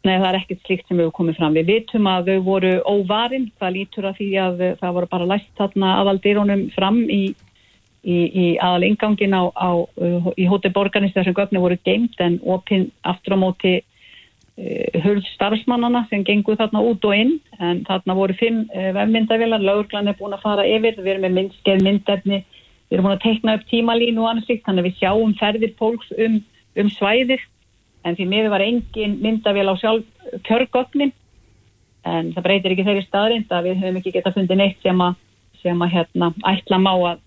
Nei, 0.00 0.14
það 0.14 0.28
er 0.30 0.38
ekkert 0.38 0.62
slíkt 0.64 0.88
sem 0.88 1.00
hefur 1.02 1.12
komið 1.18 1.36
fram. 1.36 1.56
Við 1.58 1.70
vitum 1.74 2.06
að 2.08 2.30
þau 2.30 2.44
voru 2.46 2.70
óvarin, 2.88 3.50
það 3.60 3.74
lítur 3.74 4.08
að 4.08 4.20
því 4.20 4.28
að 4.40 4.62
það 4.80 4.94
voru 4.96 5.08
bara 5.10 5.28
læst 5.28 5.50
þarna 5.60 5.90
aðaldýrónum 6.00 6.62
fram 6.72 7.02
í 7.12 7.20
í, 8.04 8.16
í 8.16 8.46
aðal 8.62 8.86
ingangin 8.88 9.36
á, 9.36 9.42
á 9.52 9.70
í 10.36 10.46
hóti 10.48 10.72
borgarnist 10.72 11.16
þessum 11.18 11.36
gögnu 11.36 11.62
voru 11.62 11.78
geimt 11.84 12.20
en 12.20 12.38
opinn 12.42 12.88
aftur 13.04 13.36
á 13.36 13.38
móti 13.40 13.74
uh, 13.80 15.00
hurð 15.04 15.26
starfsmannana 15.34 16.06
sem 16.10 16.24
gengur 16.24 16.58
þarna 16.60 16.82
út 16.86 17.04
og 17.04 17.16
inn. 17.16 17.36
En 17.60 17.84
þarna 17.88 18.16
voru 18.16 18.36
fimm 18.40 18.64
uh, 18.70 18.90
vefmyndavilar 18.96 19.64
laurglan 19.64 20.08
er 20.08 20.18
búin 20.18 20.36
að 20.36 20.44
fara 20.46 20.66
yfir, 20.66 20.98
við 21.00 21.14
erum 21.14 21.28
með 21.28 21.36
myndskeið 21.38 21.86
myndefni, 21.86 22.42
við 22.88 22.98
erum 22.98 23.08
búin 23.08 23.18
að 23.18 23.24
teikna 23.26 23.56
upp 23.58 23.70
tímalínu 23.70 24.24
og 24.24 24.32
annars 24.32 24.50
líkt, 24.50 24.66
þannig 24.66 24.86
að 24.86 24.90
við 24.90 25.00
sjáum 25.02 25.38
ferðir 25.40 25.78
fólks 25.80 26.12
um, 26.18 26.42
um 26.80 26.92
svæðir 26.96 27.48
en 28.04 28.16
því 28.16 28.26
miður 28.28 28.54
var 28.54 28.64
engin 28.64 29.18
myndavél 29.20 29.68
á 29.68 29.74
sjálf 29.76 30.28
kjörgögnin. 30.48 31.12
En 32.08 32.30
það 32.32 32.46
breytir 32.46 32.72
ekki 32.72 32.86
þeirri 32.86 33.02
staðrind 33.04 33.50
að 33.52 33.66
við 33.68 33.82
höfum 33.82 33.98
ekki 34.00 34.12
getað 34.14 34.38
fundið 34.38 34.60
neitt 34.62 34.78
sem 34.80 35.02
að, 35.04 35.18
sem 35.60 35.82
að 35.84 35.92
hérna, 35.98 36.30
ætla 36.48 36.78
má 36.80 36.94
að 36.94 37.18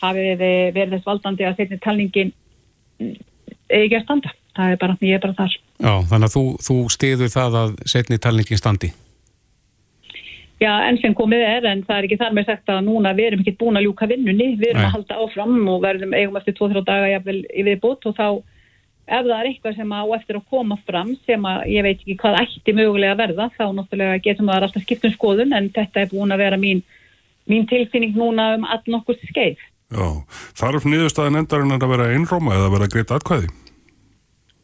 hafi 0.00 0.26
verið 0.40 0.96
þess 0.96 1.08
valdandi 1.08 1.46
að 1.48 1.60
setja 1.60 1.80
talningin 1.84 2.32
eigi 3.00 3.84
ekki 3.86 4.00
að 4.00 4.06
standa. 4.06 4.34
Það 4.56 4.72
er 4.72 4.80
bara, 4.80 4.96
ég 5.06 5.14
er 5.16 5.22
bara 5.22 5.38
þar. 5.38 5.54
Já, 5.80 5.92
þannig 6.10 6.26
að 6.26 6.34
þú, 6.34 6.44
þú 6.66 6.76
stiður 6.92 7.32
það 7.32 7.56
að 7.60 7.78
setni 7.88 8.18
talningin 8.20 8.60
standi. 8.60 8.90
Já, 10.60 10.74
enn 10.84 10.98
sem 11.00 11.14
komið 11.16 11.42
er, 11.46 11.66
en 11.70 11.82
það 11.86 11.96
er 11.96 12.06
ekki 12.06 12.18
þar 12.20 12.34
með 12.36 12.50
sagt 12.50 12.68
að 12.68 12.82
núna 12.84 13.14
við 13.16 13.30
erum 13.30 13.44
ekki 13.44 13.56
búin 13.62 13.80
að 13.80 13.86
ljúka 13.86 14.08
vinnunni, 14.10 14.48
við 14.60 14.74
erum 14.74 14.82
Nei. 14.82 14.88
að 14.90 14.96
halda 14.98 15.20
áfram 15.22 15.54
og 15.72 15.78
verðum 15.86 16.12
eigum 16.12 16.36
eftir 16.36 16.56
2-3 16.58 16.82
daga 16.84 17.06
jafnvel 17.14 17.38
í 17.48 17.64
viðbútt 17.64 18.08
og 18.10 18.16
þá 18.18 18.26
ef 19.10 19.24
það 19.24 19.32
er 19.38 19.48
eitthvað 19.48 19.78
sem 19.78 19.94
á 19.96 20.02
eftir 20.18 20.36
að 20.36 20.50
koma 20.52 20.76
fram 20.84 21.14
sem 21.24 21.46
að 21.48 21.64
ég 21.72 21.86
veit 21.86 21.96
ekki 21.96 22.18
hvað 22.20 22.36
ætti 22.42 22.74
mögulega 22.76 23.14
að 23.16 23.22
verða, 23.22 23.48
þá 23.56 23.64
náttúrulega 23.78 24.20
getum 24.26 24.52
það 24.52 24.66
alltaf 24.68 24.84
skiptum 24.84 25.14
skoðun, 25.14 25.56
en 25.56 25.72
þetta 25.78 26.04
er 26.04 26.12
búin 26.12 26.36
að 26.36 26.42
vera 26.44 26.60
mín, 26.60 26.84
mín 27.48 27.64
tilfinning 27.70 28.12
núna 28.20 28.52
um 28.58 28.68
all 28.68 28.84
nokkur 28.84 29.16
skeið. 29.30 29.64
Já, 29.90 30.06
þarf 30.58 30.86
niðurstaðin 30.86 31.40
endarinnar 31.40 31.82
að 31.82 31.92
vera 31.96 32.08
einróma 32.14 32.54
eða 32.54 32.68
að 32.68 32.74
vera 32.76 32.88
greitt 32.92 33.12
atkvæði? 33.16 33.50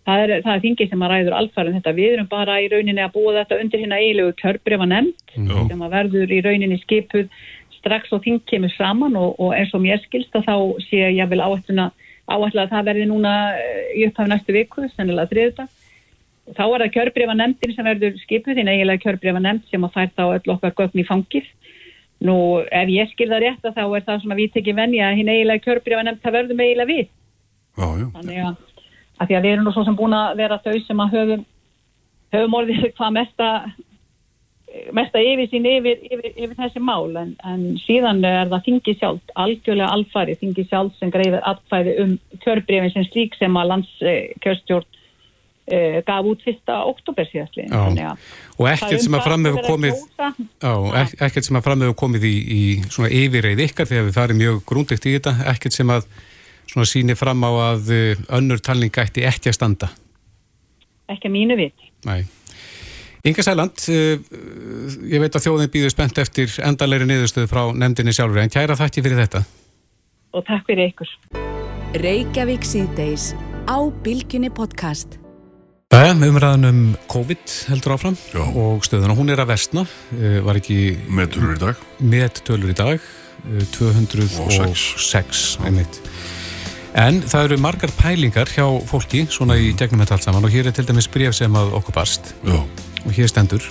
Það 0.06 0.22
er, 0.22 0.32
það 0.44 0.52
er 0.52 0.60
þingið 0.62 0.90
sem 0.92 1.02
að 1.02 1.12
ræður 1.12 1.34
alfarið 1.34 1.76
þetta. 1.80 1.92
Við 1.96 2.12
erum 2.14 2.28
bara 2.30 2.56
í 2.62 2.66
rauninni 2.70 3.02
að 3.02 3.14
búa 3.16 3.32
þetta 3.40 3.56
undir 3.58 3.82
hérna 3.82 3.98
eilegu 3.98 4.34
kjörbrefa 4.38 4.86
nefnd 4.86 5.32
Já. 5.34 5.56
sem 5.72 5.82
að 5.82 5.96
verður 5.96 6.34
í 6.36 6.42
rauninni 6.46 6.78
skipuð 6.84 7.32
strax 7.80 8.14
og 8.14 8.22
þing 8.22 8.44
kemur 8.46 8.70
saman 8.76 9.18
og, 9.18 9.34
og 9.42 9.56
eins 9.56 9.74
og 9.74 9.82
mér 9.82 9.98
skilst 10.04 10.38
að 10.38 10.46
þá 10.46 10.54
sé 10.86 11.02
ég 11.10 11.32
vel 11.32 11.42
áætluna 11.42 11.90
áætla 12.26 12.66
að 12.66 12.72
það 12.76 12.86
verði 12.90 13.08
núna 13.10 13.34
eh, 13.58 13.82
í 13.98 14.06
upphaf 14.06 14.30
næstu 14.30 14.54
viku, 14.54 14.86
sennilega 14.94 15.30
þriðuta. 15.30 15.66
Þá 16.54 16.64
er 16.66 16.82
það 16.84 16.94
kjörbrefa 16.94 17.36
nefndin 17.38 17.74
sem 17.74 17.86
verður 17.86 18.18
skipuð, 18.22 18.58
þín 18.58 18.70
eiginlega 18.70 19.02
kjörbrefa 19.02 19.42
nefnd 19.42 19.70
sem 19.70 19.86
að 19.86 19.94
fær 19.98 20.10
þá 20.14 20.24
öll 20.28 20.54
okkar 20.54 20.74
gögn 20.78 21.02
í 21.02 21.06
fangið. 21.06 21.50
Nú, 22.24 22.36
ef 22.72 22.88
ég 22.88 23.10
skil 23.12 23.28
það 23.28 23.42
rétt 23.44 23.66
að 23.68 23.76
þá 23.76 23.82
er 23.84 24.04
það 24.06 24.22
svona 24.22 24.38
við 24.38 24.54
tekið 24.54 24.78
venja 24.78 25.10
að 25.10 25.18
hinn 25.18 25.32
eiginlega 25.32 25.64
kjörbrefa 25.66 26.06
nefnd 26.06 26.22
það 26.22 26.36
verður 26.38 26.58
með 26.58 26.70
eiginlega 26.70 26.92
við. 26.92 27.10
Já, 27.76 27.88
já. 28.00 28.06
Þannig 28.14 28.38
að, 28.46 28.54
að 29.18 29.26
því 29.26 29.36
að 29.36 29.44
við 29.44 29.52
erum 29.52 29.66
nú 29.66 29.74
svo 29.74 29.84
sem 29.84 29.98
búin 29.98 30.16
að 30.16 30.38
vera 30.40 30.62
þau 30.64 30.78
sem 30.86 31.02
að 31.04 31.18
höfum, 31.18 31.44
höfum 32.36 32.56
orðið 32.60 32.88
hvað 32.96 33.12
mesta 33.18 33.50
mesta 34.96 35.20
yfirsýn 35.22 35.66
yfir, 35.68 36.00
yfir, 36.04 36.32
yfir 36.34 36.56
þessi 36.58 36.82
mál 36.82 37.14
en, 37.16 37.32
en 37.48 37.62
síðan 37.80 38.24
er 38.26 38.50
það 38.50 38.64
þingi 38.66 38.94
sjálf 38.98 39.34
algjörlega 39.38 39.92
alfari, 39.94 40.36
þingi 40.40 40.66
sjálf 40.68 40.96
sem 41.00 41.12
greiður 41.14 41.44
atkvæði 41.48 41.94
um 42.02 42.12
kjörbreyfin 42.44 42.92
sem 42.92 43.06
slík 43.08 43.36
sem 43.38 43.56
að 43.56 43.70
landskjörstjórn 43.72 44.88
uh, 45.72 45.98
gaf 46.06 46.28
út 46.30 46.44
fyrsta 46.46 46.78
oktober 46.90 47.28
síðastliðin 47.30 47.74
og 48.56 48.68
ekkert 48.70 49.02
sem 49.02 49.18
að 49.18 49.26
fram 49.26 49.48
hefur 49.48 49.66
komið 49.66 49.98
á, 50.62 50.72
ek, 51.02 51.16
ekkert 51.28 51.48
sem 51.48 51.58
að 51.58 51.66
fram 51.66 51.84
hefur 51.84 51.98
komið 52.04 52.28
í, 52.28 52.36
í 52.36 52.62
svona 52.86 53.10
yfirreið 53.12 53.66
ykkar 53.66 53.90
þegar 53.90 54.08
við 54.08 54.16
farum 54.16 54.40
mjög 54.40 54.62
grúndikt 54.68 55.08
í 55.08 55.16
þetta, 55.18 55.36
ekkert 55.52 55.76
sem 55.76 55.92
að 55.92 56.08
svona 56.66 56.88
síni 56.88 57.16
fram 57.18 57.44
á 57.46 57.50
að 57.72 57.92
uh, 57.94 58.24
önnur 58.38 58.62
talning 58.62 58.94
gætti 58.94 59.26
ekki 59.26 59.52
að 59.52 59.58
standa. 59.58 59.90
Ekki 61.12 61.30
að 61.30 61.36
mínu 61.36 61.58
viti. 61.58 61.92
Nei. 62.06 62.24
Inga 63.26 63.42
Sæland, 63.42 63.82
uh, 63.90 64.16
ég 65.10 65.22
veit 65.22 65.34
að 65.34 65.46
þjóðin 65.48 65.72
býður 65.74 65.94
spennt 65.94 66.22
eftir 66.22 66.50
endalegri 66.66 67.08
niðurstöðu 67.10 67.50
frá 67.50 67.62
nefndinni 67.74 68.14
sjálfur, 68.14 68.42
en 68.42 68.52
kæra 68.52 68.78
þakki 68.78 69.06
fyrir 69.06 69.22
þetta. 69.24 69.44
Og 70.36 70.46
takk 70.46 70.66
fyrir 70.68 70.90
ykkur. 70.92 71.12
Reykjavík 72.02 72.66
síðdeis 72.66 73.30
á 73.70 73.78
Bilginni 74.04 74.50
podcast. 74.52 75.25
Það 75.94 76.08
er 76.10 76.30
umræðan 76.30 76.68
um 76.70 76.80
COVID 77.10 77.52
heldur 77.70 77.94
áfram 77.96 78.16
Já. 78.32 78.42
og 78.42 78.86
stöðuna, 78.86 79.16
hún 79.18 79.30
er 79.32 79.42
að 79.42 79.52
versna, 79.52 79.86
uh, 80.16 80.40
var 80.46 80.58
ekki... 80.60 80.80
Meðtölur 81.06 81.54
í 81.54 81.60
dag. 81.62 81.84
Meðtölur 82.00 82.72
í 82.72 82.78
dag, 82.78 83.06
uh, 83.44 83.62
206, 83.76 85.44
einmitt. 85.66 86.00
En 86.96 87.20
það 87.22 87.50
eru 87.50 87.60
margar 87.60 87.92
pælingar 87.98 88.50
hjá 88.50 88.66
fólki 88.88 89.26
svona 89.30 89.58
í 89.60 89.74
gegnum 89.76 90.02
þetta 90.02 90.16
allt 90.16 90.26
saman 90.30 90.48
og 90.48 90.54
hér 90.54 90.70
er 90.70 90.76
til 90.76 90.86
dæmis 90.88 91.10
bref 91.12 91.36
sem 91.36 91.58
að 91.60 91.74
okkur 91.78 91.98
barst. 92.00 92.34
Já 92.46 92.60
og 93.06 93.14
hér 93.14 93.30
stendur 93.30 93.62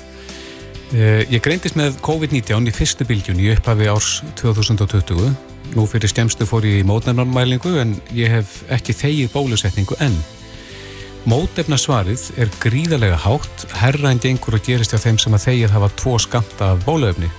eh, 0.93 1.25
Ég 1.31 1.43
greindist 1.43 1.77
með 1.79 1.99
COVID-19 2.05 2.69
í 2.69 2.75
fyrstu 2.75 3.07
bylgjun 3.07 3.41
í 3.43 3.51
upphafi 3.55 3.89
árs 3.91 4.21
2020 4.39 5.27
Nú 5.75 5.85
fyrir 5.89 6.11
skemstu 6.11 6.47
fór 6.47 6.65
ég 6.67 6.83
í 6.83 6.87
mótnefnarmælingu 6.87 7.75
en 7.81 7.95
ég 8.15 8.31
hef 8.31 8.61
ekki 8.71 8.95
þegið 8.95 9.31
bólusetningu 9.33 9.97
enn 10.03 10.15
Mótefna 11.25 11.77
svarið 11.81 12.21
er 12.37 12.51
gríðarlega 12.61 13.15
hátt 13.23 13.63
herra 13.79 14.11
en 14.13 14.19
gengur 14.21 14.59
að 14.59 14.67
gerist 14.67 14.91
hjá 14.93 14.99
þeim 15.01 15.17
sem 15.17 15.33
að 15.33 15.47
þegið 15.47 15.71
hafa 15.73 15.87
tvo 15.97 16.19
skamta 16.21 16.67
af 16.75 16.83
bólöfni 16.85 17.29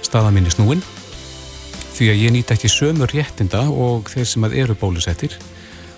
staða 0.00 0.30
mín 0.32 0.48
er 0.48 0.54
snúin 0.54 0.80
því 1.92 2.08
að 2.08 2.22
ég 2.22 2.32
nýta 2.32 2.56
ekki 2.56 2.70
sömur 2.72 3.12
réttinda 3.12 3.66
og 3.68 4.08
þeir 4.08 4.30
sem 4.30 4.46
að 4.48 4.56
eru 4.62 4.78
bólusettir 4.80 5.36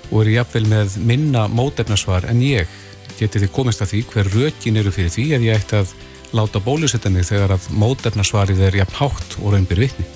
og 0.08 0.24
eru 0.24 0.34
jafnvel 0.34 0.64
með 0.72 0.98
minna 1.06 1.44
mótefnasvar 1.54 2.26
en 2.32 2.42
ég 2.42 2.74
getið 3.20 3.46
þið 3.46 3.54
komist 3.60 3.86
að 3.86 3.92
því 3.92 4.02
hver 4.10 4.32
rökin 4.34 4.82
eru 4.82 4.90
fyrir 4.98 5.14
því 5.14 5.28
ef 5.38 5.46
ég 5.46 5.62
ætti 5.62 5.80
að 5.84 5.94
láta 6.34 6.66
bólusetta 6.66 7.14
mig 7.14 7.30
þegar 7.30 7.54
að 7.54 7.70
mótefnarsvarið 7.78 8.66
er 8.72 8.82
jafn 8.82 8.98
hátt 9.04 9.38
og 9.38 9.54
raunbyr 9.54 9.86
vitni. 9.86 10.10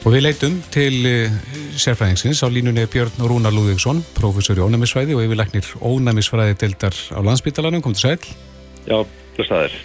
Og 0.00 0.14
við 0.14 0.22
leitum 0.24 0.54
til 0.72 0.94
uh, 1.04 1.32
sérfræðingsins 1.76 2.40
á 2.40 2.48
línunni 2.48 2.86
Björn 2.88 3.20
Rúnar 3.20 3.52
Lúðvíksson, 3.52 4.00
professor 4.16 4.56
í 4.56 4.62
ónæmisfræði 4.64 5.12
og 5.12 5.26
yfirleiknir 5.26 5.66
ónæmisfræði 5.84 6.56
deildar 6.62 6.96
á 7.12 7.20
landsbytalanum, 7.20 7.82
kom 7.84 7.92
til 7.92 8.06
sæl. 8.06 8.30
Já, 8.88 8.96
blöstaðir. 9.36 9.76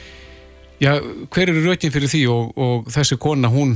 Já, 0.80 0.94
hver 1.36 1.52
eru 1.52 1.66
rökin 1.68 1.92
fyrir 1.92 2.12
því 2.12 2.24
og, 2.32 2.56
og 2.56 2.88
þessi 2.96 3.20
kona 3.20 3.52
hún 3.52 3.76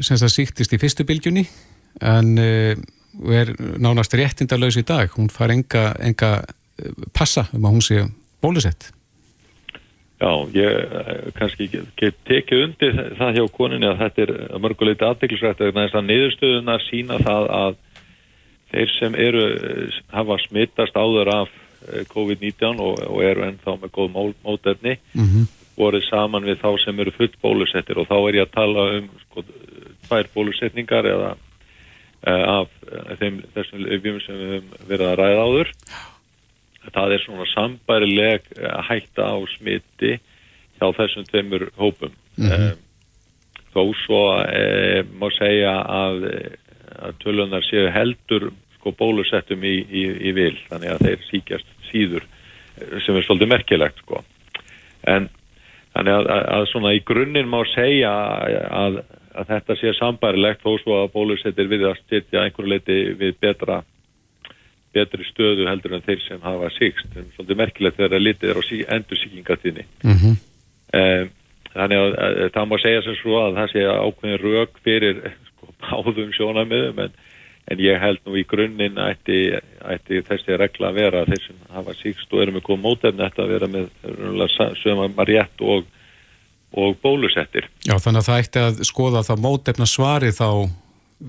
semst 0.00 0.24
að 0.24 0.32
síktist 0.32 0.72
í 0.72 0.80
fyrstu 0.80 1.04
bylgjunni 1.08 1.44
en 2.00 2.32
uh, 2.40 2.72
er 3.36 3.52
nánast 3.76 4.16
réttindalös 4.16 4.80
í 4.80 4.84
dag, 4.88 5.12
hún 5.20 5.28
far 5.32 5.52
enga, 5.52 5.90
enga 6.00 6.38
passa 7.12 7.50
um 7.52 7.68
að 7.68 7.76
hún 7.76 7.84
sé 7.84 8.04
bólusett 8.40 8.95
Já, 10.16 10.30
ég 10.56 11.32
kannski 11.36 11.66
get 12.00 12.16
tekið 12.24 12.62
undir 12.64 13.00
það 13.18 13.34
hjá 13.36 13.44
koninni 13.52 13.88
að 13.90 13.98
þetta 14.00 14.22
er 14.24 14.62
mörguleiti 14.64 15.04
aðdeklisrætt 15.04 15.60
að 15.60 15.74
þess 15.76 15.98
að 15.98 16.08
niðurstöðuna 16.08 16.76
sína 16.86 17.18
það 17.20 17.48
að 17.58 17.76
þeir 18.72 18.94
sem 18.96 19.18
eru 19.26 19.44
hafa 20.14 20.38
smittast 20.46 20.96
áður 20.96 21.32
af 21.34 21.52
COVID-19 22.12 22.80
og, 22.82 22.98
og 23.06 23.22
eru 23.24 23.44
ennþá 23.46 23.76
með 23.82 23.92
góð 23.94 24.16
mótefni 24.16 24.96
mm 24.96 25.24
-hmm. 25.24 25.46
voru 25.76 26.00
saman 26.08 26.48
við 26.48 26.62
þá 26.64 26.70
sem 26.84 27.00
eru 27.00 27.12
fullt 27.12 27.36
bólusettir. 27.42 27.98
Og 27.98 28.08
þá 28.08 28.16
er 28.28 28.34
ég 28.40 28.46
að 28.46 28.56
tala 28.56 28.88
um 28.98 29.10
sko, 29.20 29.44
tvær 30.08 30.26
bólusetningar 30.34 31.06
eða 31.06 31.36
af 32.26 32.68
þeim 33.20 33.42
þessum 33.54 33.86
öfjum 33.86 34.20
sem 34.24 34.34
við 34.34 34.52
höfum 34.54 34.88
verið 34.88 35.06
að 35.06 35.18
ræða 35.20 35.42
áður 35.46 35.68
það 36.94 37.14
er 37.16 37.24
svona 37.24 37.46
sambærileg 37.54 38.50
eh, 38.58 38.78
hætta 38.88 39.30
á 39.32 39.36
smiti 39.56 40.16
hjá 40.76 40.92
þessum 40.98 41.26
tveimur 41.30 41.68
hópum 41.80 42.12
mm 42.36 42.50
-hmm. 42.50 42.76
þó 43.72 43.82
svo 44.04 44.22
e, 44.44 45.02
má 45.20 45.28
segja 45.38 45.72
að, 45.80 46.28
að 47.00 47.18
tölunar 47.24 47.64
séu 47.64 47.88
heldur 47.90 48.52
sko 48.76 48.92
bólusettum 48.92 49.64
í, 49.64 49.76
í, 49.88 50.04
í 50.28 50.32
vil 50.32 50.56
þannig 50.68 50.92
að 50.92 51.04
þeir 51.06 51.26
síkjast 51.30 51.68
síður 51.90 52.24
sem 53.04 53.16
er 53.16 53.24
svolítið 53.24 53.48
merkilegt 53.48 53.98
sko 54.04 54.24
en 55.06 55.28
þannig 55.96 56.12
að, 56.12 56.26
að 56.28 56.66
svona 56.70 56.92
í 56.92 57.00
grunninn 57.08 57.48
má 57.48 57.62
segja 57.72 58.12
að, 58.12 59.00
að 59.34 59.52
þetta 59.52 59.76
sé 59.80 59.92
sambærilegt 59.96 60.64
þó 60.64 60.76
svo 60.82 61.02
að 61.02 61.12
bólusettir 61.14 61.68
við 61.72 61.88
að 61.88 62.00
styrja 62.04 62.44
einhverju 62.44 62.72
leiti 62.72 62.98
við 63.16 63.38
betra 63.40 63.82
betri 64.96 65.26
stöðu 65.28 65.68
heldur 65.68 65.96
en 65.96 66.04
þeir 66.06 66.22
sem 66.24 66.42
hafa. 66.42 66.70
Það 66.76 67.20
er 67.20 67.26
svolítið 67.36 67.60
merkilegt 67.62 67.98
þegar 67.98 68.14
það 68.16 68.24
litið 68.26 68.52
er 68.52 68.60
á 68.60 68.62
sí, 68.66 68.78
endur 68.96 69.20
síkingatíðni. 69.22 69.84
Mm 70.02 70.16
-hmm. 70.20 70.38
um, 71.00 71.34
þannig 71.76 72.02
að, 72.02 72.16
að, 72.24 72.40
að 72.44 72.52
það 72.56 72.68
má 72.70 72.76
segja 72.82 73.04
sem 73.04 73.18
svo 73.20 73.40
að 73.40 73.58
það 73.60 73.72
sé 73.72 73.86
ákveðin 73.86 74.42
rauk 74.44 74.78
fyrir 74.84 75.22
sko, 75.50 75.72
báðum 75.84 76.30
sjónamiðum 76.36 77.02
en, 77.04 77.18
en 77.72 77.82
ég 77.82 78.00
held 78.00 78.22
nú 78.24 78.38
í 78.38 78.46
grunninn 78.48 79.00
ætti, 79.02 79.40
ætti 79.84 80.22
þessi 80.28 80.56
regla 80.60 80.90
að 80.92 81.02
vera 81.02 81.26
þeir 81.28 81.44
sem 81.44 81.60
hafa 81.74 81.96
síkst 81.98 82.32
og 82.32 82.42
eru 82.44 82.56
með 82.56 82.66
góð 82.70 82.82
mótefni 82.84 83.26
ætti 83.26 83.44
að 83.44 83.52
vera 83.54 83.70
með 83.72 83.90
sögum 84.80 85.20
að 85.20 85.30
rétt 85.32 85.64
og, 85.66 85.86
og 86.76 86.98
bólusettir. 87.02 87.68
Já 87.86 87.96
þannig 87.98 88.22
að 88.22 88.28
það 88.30 88.42
ætti 88.44 88.64
að 88.64 88.82
skoða 88.88 89.24
það 89.26 89.46
mótefna 89.48 89.90
svari 89.90 90.32
þá 90.36 90.48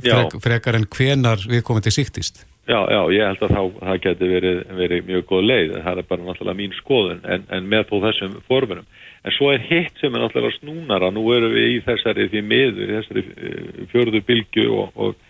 frek, 0.04 0.38
frekar 0.44 0.78
en 0.80 0.88
hvenar 0.92 1.44
við 1.50 1.66
komum 1.68 1.84
til 1.84 1.96
síktist. 1.96 2.46
Já, 2.68 2.82
já, 2.92 3.00
ég 3.16 3.24
held 3.24 3.44
að 3.46 3.54
þá, 3.56 3.62
það 3.80 4.00
geti 4.04 4.28
verið, 4.28 4.58
verið 4.76 5.06
mjög 5.08 5.22
góð 5.30 5.46
leið, 5.46 5.70
það 5.86 6.00
er 6.02 6.08
bara 6.10 6.26
náttúrulega 6.26 6.60
mín 6.60 6.74
skoðun, 6.76 7.22
en, 7.24 7.46
en 7.56 7.70
með 7.72 7.86
þó 7.88 7.94
þessum 8.04 8.34
formunum. 8.50 8.90
En 9.24 9.36
svo 9.38 9.54
er 9.54 9.64
hitt 9.70 10.02
sem 10.02 10.12
er 10.12 10.24
náttúrulega 10.26 10.58
snúnara, 10.58 11.12
nú 11.16 11.24
eru 11.32 11.54
við 11.54 11.78
í 11.78 11.78
þessari 11.86 12.28
því 12.34 12.42
miður, 12.44 12.92
þessari 12.98 13.24
eh, 13.24 13.80
fjörðu 13.94 14.22
bylgu 14.28 14.68
og, 14.82 15.00
og, 15.00 15.24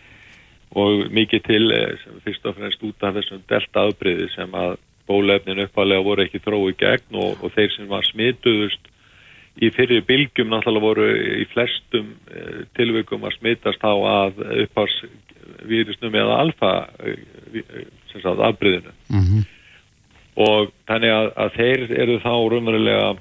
og 0.81 1.05
mikið 1.13 1.45
til, 1.45 1.61
eh, 1.77 2.09
fyrst 2.25 2.49
og 2.49 2.57
fremst 2.57 2.89
út 2.89 3.05
af 3.05 3.19
þessum 3.19 3.45
delta 3.53 3.85
aðbriði 3.85 4.31
sem 4.33 4.57
að 4.57 4.79
bólefnin 5.07 5.61
uppalega 5.67 6.07
voru 6.09 6.25
ekki 6.25 6.41
þrói 6.41 6.73
gegn 6.81 7.21
og, 7.21 7.37
og 7.37 7.53
þeir 7.53 7.69
sem 7.75 7.91
var 7.91 8.09
smituðust 8.09 8.89
í 9.61 9.69
fyrir 9.77 10.01
bylgjum 10.09 10.49
náttúrulega 10.49 10.89
voru 10.89 11.07
í 11.37 11.45
flestum 11.53 12.15
eh, 12.33 12.65
tilveikum 12.73 13.29
að 13.29 13.37
smitast 13.37 13.85
á 13.85 13.93
að 13.93 14.41
uppars 14.65 14.97
vírusnum 15.69 16.15
eða 16.15 16.39
alfa 16.43 16.71
afbreyðinu 18.47 18.93
mm 19.09 19.23
-hmm. 19.23 19.43
og 20.35 20.71
þannig 20.87 21.11
að, 21.13 21.27
að 21.43 21.49
þeir 21.59 21.83
eru 22.03 22.17
þá 22.23 22.33
raunverulega 22.53 23.11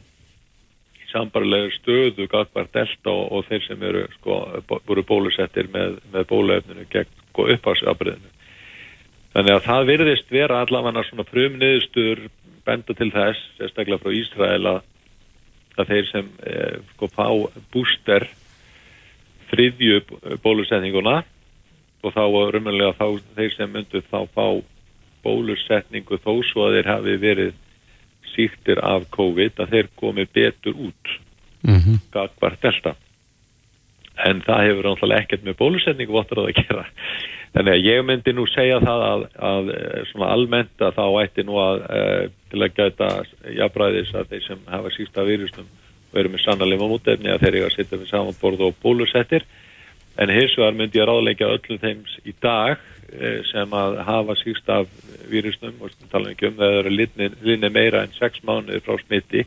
í 0.96 1.10
sambarlega 1.12 1.74
stöðu 1.76 2.28
gagvar 2.28 2.68
delta 2.72 3.10
og, 3.10 3.32
og 3.32 3.44
þeir 3.48 3.62
sem 3.66 3.82
eru 3.82 4.06
sko, 4.16 4.62
voru 4.86 5.02
bólusettir 5.02 5.68
með, 5.72 6.00
með 6.12 6.26
bóluefninu 6.32 6.86
gegn 6.90 7.12
sko, 7.30 7.48
upphagsafbreyðinu 7.54 8.32
þannig 9.34 9.54
að 9.54 9.66
það 9.68 9.86
virðist 9.92 10.30
vera 10.30 10.60
allavega 10.64 11.04
svona 11.04 11.28
frumniðstur 11.28 12.28
benda 12.66 12.94
til 12.94 13.12
þess, 13.12 13.40
sérstaklega 13.58 14.02
frá 14.02 14.12
Ísrael 14.12 14.66
að, 14.66 14.80
að 15.76 15.92
þeir 15.92 16.10
sem 16.10 16.30
eh, 16.42 16.76
sko 16.94 17.08
fá 17.12 17.28
búster 17.72 18.26
þriðju 19.50 20.00
bólusetninguna 20.42 21.22
og 22.06 22.14
þá 22.14 22.24
raunverulega 22.54 22.96
þá 22.98 23.06
þeir 23.36 23.54
sem 23.56 23.72
myndu 23.72 24.02
þá 24.10 24.18
fá 24.34 24.46
bólusetningu 25.26 26.18
þó 26.22 26.32
svo 26.46 26.68
að 26.68 26.78
þeir 26.78 26.90
hafi 26.92 27.16
verið 27.22 27.54
síktir 28.34 28.82
af 28.84 29.08
COVID 29.14 29.62
að 29.62 29.72
þeir 29.74 29.88
komi 29.98 30.26
betur 30.26 30.76
út 30.76 31.16
mm 31.66 31.78
-hmm. 31.78 31.98
gagvar 32.12 32.58
delta. 32.62 32.94
En 34.26 34.40
það 34.40 34.66
hefur 34.66 34.86
náttúrulega 34.88 35.22
ekkert 35.22 35.44
með 35.44 35.58
bólusetningu 35.60 36.12
votur 36.12 36.44
að 36.44 36.54
gera. 36.56 36.86
Þannig 37.56 37.72
að 37.72 37.84
ég 37.84 38.04
myndi 38.04 38.32
nú 38.32 38.46
segja 38.46 38.78
það 38.80 39.02
að, 39.12 39.22
að 39.50 39.70
svona 40.10 40.30
almennt 40.32 40.80
að 40.80 40.96
þá 40.98 41.06
ætti 41.22 41.44
nú 41.44 41.58
að 41.60 41.84
e, 41.96 42.00
til 42.50 42.62
að 42.62 42.74
gæta 42.76 43.08
jafnbræðis 43.58 44.14
að 44.14 44.28
þeir 44.30 44.42
sem 44.46 44.58
hafa 44.66 44.90
síkst 44.90 45.18
af 45.18 45.26
vírusnum 45.26 45.68
og 46.12 46.18
eru 46.20 46.32
með 46.32 46.44
sannarlega 46.44 46.88
mútefni 46.88 47.32
að 47.32 47.40
þeir 47.44 47.54
eru 47.54 47.68
að 47.68 47.76
setja 47.76 48.00
við 48.00 48.10
samanborð 48.10 48.60
og 48.66 48.76
bólusettir 48.82 49.46
en 50.16 50.32
hins 50.32 50.56
vegar 50.56 50.76
myndi 50.76 51.00
ég 51.00 51.08
ráðleika 51.08 51.50
öllum 51.52 51.82
þeim 51.82 52.02
í 52.24 52.34
dag 52.42 52.78
eh, 53.12 53.42
sem 53.50 53.76
að 53.76 54.00
hafa 54.06 54.36
síst 54.40 54.68
af 54.72 54.88
vírusnum 55.30 55.78
og 55.82 55.94
tala 56.12 56.32
ekki 56.32 56.50
um 56.50 56.58
það 56.58 56.80
eru 56.80 56.96
linni 56.96 57.70
meira 57.70 58.06
en 58.06 58.14
6 58.16 58.44
mánuði 58.46 58.82
frá 58.84 58.98
smitti 59.02 59.46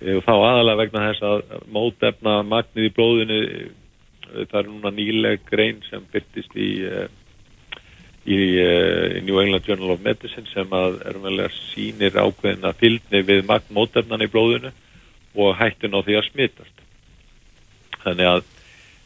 Eh, 0.00 0.16
og 0.16 0.24
þá 0.24 0.32
aðalega 0.34 0.80
vegna 0.80 1.08
þess 1.10 1.24
að 1.26 1.42
mótefna 1.72 2.36
magnið 2.48 2.88
í 2.88 2.92
blóðinu 2.96 3.40
eh, 3.42 4.46
það 4.48 4.58
er 4.62 4.70
núna 4.70 4.92
nýleg 4.96 5.42
grein 5.50 5.82
sem 5.90 6.06
byrtist 6.12 6.54
í 6.56 6.70
í, 8.22 8.38
New 9.26 9.40
England 9.42 9.66
Journal 9.66 9.92
of 9.92 10.04
Medicine 10.04 10.48
sem 10.48 10.72
að 10.72 11.00
erumvelega 11.10 11.50
sínir 11.72 12.16
ákveðina 12.16 12.72
fylgni 12.78 13.20
við 13.26 13.44
magn 13.48 13.74
mótefnan 13.76 14.24
í 14.24 14.30
blóðinu 14.32 14.72
og 15.36 15.56
hættun 15.58 15.98
á 15.98 16.00
því 16.06 16.18
að 16.18 16.28
smittast 16.30 16.82
þannig 18.02 18.30
að, 18.30 18.42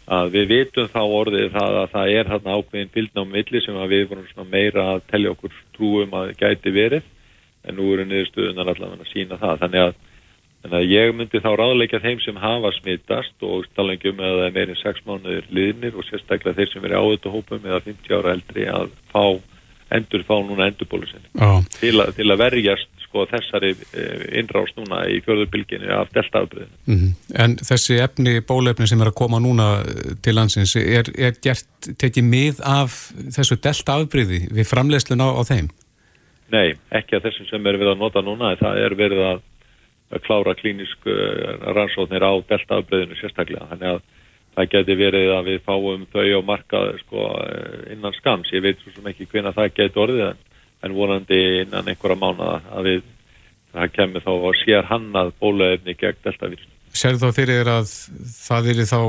að 0.06 0.32
við 0.36 0.48
vitum 0.52 0.90
þá 0.92 1.02
orðið 1.02 1.46
það 1.56 1.78
að 1.82 1.88
það 1.94 2.10
er 2.14 2.32
hérna 2.32 2.56
ákveðin 2.56 2.92
fylgni 2.94 3.22
á 3.22 3.32
milli 3.34 3.62
sem 3.64 3.78
við 3.90 4.04
vorum 4.10 4.50
meira 4.50 4.88
að 4.94 5.06
tellja 5.10 5.32
okkur 5.34 5.56
trúum 5.76 6.18
að 6.18 6.34
gæti 6.40 6.74
verið. 6.74 7.08
En 7.66 7.74
nú 7.74 7.88
eru 7.94 8.04
niðurstöðunar 8.06 8.70
allavega 8.70 9.02
að 9.02 9.10
sína 9.10 9.40
það. 9.40 9.58
Þannig 9.64 9.86
að 9.88 9.96
Þannig 10.66 10.80
að 10.82 10.92
ég 10.96 11.12
myndi 11.14 11.38
þá 11.38 11.50
ráðleika 11.60 11.98
þeim 12.02 12.20
sem 12.24 12.38
hafa 12.42 12.72
smittast 12.74 13.44
og 13.46 13.68
talangjum 13.78 14.18
að 14.18 14.32
það 14.32 14.46
er 14.46 14.54
meirinn 14.56 14.78
6 14.80 15.04
mánuðir 15.06 15.44
liðnir 15.54 15.94
og 15.94 16.06
sérstaklega 16.08 16.56
þeir 16.56 16.72
sem 16.72 16.86
er 16.88 16.94
áður 16.98 17.36
hópum 17.36 17.68
eða 17.68 17.78
50 17.84 18.16
ára 18.16 18.32
eldri 18.34 18.64
að 18.72 18.88
fá 19.12 19.22
endur 19.94 20.24
fá 20.26 20.34
núna 20.42 20.66
endurbólusinni 20.66 21.30
til, 21.78 22.02
til 22.16 22.26
að 22.32 22.40
verjast 22.40 22.95
sko 23.06 23.24
þessari 23.30 23.72
eh, 23.72 24.26
innrást 24.40 24.76
núna 24.78 25.02
í 25.10 25.20
fjörðurbilginni 25.24 25.90
af 25.94 26.12
deltaafbröðinu. 26.14 26.76
Mm 26.86 26.98
-hmm. 26.98 27.12
En 27.42 27.56
þessi 27.56 27.98
efni, 28.02 28.40
bólefni 28.40 28.86
sem 28.86 29.00
er 29.00 29.10
að 29.12 29.18
koma 29.22 29.40
núna 29.40 29.68
eh, 29.80 30.14
til 30.22 30.36
landsins, 30.36 30.76
er, 30.76 31.10
er 31.18 31.34
gert, 31.42 31.68
tekið 31.98 32.24
mið 32.24 32.62
af 32.62 33.12
þessu 33.36 33.58
deltaafbröði 33.62 34.40
við 34.52 34.70
framleiðslun 34.70 35.24
á, 35.24 35.28
á 35.38 35.42
þeim? 35.46 35.70
Nei, 36.52 36.74
ekki 36.90 37.16
að 37.16 37.30
þessum 37.30 37.50
sem 37.50 37.66
er 37.66 37.78
við 37.78 37.92
að 37.92 38.02
nota 38.02 38.22
núna, 38.22 38.56
það 38.56 38.82
er 38.84 38.94
verið 38.94 39.22
að 39.32 39.40
klára 40.22 40.54
klínisk 40.54 41.06
eh, 41.06 41.56
rannsóknir 41.74 42.22
á 42.22 42.32
deltaafbreyðinu 42.48 43.18
sérstaklega. 43.20 43.70
Þannig 43.72 43.94
að 43.94 44.02
það 44.56 44.70
geti 44.72 44.94
verið 44.96 45.30
að 45.36 45.48
við 45.50 45.64
fáum 45.66 46.06
þau 46.12 46.26
á 46.32 46.40
markað 46.42 46.92
sko, 47.04 47.24
innan 47.92 48.14
skams. 48.16 48.52
Ég 48.52 48.62
veit 48.64 48.78
svo 48.80 48.92
sem 48.94 49.08
ekki 49.10 49.28
hvena 49.28 49.52
það 49.52 49.74
geti 49.76 50.00
orðið 50.00 50.28
en 50.30 50.45
vonandi 50.96 51.40
innan 51.62 51.88
einhverja 51.88 52.18
mánada 52.20 52.60
að 52.74 52.90
við 52.90 53.06
það 53.72 53.94
kemur 53.96 54.24
þá 54.24 54.32
að 54.34 54.58
sér 54.62 54.90
hannað 54.90 55.32
bólaefni 55.40 55.96
gegn 55.98 56.20
deltavírus. 56.24 56.68
Sér 56.96 57.18
þá 57.20 57.26
fyrir 57.36 57.68
að 57.68 57.90
það 58.32 58.70
er 58.72 58.84
þá 58.88 59.00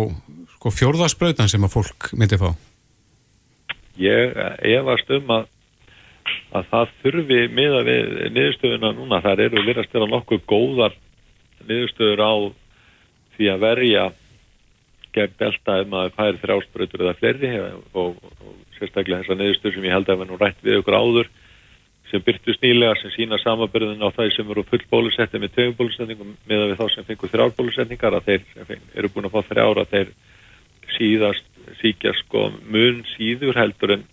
sko, 0.55 0.73
fjórðarspröytan 0.79 1.51
sem 1.51 1.63
að 1.63 1.75
fólk 1.77 2.09
myndi 2.17 2.39
fá? 2.39 2.49
Ég 3.97 4.35
efast 4.75 5.13
um 5.15 5.31
að 5.37 5.47
að 6.55 6.69
það 6.71 6.93
þurfi 7.01 7.41
miða 7.55 7.81
við 7.87 8.07
niðurstöðuna 8.35 8.93
núna, 8.97 9.19
þar 9.23 9.43
eru 9.47 9.63
virast 9.63 9.95
að 9.95 10.07
nokkuð 10.11 10.45
góðar 10.49 10.95
niðurstöður 11.67 12.23
á 12.23 12.33
því 13.37 13.49
að 13.53 13.63
verja 13.63 14.05
gegn 15.15 15.35
delta 15.39 15.79
ef 15.81 15.89
maður 15.91 16.15
fær 16.17 16.39
þrjásbröður 16.43 17.03
eða 17.05 17.17
fleiri 17.21 17.51
og, 17.61 18.17
og 18.17 18.55
sérstaklega 18.77 19.23
þessar 19.23 19.39
niðurstöður 19.41 19.77
sem 19.77 19.87
ég 19.87 19.95
held 19.95 20.11
að 20.11 20.21
við 20.21 20.31
nú 20.31 20.39
rætt 20.41 20.63
við 20.65 20.79
ykkur 20.81 20.99
áður 20.99 21.31
sem 22.11 22.23
byrtust 22.23 22.63
nýlega 22.63 22.95
sem 23.01 23.11
sína 23.11 23.39
samabyrðin 23.41 24.03
á 24.03 24.09
það 24.15 24.33
sem 24.35 24.51
eru 24.53 24.63
full 24.67 24.83
bólusetti 24.91 25.41
með 25.41 25.55
tögum 25.55 25.77
bólusetningum 25.79 26.35
með 26.47 26.63
að 26.63 26.69
við 26.71 26.79
þá 26.79 26.87
sem 26.93 27.07
fengur 27.07 27.33
þrjár 27.33 27.55
bólusetningar 27.57 28.17
að 28.17 28.29
þeir 28.29 28.79
eru 28.95 29.11
búin 29.13 29.27
að 29.27 29.35
fá 29.35 29.41
þrjára 29.51 29.87
þeir 29.91 30.13
síðast 30.97 31.49
síkja 31.81 32.13
sko 32.21 32.47
mun 32.71 33.03
síður 33.15 33.59
heldur 33.59 33.97
en 33.97 34.05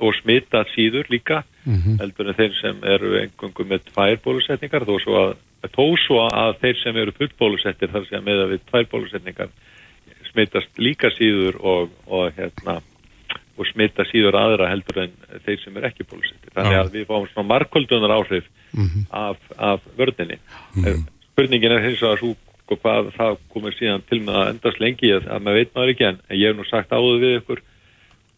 og 0.00 0.14
smita 0.16 0.64
síður 0.74 1.10
líka 1.12 1.42
mm 1.64 1.74
-hmm. 1.74 1.98
heldur 2.00 2.28
en 2.28 2.38
þeir 2.38 2.54
sem 2.60 2.84
eru 2.84 3.16
engungum 3.20 3.68
með 3.68 3.90
tvær 3.92 4.16
bólusetningar 4.24 4.86
þó 4.88 4.94
svo 5.02 5.16
að, 5.24 5.34
þó 5.76 5.86
svo 6.06 6.20
að 6.28 6.54
þeir 6.62 6.76
sem 6.82 6.96
eru 6.96 7.12
fullbólusettir 7.18 7.92
þar 7.92 8.06
sem 8.08 8.24
með 8.24 8.44
að 8.44 8.52
við 8.54 8.60
tvær 8.70 8.86
bólusetningar 8.92 9.50
smitast 10.30 10.78
líka 10.78 11.10
síður 11.10 11.58
og, 11.60 11.90
og, 12.06 12.32
hérna, 12.36 12.80
og 13.60 13.68
smita 13.68 14.06
síður 14.08 14.38
aðra 14.40 14.70
heldur 14.72 15.02
en 15.04 15.16
þeir 15.44 15.58
sem 15.62 15.76
eru 15.76 15.90
ekki 15.90 16.06
bólusettir 16.08 16.54
þannig 16.56 16.78
að 16.80 16.92
við 16.96 17.08
fáum 17.10 17.26
svona 17.30 17.50
markvöldunar 17.52 18.14
áhrif 18.16 18.46
mm 18.72 18.86
-hmm. 18.86 19.08
af, 19.10 19.38
af 19.56 19.80
vördinni 19.98 20.38
mm 20.38 20.84
-hmm. 20.84 21.02
spurningin 21.32 21.72
er 21.72 21.84
hins 21.84 22.02
vegar 22.02 22.18
svo 22.18 22.36
hvað 22.70 23.10
það 23.18 23.36
komir 23.52 23.74
síðan 23.74 24.06
til 24.08 24.20
með 24.22 24.36
að 24.40 24.50
endast 24.50 24.80
lengi 24.80 25.12
að 25.12 25.42
maður 25.42 25.58
veit 25.58 25.74
maður 25.74 25.92
ekki 25.92 26.04
en 26.08 26.18
ég 26.30 26.48
hef 26.48 26.56
nú 26.56 26.64
sagt 26.64 26.92
áður 26.92 27.20
við 27.20 27.36
ykkur 27.40 27.60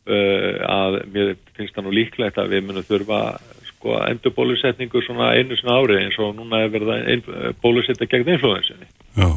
Uh, 0.02 0.58
að 0.66 0.96
mér 1.14 1.28
finnst 1.54 1.76
það 1.76 1.84
nú 1.86 1.90
líklegt 1.94 2.38
að 2.42 2.48
við 2.50 2.64
munum 2.66 2.82
þurfa 2.82 3.18
sko 3.68 4.00
endur 4.02 4.32
bólusetningu 4.34 4.98
svona 5.06 5.28
einu 5.38 5.54
svona 5.60 5.76
ári 5.78 6.00
eins 6.00 6.16
og 6.18 6.32
núna 6.34 6.64
er 6.64 6.72
verið 6.74 6.90
að 6.90 7.52
bólusetta 7.62 8.08
gegn 8.10 8.32
influensinni. 8.34 8.88
Já, 9.14 9.28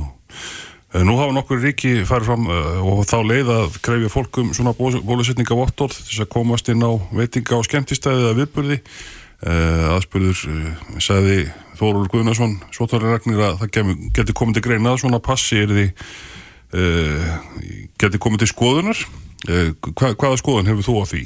nú 1.03 1.17
hafa 1.19 1.35
nokkur 1.35 1.59
ríki 1.59 1.97
farið 2.07 2.29
fram 2.29 2.47
uh, 2.47 2.79
og 2.85 3.03
þá 3.09 3.17
leið 3.27 3.51
að 3.55 3.77
krefja 3.83 4.13
fólkum 4.13 4.53
svona 4.55 4.75
bólusetninga 4.77 5.57
vottorð 5.59 5.97
til 5.97 6.07
þess 6.07 6.23
að 6.23 6.31
komast 6.37 6.71
inn 6.71 6.85
á 6.85 6.91
veitinga 7.11 7.59
og 7.59 7.67
skemmtistæði 7.67 8.23
eða 8.23 8.39
viðburði. 8.39 8.81
Aðspurður 9.45 10.39
sagði 11.03 11.41
Þórólur 11.75 12.07
Guðnarsson, 12.09 12.53
svotarri 12.73 13.11
ragnir 13.11 13.41
að 13.43 13.59
það 13.59 13.91
getur 14.15 14.37
komið 14.39 14.57
til 14.57 14.63
greina 14.63 14.93
að 14.95 15.01
svona 15.03 15.19
passi 15.21 15.59
er 15.59 15.73
því 15.75 15.83
getur 17.99 18.21
komið 18.23 18.45
til 18.45 18.49
skoðunar 18.53 19.03
Eh, 19.45 19.73
hva, 19.93 20.13
hvaða 20.17 20.37
skoðan 20.41 20.69
hefur 20.71 20.85
þú 20.87 20.95
á 20.97 21.05
því? 21.11 21.23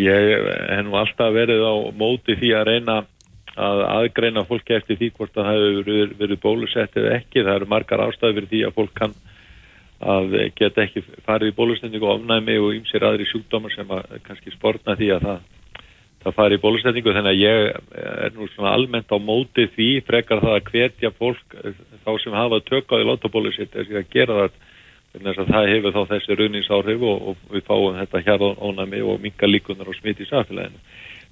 Ég 0.00 0.30
hef 0.70 0.84
nú 0.86 0.96
alltaf 0.98 1.34
verið 1.34 1.62
á 1.62 1.74
móti 1.94 2.36
því 2.40 2.50
að 2.56 2.68
reyna 2.70 2.96
að 3.60 3.82
aðgreina 3.86 4.44
fólki 4.48 4.76
eftir 4.76 4.98
því 5.00 5.10
hvort 5.16 5.34
það 5.34 5.50
hefur 5.50 5.84
verið, 5.88 6.14
verið 6.20 6.40
bólusett 6.42 6.96
eða 6.96 7.14
ekki. 7.18 7.44
Það 7.44 7.54
eru 7.56 7.68
margar 7.70 8.02
ástæði 8.06 8.36
fyrir 8.38 8.50
því 8.52 8.62
að 8.66 8.76
fólk 8.78 8.94
kann 8.96 9.16
að 10.00 10.36
geta 10.56 10.84
ekki 10.86 11.04
farið 11.26 11.52
í 11.52 11.56
bólusetningu 11.58 12.08
og 12.08 12.18
ofnæmi 12.18 12.56
og 12.60 12.76
ymsir 12.78 13.04
aðri 13.04 13.26
sjúkdómar 13.28 13.74
sem 13.74 13.90
að 13.92 14.14
kannski 14.24 14.54
spórna 14.54 14.96
því 14.96 15.10
að 15.16 15.26
það, 15.26 15.42
það 16.24 16.36
farið 16.38 16.56
í 16.56 16.62
bólusetningu. 16.64 17.14
Þannig 17.18 17.34
að 17.34 17.44
ég 17.44 17.68
er 18.24 18.34
nú 18.38 18.48
svona 18.54 18.72
almennt 18.78 19.12
á 19.12 19.18
móti 19.20 19.68
því 19.76 19.90
frekar 20.08 20.40
það 20.40 20.56
að 20.56 20.72
hvetja 20.72 21.12
fólk 21.18 21.56
þá 22.00 22.10
sem 22.24 22.36
hafa 22.40 22.64
tökkaði 22.70 23.08
látabólusett 23.10 23.76
að 23.76 24.02
gera 24.14 24.42
það 24.44 24.58
það 25.18 25.68
hefur 25.74 25.94
þá 25.94 26.02
þessi 26.14 26.36
ruðningsáhrif 26.38 27.00
og, 27.02 27.22
og 27.32 27.36
við 27.50 27.64
fáum 27.66 27.96
þetta 27.98 28.20
hjarðónami 28.26 29.00
og 29.02 29.20
minga 29.20 29.48
líkunar 29.48 29.88
og 29.90 29.96
smitt 29.98 30.20
í 30.22 30.28
samfélaginu. 30.28 30.78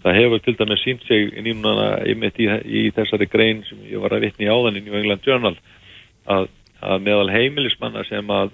Það 0.05 0.19
hefur 0.21 0.43
til 0.45 0.55
dæmis 0.59 0.85
sínt 0.87 1.05
sig 1.09 1.33
nýmuna 1.43 1.89
ymitt 2.07 2.39
í, 2.39 2.47
í 2.47 2.85
þessari 2.95 3.27
grein 3.31 3.65
sem 3.67 3.81
ég 3.91 4.03
var 4.03 4.15
að 4.15 4.29
vitni 4.29 4.47
í 4.47 4.53
áðan 4.53 4.79
í 4.79 4.85
New 4.87 4.99
England 4.99 5.27
Journal 5.27 5.57
að, 6.31 6.49
að 6.81 7.03
meðal 7.07 7.33
heimilismanna 7.35 8.05
sem 8.07 8.31
að 8.31 8.53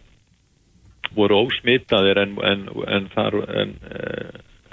voru 1.15 1.43
ósmittaðir 1.45 2.23
en, 2.23 2.33
en, 2.43 2.65
en, 2.89 3.11
þar, 3.13 3.37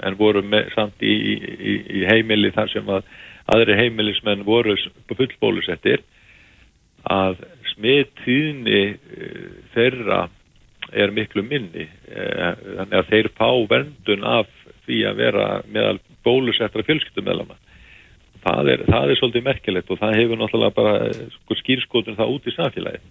en 0.02 0.16
voru 0.18 0.42
með, 0.42 0.72
samt 0.74 1.04
í, 1.04 1.12
í, 1.12 1.74
í 2.00 2.06
heimili 2.08 2.50
þar 2.56 2.72
sem 2.72 2.88
að 2.90 3.04
aðri 3.52 3.76
heimilismenn 3.78 4.46
voru 4.46 4.76
fullbólusettir 5.12 6.02
að 7.10 7.42
smittíðni 7.72 8.82
eh, 8.94 9.50
þeirra 9.74 10.26
er 10.92 11.12
miklu 11.14 11.44
minni 11.46 11.86
eh, 11.88 12.52
þannig 12.78 12.98
að 12.98 13.10
þeir 13.10 13.30
fá 13.38 13.48
verndun 13.70 14.26
af 14.28 14.50
því 14.86 15.02
að 15.08 15.22
vera 15.22 15.46
meðal 15.68 15.98
bólusettra 16.24 16.84
fjölskyttumedlama 16.86 17.58
það 18.42 18.72
er, 18.74 18.84
það 18.88 19.10
er 19.10 19.20
svolítið 19.20 19.46
merkilegt 19.46 19.92
og 19.92 20.00
það 20.00 20.16
hefur 20.18 20.40
náttúrulega 20.40 20.76
bara 20.78 21.12
sko, 21.36 21.58
skýrskotun 21.60 22.18
það 22.18 22.34
út 22.36 22.48
í 22.48 22.56
samfélagi 22.56 23.02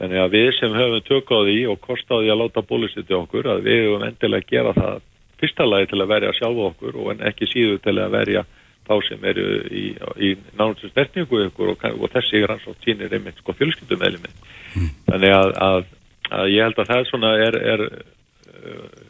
þannig 0.00 0.22
að 0.24 0.34
við 0.34 0.50
sem 0.58 0.74
höfum 0.74 1.06
tök 1.06 1.30
á 1.30 1.38
því 1.46 1.58
og 1.70 1.80
kost 1.84 2.10
á 2.10 2.16
því 2.18 2.32
að 2.34 2.40
láta 2.42 2.66
bólusetja 2.66 3.20
okkur 3.20 3.50
að 3.54 3.64
við 3.68 3.82
höfum 3.84 4.06
endilega 4.08 4.42
að 4.42 4.50
gera 4.50 4.76
það 4.80 5.00
fyrsta 5.42 5.66
lagi 5.68 5.90
til 5.90 6.02
að 6.02 6.12
verja 6.14 6.36
sjálfu 6.38 6.68
okkur 6.70 7.00
og 7.02 7.26
ekki 7.30 7.50
síðu 7.50 7.80
til 7.84 7.98
að 7.98 8.14
verja 8.18 8.44
þá 8.84 8.94
sem 9.06 9.22
eru 9.24 9.44
í, 9.70 9.84
í 10.20 10.30
náttúrulega 10.58 10.92
sterkningu 10.92 11.44
ykkur 11.46 11.72
og, 11.72 11.84
og 11.94 12.10
þessi 12.12 12.42
rannsótt 12.44 12.82
sínir 12.84 13.14
einmitt 13.14 13.38
sko 13.40 13.54
fjölskyttumedlimi 13.56 14.32
mm. 14.32 14.90
þannig 15.06 15.36
að, 15.38 15.54
að 15.68 15.86
að 16.32 16.52
ég 16.54 16.64
held 16.64 16.80
að 16.80 16.90
það 16.90 17.08
svona 17.10 17.32
er, 17.42 17.58
er 17.74 17.84
uh, 17.84 19.04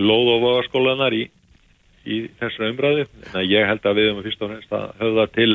lóð 0.00 0.32
og 0.34 0.42
vogaskólanar 0.46 1.16
í, 1.16 1.24
í 2.06 2.22
þessari 2.40 2.72
umræði 2.72 3.06
en 3.34 3.46
ég 3.46 3.68
held 3.68 3.86
að 3.86 4.00
við 4.00 4.10
erum 4.10 4.24
fyrst 4.24 4.44
og 4.44 4.52
fremst 4.52 4.76
að 4.76 4.86
höfða 5.02 5.26
til 5.36 5.50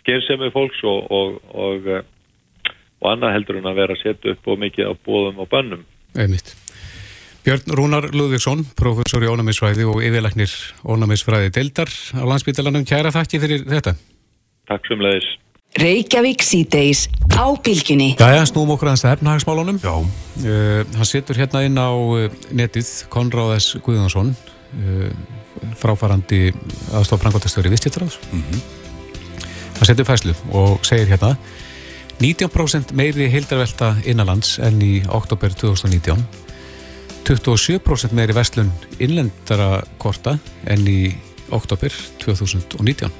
skynsemi 0.00 0.50
fólks 0.54 0.82
og, 0.88 1.10
og, 1.10 1.38
og, 1.54 1.88
uh, 1.90 2.74
og 3.00 3.12
annað 3.14 3.36
heldur 3.38 3.60
en 3.60 3.70
að 3.70 3.80
vera 3.82 3.96
að 3.96 4.04
setja 4.04 4.34
upp 4.34 4.52
og 4.52 4.60
mikið 4.64 4.90
á 4.90 4.94
bóðum 5.06 5.42
og 5.42 5.50
bönnum 5.50 5.86
Einmitt. 6.18 6.56
Björn 7.44 7.72
Rúnar 7.72 8.10
Lúðvíksson, 8.12 8.66
professor 8.76 9.24
í 9.24 9.28
ónæmisfræði 9.30 9.86
og 9.88 10.02
yfirleiknir 10.04 10.52
ónæmisfræði 10.84 11.52
deildar 11.56 11.88
á 12.12 12.22
landsbytalanum. 12.28 12.84
Kæra 12.84 13.12
þakki 13.14 13.40
fyrir 13.40 13.62
þetta. 13.68 13.94
Takk 14.68 14.90
sem 14.90 15.00
leiðis. 15.00 15.28
Reykjavík 15.80 16.42
síðdeis 16.44 17.06
á 17.38 17.46
bylginni. 17.64 18.10
Jæja, 18.18 18.42
snúum 18.50 18.74
okkur 18.74 18.90
aðeins 18.90 19.06
að 19.06 19.14
efnahagsmálunum. 19.16 19.78
Já. 19.80 19.94
Uh, 20.42 20.82
hann 20.98 21.08
situr 21.08 21.38
hérna 21.38 21.62
inn 21.64 21.78
á 21.78 21.88
uh, 21.94 22.26
netið, 22.52 22.90
Konráðs 23.12 23.72
Guðjónsson, 23.86 24.34
uh, 24.34 25.08
fráfarandi 25.80 26.52
aðstof 26.92 27.22
frangváttastöður 27.22 27.70
í 27.70 27.74
Vistjættarás. 27.74 28.18
Mm 28.32 28.42
-hmm. 28.42 28.60
setja 29.80 30.02
upp 30.02 30.10
fæslu 30.12 30.34
og 30.52 30.84
segir 30.84 31.08
hérna 31.08 31.36
19% 32.20 32.92
meiri 32.92 33.30
heildarvelta 33.32 33.94
innanlands 34.04 34.58
enn 34.58 34.82
í 34.82 35.02
oktober 35.08 35.54
2019 35.56 36.20
27% 37.24 38.12
meiri 38.12 38.34
vestlun 38.36 38.72
innlendara 38.98 39.82
korta 39.98 40.38
enn 40.68 40.88
í 40.88 41.14
oktober 41.50 41.94
2019 42.20 43.10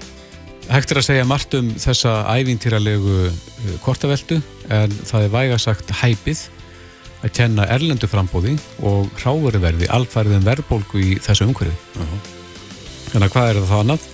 Hægt 0.71 0.93
er 0.93 1.01
að 1.01 1.07
segja 1.09 1.27
margt 1.27 1.55
um 1.59 1.73
þessa 1.83 2.13
ævintýralegu 2.31 3.15
uh, 3.27 3.33
kortaveldu 3.83 4.37
en 4.69 4.93
það 5.09 5.25
er 5.25 5.33
væga 5.33 5.59
sagt 5.59 5.91
hæpið 6.03 6.45
að 7.21 7.35
kenna 7.37 7.67
erlendu 7.71 8.09
frambóði 8.11 8.57
og 8.87 9.11
ráveruverði 9.25 9.91
alfæriðin 9.93 10.47
verðbólgu 10.47 11.03
í 11.03 11.19
þessu 11.23 11.49
umhverju. 11.49 11.75
Uh 11.97 12.07
-huh. 12.07 12.33
Þannig 13.11 13.27
að 13.29 13.35
hvað 13.35 13.51
er 13.51 13.63
það 13.67 13.85
annað? 13.85 14.09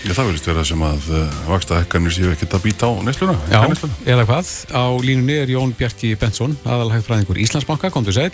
Já, 0.00 0.14
það 0.16 0.28
verðist 0.30 0.46
vera 0.48 0.62
sem 0.64 0.82
að 0.82 1.08
uh, 1.12 1.40
vaksta 1.50 1.78
ekkarnir 1.84 2.14
séu 2.14 2.30
ekkert 2.32 2.54
að 2.56 2.62
býta 2.64 2.88
á 2.88 2.92
nesluna. 3.04 3.34
Já, 3.52 3.60
eða 4.08 4.24
hvað? 4.30 4.52
Á 4.72 4.84
línunni 5.04 5.36
er 5.42 5.52
Jón 5.52 5.74
Bjarki 5.76 6.14
Bensson, 6.16 6.56
aðalhægfræðingur 6.64 7.40
Íslandsbanka, 7.44 7.90
kom 7.92 8.06
til 8.06 8.16
sæl. 8.16 8.32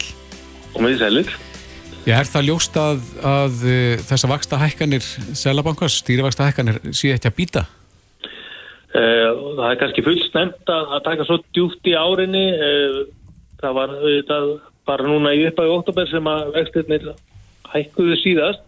Kom 0.76 0.86
til 0.86 0.98
sælir. 1.00 1.32
Já, 2.06 2.20
er 2.20 2.30
það 2.30 2.46
ljóst 2.46 2.78
að, 2.78 3.02
að 3.18 3.64
uh, 3.66 4.04
þessa 4.06 4.30
vaksta 4.30 4.60
hækkanir 4.62 5.08
Sælabankars, 5.34 5.98
stýrivaksta 6.04 6.46
hækkanir, 6.46 6.78
sé 6.94 7.10
ekki 7.16 7.32
að 7.32 7.36
býta? 7.40 7.66
Uh, 8.94 9.58
það 9.58 9.66
er 9.72 9.80
kannski 9.82 10.06
fullsnemt 10.06 10.70
að, 10.70 10.84
að 10.94 11.04
taka 11.10 11.26
svo 11.26 11.40
djúft 11.50 11.90
í 11.90 11.96
árinni. 11.98 12.46
Það 13.62 13.76
var 13.78 13.92
það 14.28 14.48
bara 14.86 15.08
núna 15.08 15.34
í 15.34 15.46
uppæðu 15.48 15.76
oktober 15.80 16.08
sem 16.10 16.30
að 16.30 16.52
vextirnir 16.54 17.10
hækkuðu 17.72 18.16
síðast 18.20 18.62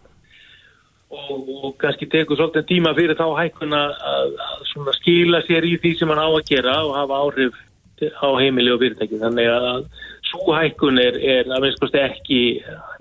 og, 1.09 1.49
og 1.63 1.71
kannski 1.81 2.09
tekur 2.11 2.37
svolítið 2.37 2.67
tíma 2.69 2.93
fyrir 2.97 3.17
þá 3.17 3.27
hækkun 3.37 3.73
að, 3.77 3.95
að 4.03 4.93
skila 4.99 5.41
sér 5.47 5.65
í 5.65 5.75
því 5.81 5.95
sem 5.97 6.11
hann 6.13 6.21
á 6.21 6.29
að 6.29 6.45
gera 6.49 6.77
og 6.85 6.95
hafa 6.97 7.23
áhrif 7.23 7.65
á 7.99 8.29
heimili 8.39 8.71
og 8.71 8.79
fyrirtæki. 8.79 9.19
Þannig 9.19 9.49
að 9.51 9.85
svo 10.29 10.55
hækkun 10.55 11.01
er, 11.01 11.17
er 11.19 11.49
að 11.49 11.65
minnst 11.65 11.99
ekki 11.99 12.41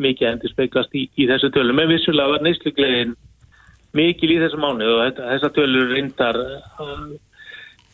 mikið 0.02 0.30
endur 0.32 0.52
speiklast 0.52 0.94
í, 0.96 1.06
í 1.18 1.28
þessu 1.28 1.52
tölum 1.54 1.82
en 1.82 1.90
vissulega 1.92 2.34
var 2.34 2.44
neyslulegin 2.44 3.16
mikil 3.96 4.32
í 4.34 4.40
þessu 4.42 4.60
mánu 4.60 4.88
og 4.94 5.02
þetta, 5.06 5.28
þessa 5.34 5.52
tölur 5.56 5.92
reyndar 5.92 6.38
um, 6.82 7.10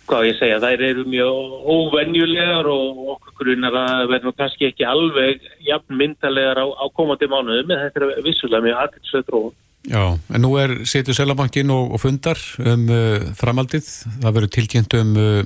hvað 0.09 0.29
ég 0.29 0.39
segja, 0.39 0.61
þær 0.63 0.85
eru 0.89 1.05
mjög 1.09 1.69
óvenjulegar 1.75 2.69
og 2.71 3.03
okkur 3.17 3.37
grunar 3.41 3.77
að 3.81 4.09
verður 4.13 4.37
kannski 4.39 4.69
ekki 4.71 4.87
alveg 4.89 5.45
jafn 5.65 5.99
myndalegar 6.01 6.61
á, 6.61 6.67
á 6.69 6.87
komandi 6.97 7.29
mánuðum 7.31 7.73
en 7.73 7.85
þetta 7.87 8.05
er 8.05 8.25
vissulega 8.27 8.67
mjög 8.69 8.83
aðtilsveit 8.85 9.33
róun 9.35 9.55
Já, 9.85 10.17
en 10.33 10.41
nú 10.41 10.55
er 10.57 10.79
setur 10.89 11.13
Sælabankin 11.13 11.69
og, 11.73 11.91
og 11.93 12.01
fundar 12.01 12.41
um 12.65 12.87
uh, 12.89 13.21
framaldið, 13.37 13.85
það 14.23 14.37
verður 14.39 14.53
tilkynnt 14.57 14.97
um 14.97 15.11
uh, 15.21 15.43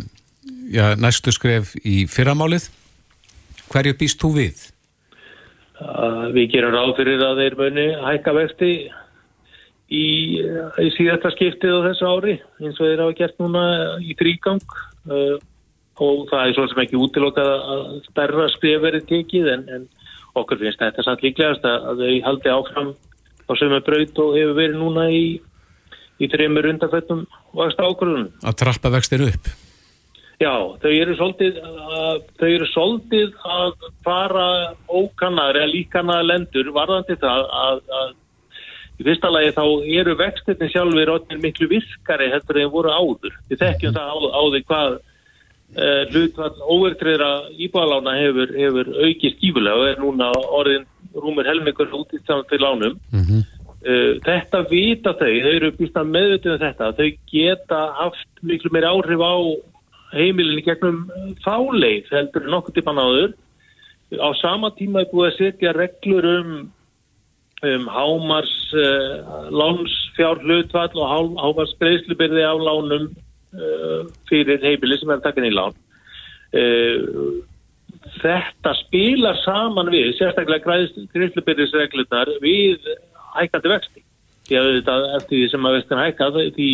já, 0.71 0.95
næstu 0.95 1.35
skref 1.35 1.73
í 1.83 2.05
fyrramálið. 2.11 2.69
Hverju 3.69 3.97
býst 3.99 4.23
þú 4.23 4.31
við? 4.37 4.63
Uh, 5.83 6.31
við 6.35 6.53
gerum 6.55 6.75
ráð 6.77 6.95
fyrir 7.01 7.25
að 7.27 7.43
þeir 7.43 7.59
muni 7.59 7.89
hækka 8.05 8.37
vexti. 8.39 8.71
í, 8.71 8.87
í 9.89 10.07
síðasta 10.97 11.33
skiptið 11.33 11.79
á 11.81 11.87
þessu 11.89 12.09
ári 12.09 12.35
eins 12.61 12.77
og 12.77 12.85
þeir 12.85 13.03
hafa 13.05 13.17
gert 13.17 13.39
núna 13.41 13.63
í 14.05 14.17
þrýgang 14.19 14.65
uh, 15.09 15.37
og 15.99 16.27
það 16.31 16.43
er 16.43 16.57
svo 16.57 16.67
sem 16.71 16.83
ekki 16.85 17.01
útilokkað 17.01 17.53
að 17.57 17.87
stærra 18.11 18.49
skrif 18.55 18.83
verið 18.85 19.07
tekið 19.09 19.53
en, 19.55 19.65
en 19.75 19.87
okkur 20.39 20.61
finnst 20.61 20.83
þetta 20.83 21.05
samt 21.07 21.25
líklegast 21.25 21.65
að 21.67 22.03
þau 22.03 22.19
haldi 22.27 22.53
áfram 22.53 22.93
á 23.49 23.53
sömu 23.59 23.81
braut 23.87 24.21
og 24.23 24.37
hefur 24.37 24.59
verið 24.59 24.77
núna 24.79 25.09
í, 25.11 25.25
í 26.21 26.29
trefnur 26.31 26.69
undanfættum 26.69 27.25
vasta 27.57 27.89
ákvörðunum. 27.89 28.31
Að 28.45 28.61
trappa 28.61 28.93
vextir 28.93 29.25
upp? 29.25 29.51
Já, 30.39 30.53
þau 30.79 30.91
eru 30.93 31.17
svolítið 31.19 31.57
að, 31.65 32.21
þau 32.39 32.49
eru 32.53 32.67
svolítið 32.71 33.33
að 33.57 33.89
fara 34.07 34.49
ókannar 34.87 35.59
eða 35.59 35.73
líkannar 35.73 36.29
lendur 36.29 36.71
varðandi 36.77 37.17
það 37.19 37.49
að, 37.65 37.81
að 38.03 38.13
í 38.99 39.07
fyrsta 39.07 39.31
lagi 39.31 39.53
þá 39.57 39.65
eru 40.01 40.17
vextinni 40.19 40.71
sjálfur 40.73 41.13
óttir 41.15 41.41
miklu 41.43 41.69
virkari 41.71 42.31
heldur 42.33 42.61
en 42.63 42.73
voru 42.73 42.95
áður. 42.95 43.37
Við 43.51 43.63
þekkjum 43.63 43.95
það 43.95 44.11
á, 44.11 44.17
á 44.35 44.43
því 44.43 44.63
hvað 44.71 44.97
uh, 44.99 46.03
hlutvall 46.13 46.67
óvertriðra 46.77 47.31
íbálána 47.67 48.17
hefur, 48.19 48.55
hefur 48.59 48.93
aukið 48.97 49.37
skífulega 49.37 49.79
og 49.79 49.93
er 49.93 50.03
núna 50.03 50.33
orðin 50.61 50.89
rúmur 51.15 51.49
helmingur 51.49 51.95
út 52.01 52.15
í 52.15 52.23
saman 52.27 52.47
til 52.51 52.61
lánum. 52.65 52.99
Mm 53.15 53.25
-hmm. 53.25 53.43
uh, 53.87 54.13
þetta 54.27 54.63
vita 54.71 55.15
þau, 55.15 55.33
þau 55.47 55.55
eru 55.55 55.75
býst 55.79 55.97
að 55.97 56.15
meðvitið 56.15 56.55
um 56.57 56.63
þetta, 56.67 56.93
þau 56.99 57.11
geta 57.33 57.83
haft 58.03 58.33
miklu 58.43 58.73
meiri 58.75 58.91
áhrif 58.93 59.23
á 59.23 59.35
heimilin 60.13 60.59
í 60.59 60.65
gegnum 60.65 61.05
fáleið 61.45 62.09
heldur 62.11 62.49
nokkur 62.49 62.75
típan 62.75 62.99
áður 62.99 63.37
á 64.17 64.29
sama 64.41 64.71
tíma 64.73 65.03
er 65.05 65.11
búið 65.13 65.29
að 65.29 65.37
setja 65.37 65.75
reglur 65.77 66.25
um, 66.25 66.53
um 67.67 67.89
hámars 67.91 68.55
uh, 68.77 69.49
lánsfjár 69.51 70.43
hlutvall 70.45 70.95
og 71.03 71.39
hámars 71.43 71.75
greiðslubyrði 71.81 72.45
á 72.47 72.55
lánum 72.55 73.11
uh, 73.11 74.07
fyrir 74.31 74.63
heimili 74.63 74.99
sem 74.99 75.11
er 75.11 75.23
takkin 75.25 75.49
í 75.49 75.55
lán 75.55 75.75
uh, 76.55 77.43
þetta 78.23 78.75
spilar 78.85 79.39
saman 79.43 79.91
við 79.95 80.13
sérstaklega 80.19 80.79
greiðslubyrðisreglunar 81.15 82.37
við 82.45 82.79
hækkandi 83.35 83.75
vexti 83.75 84.05
því 84.49 84.59
að 84.59 84.71
þetta 84.79 84.99
eftir 85.19 85.37
því 85.37 85.49
sem 85.53 85.69
að 85.69 85.77
vestin 85.79 86.03
hækka 86.03 86.31
því 86.57 86.71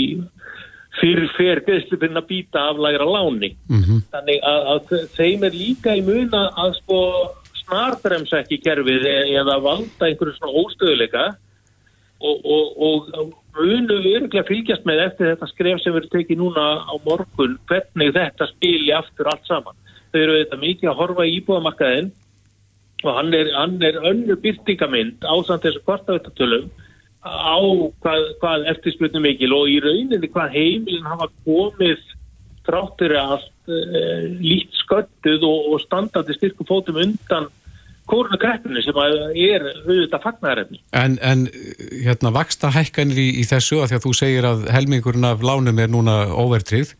fyrir 1.00 1.30
fer 1.34 1.62
greiðslupinn 1.66 2.20
að 2.20 2.28
býta 2.28 2.68
af 2.70 2.78
lægra 2.78 3.06
láni. 3.08 3.54
Mm 3.68 3.80
-hmm. 3.82 4.02
Þannig 4.12 4.44
að, 4.50 4.60
að 4.74 5.08
þeim 5.16 5.46
er 5.48 5.56
líka 5.62 5.96
í 5.98 6.04
muna 6.06 6.44
að 6.54 6.76
sko 6.80 7.00
snarbremsa 7.64 8.42
ekki 8.42 8.60
kerfið 8.64 9.06
eða 9.10 9.58
valda 9.64 10.08
einhverju 10.08 10.36
svona 10.36 10.64
óstöðuleika 10.64 11.24
og, 12.24 12.44
og, 12.44 13.08
og 13.16 13.32
munu 13.58 14.00
virkulega 14.04 14.46
fylgjast 14.48 14.86
með 14.88 15.02
eftir 15.08 15.32
þetta 15.32 15.48
skref 15.50 15.82
sem 15.82 15.94
verður 15.94 16.12
tekið 16.14 16.40
núna 16.40 16.66
á 16.88 16.94
morgun 17.06 17.56
hvernig 17.70 18.14
þetta 18.16 18.48
spili 18.52 18.92
aftur 18.94 19.30
allt 19.30 19.48
saman. 19.48 19.76
Þau 20.12 20.20
eru 20.20 20.38
þetta 20.40 20.60
mikið 20.62 20.90
að 20.90 21.00
horfa 21.00 21.26
í 21.26 21.36
íbúðamakkaðin 21.40 22.12
og 23.04 23.18
hann 23.18 23.34
er, 23.36 23.50
hann 23.52 23.76
er 23.84 24.00
önnu 24.00 24.36
byrtingamind 24.40 25.26
ásand 25.28 25.64
þessu 25.64 25.82
kvartavittatölum 25.84 26.70
á 27.24 27.56
hvað, 28.04 28.26
hvað 28.40 28.68
eftirspilnum 28.74 29.24
mikil 29.24 29.52
og 29.56 29.70
í 29.72 29.78
rauninni 29.84 30.30
hvað 30.32 30.56
heimilin 30.56 31.08
hafa 31.08 31.30
komið 31.46 32.00
tráttur 32.64 33.14
e, 33.16 33.24
lít 33.66 34.72
skölduð 34.82 35.46
og, 35.48 35.68
og 35.74 35.84
standandi 35.84 36.36
styrku 36.36 36.66
fótum 36.68 36.98
undan 37.00 37.50
kórnukreppinu 38.10 38.82
sem 38.84 38.98
er 39.00 39.64
auðvitað 39.64 40.24
fagnarefni. 40.26 40.80
En, 40.96 41.16
en 41.24 41.46
hérna 42.04 42.32
vaksta 42.34 42.72
hækkanir 42.74 43.20
í, 43.20 43.28
í 43.40 43.46
þessu 43.48 43.80
að 43.80 43.92
því 43.92 43.98
að 43.98 44.04
þú 44.04 44.12
segir 44.18 44.48
að 44.48 44.66
helmingurinn 44.74 45.30
af 45.30 45.44
lánum 45.44 45.80
er 45.80 45.92
núna 45.92 46.18
óvertrið. 46.28 46.94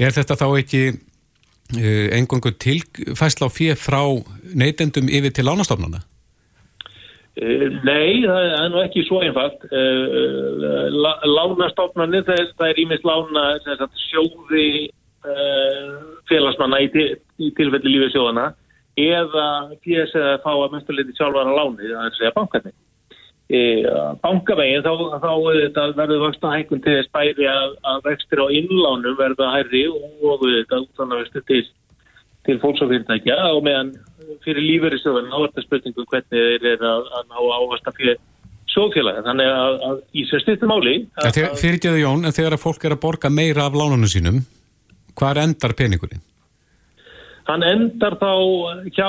Er 0.00 0.12
þetta 0.12 0.36
þá 0.40 0.46
ekki 0.60 0.82
e, 0.92 1.90
engungu 2.18 2.52
tilfæsla 2.60 3.48
á 3.48 3.50
fyrir 3.52 3.80
frá 3.80 4.02
neytendum 4.52 5.08
yfir 5.08 5.32
til 5.32 5.48
lánastofnana? 5.48 6.04
Uh, 7.32 7.70
nei, 7.80 8.20
það 8.28 8.46
er 8.58 8.66
nú 8.68 8.80
ekki 8.82 9.06
svo 9.06 9.22
einfalt. 9.24 9.62
Uh, 9.72 10.92
lánastofnarnir, 11.24 12.26
það, 12.28 12.66
er 12.66 12.80
ímest 12.82 13.06
lána 13.08 13.54
sjóði 14.10 14.66
uh, 14.90 14.90
félagsmanna 16.30 16.80
í, 16.82 16.88
í 17.42 17.50
tilfelli 17.58 17.96
lífið 17.96 18.14
sjóðana 18.16 18.48
eða 19.00 19.44
PS 19.84 20.16
að 20.18 20.32
fá 20.44 20.52
að 20.52 20.72
mesturleiti 20.74 21.14
sjálfvara 21.16 21.54
láni, 21.56 21.86
það 21.86 22.00
er 22.00 22.08
að 22.10 22.16
segja 22.18 22.32
bankarni. 22.36 22.72
Bankavegin, 24.22 24.84
þá, 24.84 24.92
þá 25.20 25.30
verður 25.98 26.24
vöxta 26.26 26.52
hækkun 26.54 26.82
til 26.84 26.94
þess 26.98 27.12
bæri 27.12 27.48
að, 27.50 27.74
að 27.88 28.06
vextir 28.08 28.40
á 28.40 28.46
innlánum 28.48 29.16
verður 29.18 29.48
að 29.48 29.54
hærri 29.58 29.82
og 29.92 30.44
þetta 30.46 31.08
vextir 31.12 31.44
til, 31.50 31.62
til 32.48 32.58
fólks 32.62 32.84
og 32.84 32.92
meðan 33.64 33.92
fyrir 34.44 34.64
lífeyrisöðun 34.64 35.32
á 35.32 35.36
þetta 35.44 35.66
spurningu 35.66 36.06
hvernig 36.08 36.32
þeir 36.32 36.68
eru 36.74 36.88
að, 36.88 37.10
að 37.18 37.28
ná 37.28 37.38
ávast 37.58 37.90
að 37.90 37.98
fyrir 37.98 38.20
sjófélagi. 38.72 39.24
Þannig 39.26 39.52
að, 39.52 39.78
að 39.88 40.00
í 40.16 40.24
sér 40.30 40.44
styrtum 40.44 40.72
máli... 40.72 40.96
Fyrir 41.28 41.76
ekki 41.76 41.92
að 41.92 42.00
Jón, 42.00 42.24
en 42.24 42.36
þegar 42.36 42.56
að 42.56 42.64
fólk 42.64 42.86
er 42.88 42.96
að 42.96 43.02
borga 43.04 43.32
meira 43.32 43.66
af 43.68 43.76
lánunum 43.76 44.08
sínum, 44.08 44.40
hvað 45.18 45.42
endar 45.44 45.76
peningurinn? 45.78 46.22
Hann 47.48 47.64
endar 47.66 48.16
þá 48.20 48.32
hjá 48.94 49.08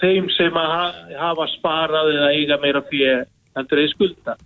þeim 0.00 0.30
sem 0.34 0.54
hafa 0.58 1.48
sparað 1.54 2.14
eða 2.16 2.30
eiga 2.34 2.60
meira 2.62 2.82
fyrir 2.88 3.26
heldur 3.56 3.82
eða 3.82 3.92
skulda. 3.92 4.36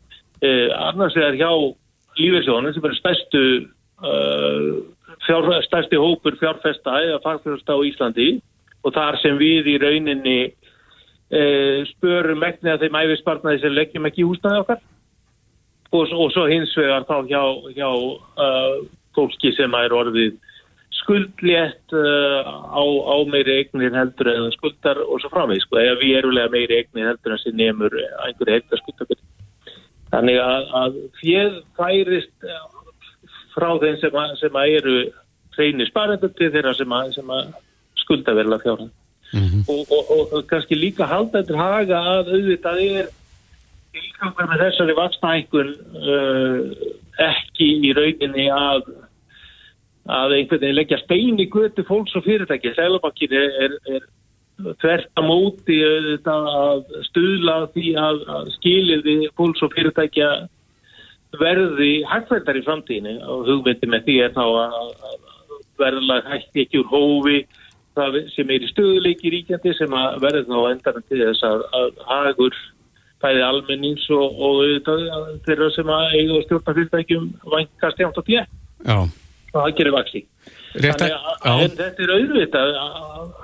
Eh, 0.43 0.69
annars 0.75 1.17
er 1.17 1.39
hjá 1.39 1.53
lífeyrisöðunum 2.19 2.75
sem 2.75 2.89
eru 2.89 2.99
stærstu 2.99 3.43
uh, 4.05 4.73
fjár, 5.27 5.49
stærsti 5.65 6.01
hópur 6.01 6.37
fjárfesta 6.41 6.99
eða 7.07 7.21
fagfjárfesta 7.25 7.77
á 7.77 7.81
Íslandi 7.89 8.29
og 8.83 8.95
þar 8.97 9.19
sem 9.23 9.39
við 9.39 9.71
í 9.71 9.77
rauninni 9.79 10.39
e, 11.31 11.43
spörum 11.93 12.41
megni 12.43 12.73
að 12.73 12.83
þeim 12.85 12.99
æfispartnaði 12.99 13.63
sem 13.63 13.77
leggjum 13.77 14.09
ekki 14.11 14.27
húsnaði 14.27 14.65
okkar 14.65 14.81
og, 15.93 16.03
og 16.11 16.33
svo 16.35 16.49
hins 16.51 16.75
vegar 16.77 17.07
þá 17.07 17.17
hjá, 17.31 17.43
hjá 17.77 17.89
uh, 17.89 18.83
fólki 19.17 19.53
sem 19.57 19.75
er 19.79 19.95
orðið 19.97 20.39
skuldlétt 21.03 21.95
uh, 21.97 22.43
á, 22.47 22.83
á 22.83 23.17
meiri 23.27 23.59
eignir 23.63 23.95
heldur 23.97 24.31
en 24.33 24.53
skuldar 24.55 25.01
og 25.03 25.21
svo 25.23 25.33
framveg 25.33 25.63
sko, 25.65 25.81
eða 25.81 25.99
við 26.03 26.19
erulega 26.21 26.53
meiri 26.53 26.79
eignir 26.83 27.11
heldur 27.11 27.35
en 27.35 27.43
sem 27.43 27.57
nefnur 27.59 27.97
einhverju 28.27 28.59
heldur 28.59 28.83
skuldar 28.83 29.23
þannig 30.13 30.39
að, 30.45 30.69
að 30.83 31.01
fjöð 31.21 31.59
færist 31.79 32.47
uh, 32.47 32.63
frá 33.57 33.69
þeim 33.83 33.99
sem, 34.01 34.19
að, 34.23 34.35
sem 34.41 34.59
að 34.63 34.77
eru 34.79 34.97
hreinir 35.57 35.91
sparendur 35.91 36.33
til 36.37 36.51
þeirra 36.53 36.75
sem 36.77 36.99
að, 36.99 37.15
sem 37.17 37.33
að 37.33 37.55
skulda 38.03 38.37
verla 38.37 38.61
fjára 38.63 38.87
mm 38.87 39.49
-hmm. 39.49 39.65
og, 39.69 39.83
og, 39.89 40.13
og, 40.17 40.37
og 40.39 40.47
kannski 40.51 40.79
líka 40.79 41.09
halda 41.09 41.43
þetta 41.43 41.59
haga 41.59 42.01
að 42.15 42.33
auðvitað 42.37 42.85
er 42.87 43.11
tilgangar 43.93 44.49
með 44.49 44.65
þessari 44.67 44.97
vastnækun 44.97 45.73
uh, 46.01 46.61
ekki 47.21 47.69
í 47.89 47.93
rauninni 47.97 48.49
að 48.53 48.93
að 50.11 50.35
einhvern 50.39 50.63
veginn 50.65 50.79
leggja 50.79 50.99
stein 51.03 51.39
í 51.39 51.47
götu 51.51 51.85
fólks 51.87 52.17
og 52.19 52.25
fyrirtæki. 52.27 52.75
Sælabakkir 52.75 53.35
er, 53.39 53.53
er, 53.67 53.77
er 53.97 54.75
tvert 54.83 55.09
að 55.19 55.29
móti 55.29 55.79
að 56.27 56.83
stuðla 57.09 57.57
því 57.75 57.95
að, 58.01 58.21
að 58.37 58.51
skiliði 58.59 59.17
fólks 59.39 59.63
og 59.63 59.73
fyrirtækja 59.77 60.31
verði 61.41 61.93
hægfældar 62.11 62.59
í 62.61 62.65
framtíðinu 62.67 63.15
og 63.31 63.47
hugmyndi 63.49 63.89
með 63.89 64.09
því 64.09 64.19
er 64.27 64.35
þá 64.35 64.45
að 64.45 64.93
verðalega 65.81 66.35
hætti 66.35 66.67
ekki 66.67 66.83
úr 66.83 66.91
hófi 66.91 67.39
það 67.97 68.19
sem 68.35 68.53
er 68.53 68.67
í 68.67 68.69
stöðuleiki 68.69 69.33
ríkjandi 69.33 69.73
sem 69.79 69.97
að 69.97 70.21
verði 70.27 70.45
þá 70.51 70.61
endan 70.69 71.09
til 71.09 71.23
þess 71.23 71.47
að, 71.49 71.65
að 71.79 72.05
hagur 72.11 72.61
bæði 73.23 73.43
almennings 73.47 74.05
og, 74.13 74.39
og 74.45 75.43
þeirra 75.47 75.73
sem 75.73 75.93
að 75.95 76.17
eiga 76.19 76.45
stjórna 76.47 76.77
fyrirtækjum 76.79 77.29
vangast 77.55 78.01
hjátt 78.03 78.19
og 78.19 78.29
fjett. 78.29 78.57
Já 78.83 79.22
og 79.53 79.59
það 79.61 79.75
gerir 79.79 79.95
vaksi. 79.97 80.23
Þannig 80.73 81.15
að 81.45 81.63
þetta 81.77 82.05
er 82.05 82.13
auðvitað, 82.17 82.71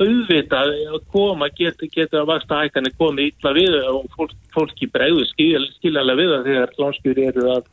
auðvitað 0.00 0.70
að 0.88 1.00
koma 1.12 1.48
getur 1.58 1.90
geta 1.92 2.22
að 2.22 2.30
vaksta 2.30 2.60
hækkanir 2.62 2.94
komið 3.00 3.32
ítla 3.32 3.52
við 3.56 3.76
og 3.82 4.06
fólk, 4.16 4.36
fólki 4.54 4.88
bregðu 4.92 5.26
skil, 5.28 5.66
skiljanlega 5.76 6.20
við 6.22 6.32
það 6.32 6.48
þegar 6.48 6.76
lánskjur 6.82 7.20
eru 7.26 7.48
að, 7.52 7.72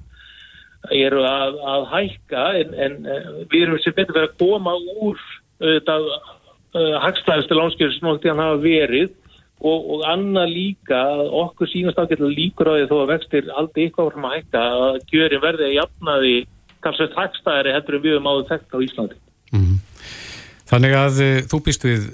eru 0.99 1.27
að, 1.29 1.59
að 1.73 1.85
hækka 1.93 2.47
en, 2.61 2.73
en 2.87 2.97
eh, 3.07 3.29
við 3.53 3.67
erum 3.67 3.83
sem 3.83 3.95
betur 3.95 4.19
verið 4.19 4.33
að 4.33 4.41
koma 4.43 4.75
úr 4.99 5.21
auðvitað 5.63 6.09
eh, 6.11 6.97
hagstæðustu 7.05 7.59
lánskjur 7.59 7.95
sem 7.95 8.11
okkur 8.11 8.43
hafa 8.43 8.59
verið 8.65 9.13
og, 9.63 9.87
og 9.95 10.03
annað 10.11 10.51
líka 10.51 10.99
okkur 11.31 11.71
sínast 11.71 12.01
ágætlega 12.01 12.35
líkur 12.35 12.69
á 12.69 12.73
því 12.75 12.89
þó 12.91 12.97
að 12.99 13.11
vextir 13.13 13.47
aldrei 13.55 13.85
eitthvað 13.85 14.09
vorum 14.09 14.27
að 14.27 14.35
hækka 14.35 14.65
að 14.83 14.99
gjörin 15.13 15.43
verði 15.45 15.69
að 15.69 15.77
jafna 15.77 16.17
því 16.19 16.35
talsveit 16.85 17.17
hagstæðari 17.17 17.75
heldur 17.75 17.97
en 17.97 18.05
við 18.05 18.15
höfum 18.15 18.31
áður 18.31 18.49
þekkt 18.53 18.77
á 18.77 18.79
Íslandi. 18.85 19.19
Mm 19.51 19.61
-hmm. 19.65 19.83
Þannig 20.65 20.95
að 20.97 21.21
uh, 21.21 21.37
þú 21.45 21.59
býst 21.67 21.85
við 21.85 22.05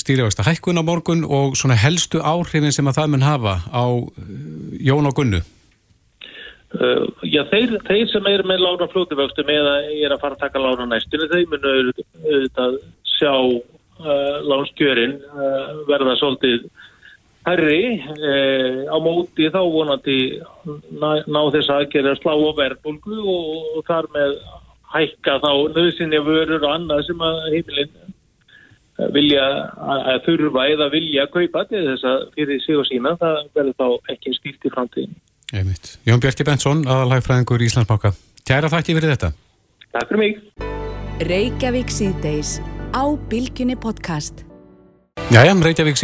stýrjavasta 0.00 0.46
hækkun 0.46 0.80
á 0.80 0.82
morgun 0.84 1.24
og 1.28 1.56
svona 1.60 1.76
helstu 1.76 2.22
áhrifin 2.24 2.72
sem 2.72 2.88
að 2.88 3.00
það 3.02 3.10
mun 3.12 3.26
hafa 3.26 3.54
á 3.68 3.84
uh, 3.84 4.04
Jón 4.80 5.08
og 5.08 5.16
Gunnu? 5.18 5.42
Uh, 6.68 7.04
já, 7.24 7.42
þeir, 7.52 7.76
þeir 7.84 8.08
sem 8.12 8.26
er 8.28 8.44
með 8.48 8.64
lána 8.64 8.88
flótuvöxtum 8.92 9.52
eða 9.52 9.74
er 9.88 10.12
að 10.12 10.22
fara 10.24 10.36
að 10.36 10.44
taka 10.44 10.62
lána 10.62 10.88
næstunni, 10.88 11.28
þeir 11.32 11.52
munu 11.52 11.74
auðvitað 11.74 12.80
sjá 13.16 13.34
lánskjörin 14.46 15.16
verða 15.88 16.12
svolítið 16.20 16.68
herri 17.48 17.82
eh, 17.98 18.84
á 18.88 18.96
móti 19.02 19.48
þá 19.52 19.60
vonandi 19.64 20.18
ná, 20.94 21.10
ná 21.24 21.40
þess 21.54 21.72
að 21.74 21.88
gera 21.94 22.14
slá 22.18 22.34
á 22.36 22.50
verðbólgu 22.60 23.18
og, 23.22 23.66
og 23.78 23.88
þar 23.88 24.08
með 24.14 24.36
hækka 24.94 25.38
þá 25.44 25.50
nöðsynja 25.74 26.22
vörur 26.26 26.62
og 26.62 26.70
annað 26.74 27.04
sem 27.08 27.24
að 27.28 27.40
heimilin 27.54 27.92
eh, 27.98 29.10
vilja 29.16 29.44
að 29.78 30.22
þurfa 30.28 30.66
eða 30.74 30.90
vilja 30.94 31.26
að 31.26 31.34
kaupa 31.36 31.66
til 31.72 31.84
þess 31.90 32.08
að 32.12 32.24
fyrir 32.38 32.64
sig 32.64 32.80
og 32.80 32.88
sína 32.88 33.14
það 33.20 33.42
verður 33.58 33.76
þá 33.78 34.14
ekki 34.14 34.34
stýrt 34.38 34.68
í 34.68 34.74
framtíðin. 34.74 35.20
Jón 36.04 36.20
Björki 36.20 36.44
Bensson, 36.44 36.82
aðalhægfræðingur 36.84 37.64
í 37.64 37.70
Íslandsbáka. 37.70 38.12
Tjæra 38.44 38.72
þakki 38.72 38.98
fyrir 38.98 39.14
þetta. 39.16 39.32
Takk 39.96 40.12
fyrir 40.12 40.24
mig. 40.24 40.42
Reykjavík 41.28 41.90
síðdeis 41.92 42.58
á 42.92 43.04
Bilginni 43.32 43.76
podcast. 43.80 44.47
Jæja, 45.28 45.52
Reykjavík 45.52 45.98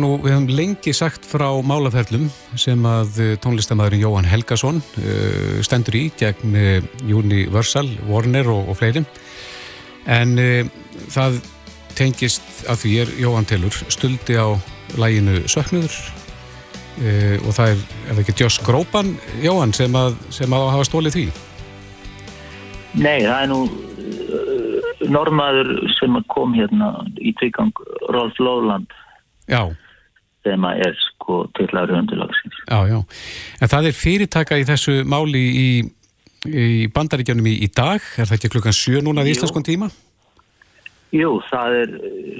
nú, 0.00 0.08
við 0.18 0.32
hefum 0.32 0.46
lengi 0.50 0.92
sagt 0.92 1.26
frá 1.28 1.46
málaferlum 1.62 2.24
sem 2.58 2.82
að 2.88 3.20
eh, 3.22 3.36
tónlistamæðurinn 3.38 4.02
Jóhann 4.02 4.26
Helgason 4.26 4.80
uh, 4.82 5.60
stendur 5.62 5.94
í 5.94 6.08
gegn 6.18 6.56
uh, 6.58 6.82
Universal, 7.06 7.86
Warner 8.08 8.50
og, 8.50 8.72
og 8.72 8.78
fleiri 8.80 9.04
en 10.10 10.34
uh, 10.42 10.66
það 11.12 11.38
tengist 11.94 12.64
að 12.66 12.82
því 12.82 12.94
er 13.04 13.14
Jóhann 13.22 13.46
Telur 13.46 13.78
stuldi 13.92 14.36
á 14.36 14.56
læginu 14.98 15.42
Söknuður. 15.46 15.94
Og 17.46 17.52
það 17.54 17.72
er, 17.72 17.82
er 18.08 18.14
það 18.16 18.20
ekki 18.24 18.34
Joss 18.40 18.58
Grópan 18.66 19.12
Jóhann 19.38 19.70
sem 19.76 19.94
að, 19.94 20.16
sem 20.34 20.50
að 20.50 20.64
hafa 20.72 20.86
stólið 20.88 21.14
því? 21.14 21.26
Nei, 22.98 23.20
það 23.22 23.36
er 23.36 23.50
nú 23.52 23.58
normaður 25.06 25.70
sem 25.98 26.16
kom 26.32 26.56
hérna 26.56 26.92
í 27.20 27.34
tvígang 27.38 27.74
Rolf 28.10 28.38
Lóland 28.42 28.90
já. 29.50 29.62
sem 30.46 30.64
er 30.72 30.96
sko 31.02 31.44
til 31.58 31.68
að 31.76 31.92
röndulagsins 31.92 32.58
Já, 32.66 32.80
já, 32.90 32.98
en 33.60 33.72
það 33.74 33.90
er 33.90 34.00
fyrirtaka 34.00 34.58
í 34.58 34.66
þessu 34.68 35.00
máli 35.08 35.44
í, 35.44 35.70
í 36.50 36.66
bandaríkjanum 36.94 37.46
í, 37.46 37.56
í 37.66 37.70
dag, 37.70 38.02
er 38.18 38.28
það 38.28 38.36
ekki 38.38 38.52
klukkan 38.56 38.76
7 38.76 39.04
núna 39.06 39.26
í 39.26 39.34
Íslandskon 39.34 39.66
tíma? 39.66 39.90
Jú, 41.14 41.38
það 41.48 41.78
er 41.82 41.92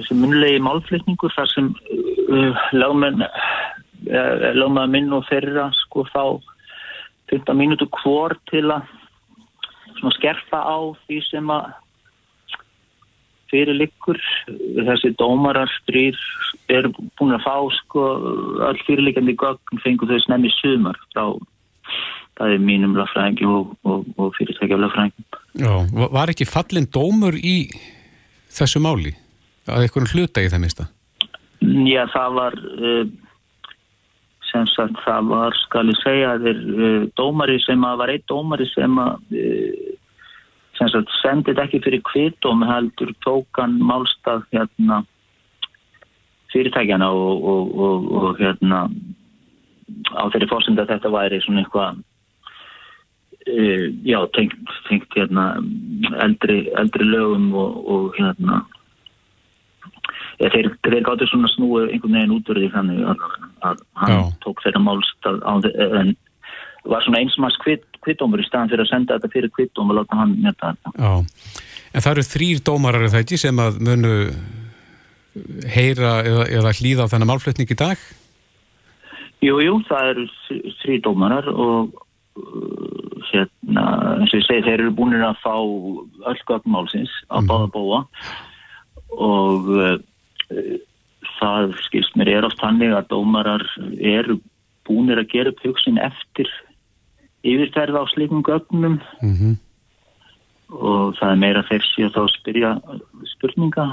sem 0.05 0.19
munlegi 0.21 0.59
málflýtningur 0.61 1.33
þar 1.33 1.49
sem 1.55 1.71
uh, 1.73 2.67
lögmenn 2.75 3.23
uh, 3.25 4.49
lögmaður 4.53 4.93
minn 4.93 5.15
og 5.15 5.25
þeirra 5.31 5.71
sko 5.85 6.05
þá 6.11 6.23
15 7.31 7.57
mínútu 7.57 7.87
hvort 8.01 8.41
til 8.51 8.67
að 8.73 8.85
skerfa 10.15 10.61
á 10.61 10.77
því 11.05 11.21
sem 11.27 11.49
að 11.53 11.71
fyrir 13.51 13.77
likkur 13.77 14.19
þessi 14.87 15.13
dómarar 15.19 15.71
þrýr 15.89 16.17
eru 16.71 16.93
búin 17.19 17.35
að 17.35 17.45
fá 17.45 17.55
sko 17.79 18.05
all 18.69 18.79
fyrirlikandi 18.87 19.37
gögn 19.39 19.83
fengur 19.83 20.11
þau 20.11 20.21
snemmi 20.25 20.51
sumar 20.57 20.99
frá 21.13 21.25
það 22.39 22.55
er 22.55 22.61
mínum 22.63 22.95
lagfræðingi 22.95 23.47
og, 23.49 23.73
og, 23.83 24.05
og 24.17 24.35
fyrirtækja 24.37 24.79
lagfræðingi 24.79 25.25
Já, 25.59 25.73
var 26.13 26.31
ekki 26.31 26.47
fallin 26.47 26.87
dómur 26.93 27.35
í 27.35 27.57
þessu 28.53 28.81
máli? 28.83 29.15
Að 29.69 29.85
einhvern 29.85 30.11
hluta 30.13 30.43
í 30.43 30.51
það 30.51 30.63
mista? 30.63 30.85
Já, 31.59 32.05
það 32.13 32.37
var 32.37 32.55
uh, 32.59 33.09
sem 34.49 34.67
sagt 34.71 35.01
það 35.03 35.31
var 35.33 35.57
skal 35.65 35.89
ég 35.91 35.99
segja 36.03 36.35
þeir 36.45 36.61
uh, 36.69 37.07
dómari 37.19 37.57
sem 37.65 37.83
að 37.85 38.03
var 38.03 38.13
eitt 38.13 38.27
dómari 38.31 38.69
sem 38.71 39.01
að 39.03 39.17
uh, 40.81 41.15
sendið 41.19 41.61
ekki 41.63 41.81
fyrir 41.83 42.03
kvittum 42.07 42.63
heldur 42.67 43.13
tókan 43.25 43.77
málstað 43.83 44.45
hérna, 44.53 45.03
fyrirtækjana 46.53 47.09
og, 47.13 47.43
og, 47.53 47.73
og, 47.87 48.07
og 48.19 48.39
hérna, 48.41 48.87
á 50.15 50.23
þeirri 50.31 50.49
fórsend 50.49 50.81
að 50.81 50.95
þetta 50.95 51.13
væri 51.13 51.41
svona 51.43 51.63
eitthvað 51.63 52.01
uh, 53.53 53.85
já, 54.07 54.19
tengt, 54.37 54.75
tengt 54.89 55.17
hérna, 55.17 55.51
eldri, 56.25 56.63
eldri 56.79 57.07
lögum 57.07 57.51
og 57.59 58.17
hérna 58.17 58.63
ja, 60.39 60.49
þeir, 60.49 60.71
þeir 60.87 61.03
gáttu 61.05 61.27
svona 61.29 61.51
snúi 61.55 61.85
einhvern 61.89 62.17
veginn 62.17 62.35
útverði 62.37 62.71
þannig 62.73 63.05
að, 63.11 63.27
að 63.67 63.85
hann 64.01 64.15
já. 64.15 64.19
tók 64.45 64.63
þeirra 64.63 64.83
málstað 64.87 65.39
á, 65.43 65.53
en 66.01 66.15
var 66.87 67.03
svona 67.03 67.21
einsmars 67.23 67.57
kvitt 67.99 68.19
kvittómur 68.19 68.41
í 68.41 68.47
staðan 68.47 68.71
fyrir 68.71 68.85
að 68.85 68.91
senda 68.91 69.17
þetta 69.17 69.33
fyrir 69.33 69.51
kvittóm 69.55 69.91
og 69.91 69.99
láta 69.99 70.19
hann 70.19 70.35
netta 70.43 70.73
þetta. 70.73 70.93
Já, 70.95 71.13
en 71.93 72.05
það 72.05 72.11
eru 72.13 72.25
þrýr 72.29 72.63
dómarar 72.65 73.05
er 73.05 73.13
það 73.13 73.23
ekki 73.25 73.39
sem 73.43 73.61
að 73.63 73.79
munu 73.85 74.15
heyra 75.69 76.13
eða, 76.25 76.45
eða 76.59 76.75
hlýða 76.79 77.07
á 77.07 77.11
þennan 77.11 77.31
málflutning 77.31 77.71
í 77.71 77.79
dag? 77.79 78.03
Jú, 79.45 79.55
jú, 79.63 79.79
það 79.87 80.11
eru 80.13 80.27
þrýr 80.81 81.01
dómarar 81.05 81.49
og 81.53 81.95
uh, 81.95 83.23
hérna, 83.29 83.85
eins 84.19 84.33
og 84.33 84.41
ég 84.41 84.47
segi, 84.47 84.65
þeir 84.67 84.77
eru 84.81 84.95
búin 84.97 85.15
að 85.19 85.39
fá 85.43 85.55
öll 85.55 86.45
gögnmálsins 86.49 87.13
á 87.31 87.39
mm. 87.39 87.49
báða 87.49 87.71
búa 87.75 88.03
og 89.15 89.69
uh, 89.75 89.97
það 91.39 91.75
skilst 91.85 92.17
mér 92.19 92.33
er 92.33 92.47
ást 92.49 92.61
hannig 92.63 92.91
að 92.95 93.11
dómarar 93.13 93.63
eru 93.99 94.39
búinir 94.89 95.21
að 95.21 95.31
gera 95.31 95.53
upp 95.53 95.63
hugsin 95.63 96.01
eftir 96.01 96.49
yfirferð 97.43 97.95
á 97.95 98.03
slikum 98.13 98.43
gögnum. 98.43 98.99
Mm 99.21 99.35
-hmm. 99.35 99.57
og 100.69 101.15
það 101.17 101.31
er 101.31 101.35
meira 101.35 101.63
þessi 101.63 102.05
að 102.05 102.13
þá 102.13 102.23
spyrja 102.37 102.71
spurninga. 103.25 103.85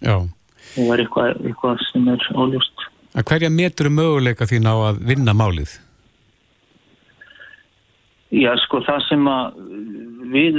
Já. 0.00 0.16
Og 0.16 0.84
það 0.86 0.92
er 0.94 1.00
eitthvað, 1.04 1.46
eitthvað 1.46 1.78
sem 1.92 2.08
er 2.08 2.20
óljóst. 2.34 2.86
Að 3.14 3.24
Hverja 3.28 3.50
metur 3.50 3.90
möguleika 3.90 4.44
þín 4.44 4.66
á 4.66 4.74
að 4.90 5.04
vinna 5.06 5.32
málið? 5.32 5.78
Já 8.34 8.56
sko 8.58 8.80
það 8.82 9.00
sem 9.08 9.28
að 9.30 9.52
við 10.32 10.56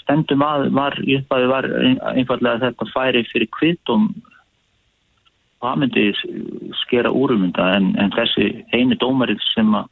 stendum 0.00 0.42
að 0.42 0.70
var 0.74 0.96
í 1.04 1.18
upphafi 1.18 1.46
var 1.46 1.64
ein- 1.64 2.00
einfallega 2.16 2.58
þetta 2.64 2.88
færi 2.94 3.22
fyrir 3.28 3.50
kvitum 3.58 4.08
og 5.60 5.68
það 5.68 5.78
myndi 5.82 6.06
skera 6.82 7.10
úrumynda 7.10 7.76
en, 7.76 7.92
en 7.98 8.10
þessi 8.16 8.64
eini 8.72 8.98
dómarið 8.98 9.38
sem 9.54 9.70
að 9.74 9.86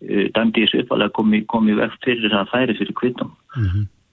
dæmdi 0.00 0.64
þessu 0.64 0.82
upphafilega 0.84 1.12
kom 1.18 1.34
í, 1.36 1.42
kom 1.46 1.68
í 1.68 1.74
vegt 1.76 2.04
fyrir 2.06 2.32
að 2.38 2.48
færi 2.54 2.76
fyrir 2.78 2.94
kvitum 2.96 3.34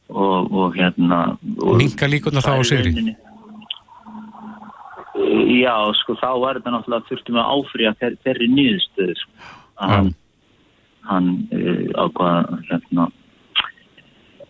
og, 0.10 0.52
og 0.52 0.76
hérna 0.76 1.38
Minka 1.80 2.08
líkurnar 2.12 2.44
þá 2.44 2.52
á 2.52 2.60
það 2.60 2.68
sigri? 2.72 2.92
rauninni- 2.92 3.16
Já, 5.58 5.74
sko, 5.98 6.14
þá 6.20 6.30
var 6.40 6.60
þetta 6.60 6.72
náttúrulega 6.76 7.08
þurftum 7.10 7.40
að 7.42 8.00
þeir, 8.02 8.18
þeirri 8.26 8.48
nýðstöðu 8.54 9.16
sko. 9.18 9.32
að 9.82 9.90
hann, 9.94 10.12
hann 11.10 11.30
uh, 11.56 12.06
ákvaða 12.06 12.60
hérna 12.70 13.08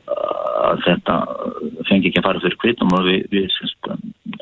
að 0.08 0.82
þetta 0.86 1.16
fengi 1.88 2.10
ekki 2.10 2.20
að 2.22 2.28
fara 2.28 2.44
fyrir 2.44 2.60
kvitum 2.62 2.94
og 2.98 3.08
við, 3.08 3.26
við 3.32 3.48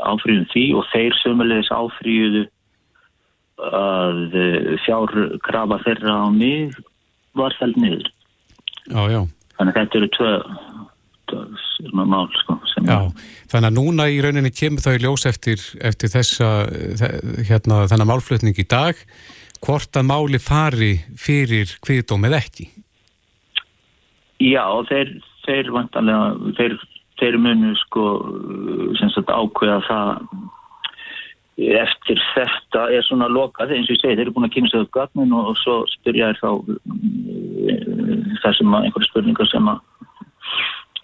áfrýjum 0.06 0.46
því 0.54 0.66
og 0.80 0.86
þeir 0.94 1.18
sömulegis 1.22 1.72
áfrýjuðu 1.74 2.44
að 3.62 4.36
uh, 4.36 4.74
fjárkrafa 4.86 5.78
þeirra 5.86 6.16
á 6.22 6.28
mig 6.34 6.76
var 7.36 7.56
fælt 7.60 7.78
niður 7.80 8.08
Já, 8.92 9.02
já. 9.12 9.22
þannig 9.58 9.72
að 9.72 9.80
þetta 9.80 9.98
eru 10.02 10.10
tvö, 10.16 10.32
tvö 11.32 12.04
mál 12.06 12.28
sko, 12.42 12.58
Já, 12.86 13.00
þannig 13.50 13.70
að 13.72 13.78
núna 13.80 14.06
í 14.14 14.20
rauninni 14.22 14.52
kemur 14.54 14.84
það 14.84 14.98
í 15.00 15.04
ljós 15.06 15.24
eftir, 15.30 15.64
eftir 15.82 16.12
þessa, 16.14 16.50
þe- 17.00 17.14
hérna, 17.50 17.80
þennan 17.90 18.12
málflutning 18.12 18.60
í 18.62 18.66
dag, 18.70 19.00
hvort 19.66 19.98
að 19.98 20.06
máli 20.12 20.38
fari 20.44 20.92
fyrir 21.18 21.72
kviðdóm 21.82 22.28
eða 22.30 22.44
ekki. 22.44 22.68
Já, 24.44 24.66
þeir, 24.92 25.16
þeir 25.48 25.72
vantanlega, 25.74 26.54
þeir, 26.60 26.76
þeir 27.22 27.38
munu 27.42 27.72
sko, 27.86 28.04
sem 29.00 29.10
sagt 29.16 29.32
ákveða 29.34 29.80
það 29.88 30.12
eftir 31.56 32.20
þetta 32.34 32.90
er 32.92 33.06
svona 33.08 33.30
lokað, 33.32 33.72
eins 33.72 33.88
og 33.88 33.96
ég 33.96 34.02
segi, 34.02 34.18
þeir 34.18 34.26
eru 34.26 34.34
búin 34.36 34.48
að 34.50 34.56
kynna 34.58 34.72
sig 34.72 34.82
upp 34.84 34.92
gatnin 34.96 35.36
og, 35.36 35.52
og 35.54 35.60
svo 35.62 35.76
spyrja 35.94 36.34
þér 36.34 36.42
þá 36.42 36.50
uh, 36.52 36.74
það 38.44 38.58
sem 38.58 38.76
að 38.76 38.88
einhverja 38.88 39.10
spurningar 39.12 39.52
sem 39.52 39.70
að 39.72 39.80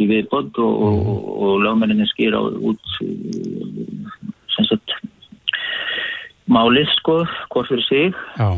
í 0.02 0.10
viðbótt 0.10 0.60
og, 0.60 0.84
og, 0.90 1.24
og 1.46 1.64
lögmenninni 1.64 2.10
skýra 2.12 2.42
út 2.44 2.94
uh, 3.06 4.28
sem 4.58 4.68
sagt 4.68 4.98
málið 6.52 6.92
sko, 6.98 7.22
hvort 7.54 7.72
fyrir 7.72 7.88
sig 7.88 8.22
Já. 8.36 8.50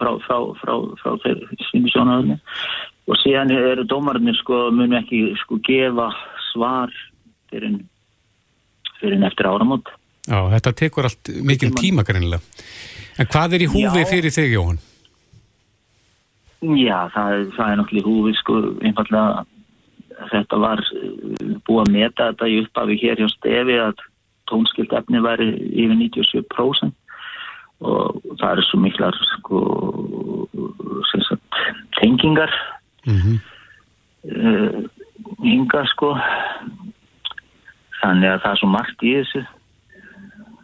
frá, 0.00 0.12
frá, 0.24 0.36
frá, 0.62 0.74
frá 1.02 1.16
þeir 1.26 1.46
sínu 1.68 1.92
sjónaðurni 1.92 2.40
og 3.10 3.18
síðan 3.20 3.52
eru 3.52 3.84
dómarnir 3.90 4.38
sko 4.40 4.70
munu 4.72 4.96
ekki 5.02 5.34
sko 5.42 5.60
gefa 5.66 6.08
svar 6.52 6.92
fyrir 7.50 7.82
fyrir 9.02 9.26
eftir 9.28 9.50
áramót 9.50 9.90
Já, 10.28 10.38
þetta 10.54 10.72
tekur 10.78 11.08
allt 11.08 11.30
mikil 11.42 11.72
tíma 11.74 12.04
greinilega. 12.06 12.42
En 13.18 13.26
hvað 13.26 13.56
er 13.56 13.64
í 13.64 13.70
húfi 13.72 14.02
Já. 14.02 14.06
fyrir 14.08 14.30
þig, 14.34 14.52
Jóhann? 14.54 14.78
Já, 16.78 16.98
það, 17.10 17.32
er- 17.34 17.48
það 17.56 17.70
er 17.72 17.80
náttúrulega 17.80 18.02
í 18.02 18.06
húfi 18.06 18.34
sko 18.38 18.58
einfallega 18.86 19.44
þetta 20.30 20.58
var 20.62 20.78
uh, 20.78 21.56
búið 21.66 21.80
að 21.82 21.92
meta 21.96 22.28
þetta 22.30 22.48
í 22.52 22.58
upphafi 22.62 22.98
hér 23.02 23.18
hjá 23.18 23.28
stefi 23.32 23.78
að 23.82 24.02
tónskilt 24.50 24.92
efni 24.94 25.22
væri 25.24 25.48
yfir 25.82 25.96
97% 25.98 26.92
og 27.82 28.20
það 28.38 28.52
eru 28.52 28.64
svo 28.68 28.78
miklar 28.78 29.16
sko 29.32 29.62
sagt, 31.10 31.62
tengingar 31.98 32.52
Mm 33.02 33.40
uh, 34.30 34.84
hinga 35.42 35.82
sko 35.90 36.12
þannig 37.98 38.28
að 38.30 38.40
það 38.44 38.52
er 38.52 38.60
svo 38.60 38.68
margt 38.70 39.02
í 39.02 39.16
þessu 39.18 39.42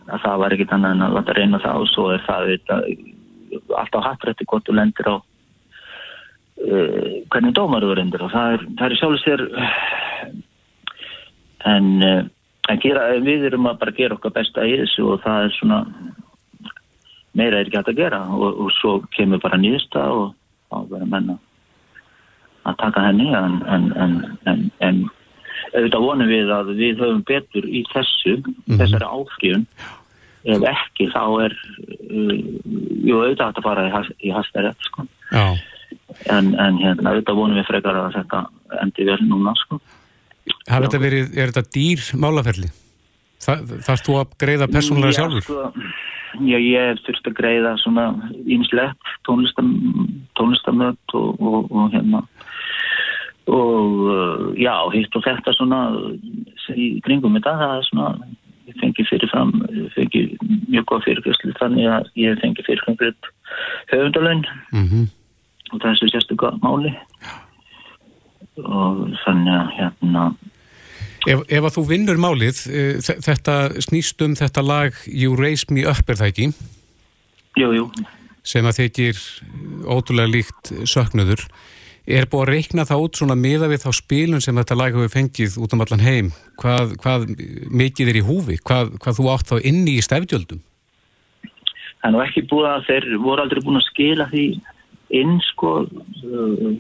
að 0.09 0.23
það 0.25 0.41
var 0.43 0.55
ekkit 0.55 0.75
annað 0.75 0.95
en 0.95 1.07
að 1.07 1.17
láta 1.17 1.37
reyna 1.37 1.61
það 1.63 1.83
og 1.83 1.91
svo 1.93 2.07
er 2.15 2.23
það 2.27 2.43
alltaf 3.77 4.05
hattrætti 4.05 4.47
gott 4.49 4.69
og 4.69 4.77
lendir 4.79 5.09
á 5.09 5.17
uh, 5.17 7.13
hvernig 7.33 7.55
dómar 7.57 7.85
þú 7.85 7.97
reyndir 7.97 8.25
og 8.25 8.33
það 8.33 8.57
er, 8.57 8.67
er 8.87 8.97
sjálfur 9.01 9.23
sér 9.25 9.45
en, 11.69 11.91
uh, 12.05 12.23
en 12.69 12.83
gera, 12.85 13.09
við 13.25 13.49
erum 13.51 13.69
að 13.71 13.81
bara 13.83 13.97
gera 13.99 14.19
okkar 14.19 14.37
besta 14.39 14.67
í 14.67 14.79
þessu 14.83 15.07
og 15.15 15.23
það 15.25 15.49
er 15.49 15.57
svona 15.59 15.83
meira 17.39 17.61
er 17.61 17.69
ekki 17.69 17.79
hægt 17.81 17.93
að 17.93 18.01
gera 18.03 18.23
og, 18.35 18.49
og 18.65 18.73
svo 18.79 18.97
kemur 19.17 19.43
bara 19.43 19.61
nýðsta 19.61 20.09
og 20.15 20.33
þá 20.69 20.77
verður 20.91 21.13
menna 21.13 21.39
að 22.69 22.81
taka 22.83 23.07
henni 23.07 23.29
en, 23.33 23.61
en, 23.69 23.87
en, 23.97 24.17
en, 24.51 24.65
en 24.85 25.05
auðvitað 25.75 26.05
vonum 26.05 26.31
við 26.31 26.53
að 26.55 26.75
við 26.79 27.01
höfum 27.03 27.23
betur 27.29 27.67
í 27.69 27.85
þessu, 27.93 28.37
þessari 28.71 29.09
áfríun 29.09 29.67
ef 30.49 30.65
ekki 30.71 31.09
þá 31.13 31.23
er 31.45 31.57
uh, 31.57 32.35
jú 33.05 33.21
auðvitað 33.21 33.61
að 33.61 33.67
fara 33.67 33.87
í, 33.89 33.93
has, 33.93 34.11
í 34.23 34.33
hastæri 34.35 34.73
sko. 34.87 35.07
En, 36.33 36.53
en 36.57 36.79
hérna 36.81 37.13
auðvitað 37.13 37.41
vonum 37.41 37.59
við 37.59 37.69
frekar 37.69 37.99
að 38.01 38.19
þetta 38.19 38.45
endi 38.83 39.09
vel 39.09 39.21
núna 39.27 39.55
sko. 39.59 39.81
Þetta 40.69 41.01
verið, 41.01 41.33
er 41.37 41.53
þetta 41.53 41.75
dýr 41.75 42.05
málaferli? 42.21 42.71
Þa, 43.43 43.59
þarfst 43.87 44.09
þú 44.09 44.15
að 44.19 44.39
greiða 44.41 44.69
persónulega 44.73 45.13
Já, 45.13 45.19
sjálfur? 45.21 45.45
Sko, 45.47 45.89
já, 46.49 46.57
ég 46.59 46.89
hef 46.91 47.03
þurft 47.07 47.29
að 47.31 47.37
greiða 47.39 47.75
svona 47.83 48.07
ýmislegt 48.45 49.13
tónlistam, 49.29 49.71
tónlistamöt 50.39 51.17
og, 51.19 51.29
og, 51.39 51.69
og 51.71 51.93
hérna 51.95 52.25
og 53.49 54.03
uh, 54.05 54.43
já, 54.61 54.75
hitt 54.93 55.15
og 55.17 55.25
þetta 55.25 55.55
svona 55.57 55.79
í 56.77 56.89
kringum 57.05 57.35
þetta, 57.39 57.55
það 57.61 57.75
er 57.79 57.87
svona 57.89 58.09
ég 58.69 58.77
fengi 58.83 59.05
fyrirfram, 59.09 59.53
ég 59.73 59.93
fengi 59.97 60.23
mjög 60.69 60.85
góð 60.91 61.05
fyrirgjörslu 61.07 61.55
þannig 61.61 61.87
að 61.89 62.11
ég 62.21 62.41
fengi 62.43 62.65
fyrirfram 62.67 62.99
fyrir 63.01 63.33
höfundalögn 63.95 64.45
Mm 64.73 65.07
og 65.69 65.83
það 65.83 65.91
er 65.91 65.97
svo 66.01 66.07
sérstöka 66.09 66.49
máli. 66.63 66.91
Og 68.65 69.03
þannig 69.25 69.53
að 69.53 69.73
hérna 69.77 70.23
Ef, 71.29 71.43
ef 71.51 71.65
að 71.67 71.75
þú 71.75 71.83
vinnur 71.91 72.17
málið, 72.23 72.61
eh, 72.73 72.95
þe- 73.05 73.19
þetta 73.27 73.55
snýst 73.85 74.23
um 74.25 74.37
þetta 74.39 74.63
lag 74.65 74.95
You 75.07 75.35
Raise 75.37 75.67
Me 75.69 75.83
Up 75.85 76.09
er 76.09 76.17
það 76.17 76.31
ekki, 76.31 76.47
jú, 77.59 77.69
jú, 77.75 77.85
sem 78.47 78.65
að 78.65 78.79
þykir 78.79 79.19
ótrúlega 79.85 80.31
líkt 80.31 80.71
söknuður. 80.89 81.43
Er 82.09 82.25
búið 82.25 82.41
að 82.41 82.51
reikna 82.55 82.87
það 82.89 83.03
út 83.05 83.19
svona 83.21 83.35
miða 83.37 83.67
við 83.69 83.83
þá 83.83 83.91
spilun 83.99 84.41
sem 84.41 84.57
þetta 84.57 84.77
lag 84.81 84.95
hefur 84.97 85.11
fengið 85.13 85.59
út 85.61 85.75
um 85.77 85.83
allan 85.85 86.01
heim? 86.01 86.31
Hvað, 86.57 86.95
hvað 87.03 87.27
mikið 87.69 88.13
er 88.13 88.19
í 88.21 88.25
húfi? 88.25 88.57
Hvað, 88.65 88.95
hvað 89.03 89.19
þú 89.19 89.29
átt 89.35 89.51
þá 89.51 89.57
inni 89.69 89.99
í 89.99 90.05
stefdjöldum? 90.07 90.63
Það 91.45 92.09
er 92.09 92.15
nú 92.15 92.23
ekki 92.25 92.47
búið 92.49 92.71
að 92.71 92.89
þeir 92.89 93.09
voru 93.21 93.45
aldrei 93.45 93.61
búin 93.67 93.81
að 93.81 93.89
skila 93.91 94.29
því 94.33 94.47
inn 95.19 95.37
sko 95.51 95.75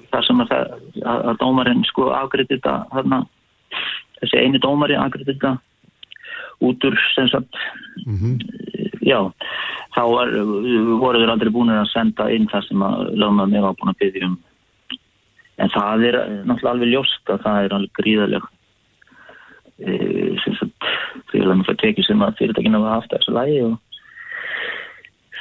þar 0.08 0.24
sem 0.24 0.40
að, 0.44 0.56
að, 1.02 1.22
að 1.32 1.38
dómarinn 1.42 1.84
sko 1.88 2.08
afgriði 2.16 2.56
þetta 2.56 2.74
þarna, 2.92 3.22
þessi 4.22 4.42
eini 4.42 4.60
dómari 4.64 4.96
afgriði 4.96 5.34
þetta 5.34 5.54
út 6.64 6.88
úr 6.88 6.98
sem 7.14 7.28
sagt 7.32 7.60
já, 9.04 9.20
þá 9.94 10.02
var, 10.12 10.32
voru 11.00 11.20
þeir 11.20 11.32
aldrei 11.34 11.52
búin 11.52 11.72
að 11.72 11.88
senda 11.92 12.28
inn 12.32 12.48
það 12.52 12.68
sem 12.68 12.84
að 12.84 13.08
lögmaður 13.14 13.52
mig 13.52 13.66
var 13.66 13.80
búin 13.80 13.92
að 13.92 14.00
byggja 14.04 14.28
um 14.28 14.38
en 15.58 15.72
það 15.74 16.06
er 16.08 16.16
náttúrulega 16.46 16.72
alveg 16.74 16.92
ljóst 16.92 17.32
að 17.32 17.42
það 17.44 17.66
er 17.66 17.74
alveg 17.76 17.98
gríðaleg 17.98 18.46
e, 19.78 19.92
sem 20.44 20.56
sagt 20.58 20.88
gríðalega 21.32 21.60
mjög 21.62 21.78
tekið 21.82 22.08
sem 22.08 22.24
að 22.24 22.40
fyrirtækinu 22.40 22.80
hafa 22.82 22.96
haft 22.96 23.14
þessu 23.14 23.36
lægi 23.36 23.60
og 23.66 23.76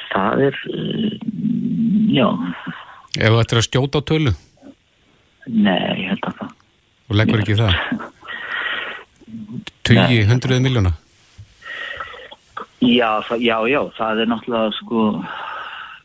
það 0.08 0.44
er 0.48 0.60
uh, 0.74 1.16
já, 2.16 2.28
Ef 3.18 3.32
þú 3.32 3.40
ættir 3.42 3.60
að 3.60 3.66
skjóta 3.68 4.02
á 4.02 4.08
tölu 4.12 4.36
nei, 5.48 5.82
ég 6.02 6.08
held 6.12 6.30
að 6.30 6.40
það 6.42 6.56
og 7.08 7.20
leggur 7.20 7.42
ekki 7.42 7.58
það? 7.58 7.76
Tugi, 9.88 10.24
hundruð 10.28 10.64
miljóna? 10.64 10.92
já, 12.84 13.10
það, 13.26 13.44
já, 13.44 13.56
já, 13.70 13.80
það 13.96 14.22
er 14.22 14.30
náttúrulega 14.32 14.74
sko 14.78 15.04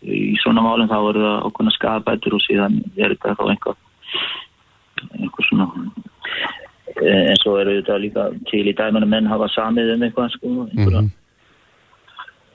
í 0.03 0.35
svona 0.41 0.63
málum 0.65 0.89
þá 0.91 0.97
eru 0.99 1.23
það 1.23 1.47
okkurna 1.49 1.73
skafabætur 1.77 2.37
og 2.37 2.43
síðan 2.43 2.79
er 2.97 3.13
þetta 3.13 3.35
þá 3.39 3.43
einhver 3.53 3.77
einhver 5.19 5.47
svona 5.47 5.67
eh, 6.92 6.92
en 7.11 7.37
svo 7.41 7.57
eru 7.61 7.77
þetta 7.79 7.99
líka 8.01 8.29
til 8.51 8.63
í 8.69 8.75
dæmanu 8.77 9.09
menn 9.09 9.29
hafa 9.31 9.49
samið 9.53 9.93
um 9.95 10.07
eitthvað 10.07 10.33
sko 10.37 10.55
einhverja 10.69 11.03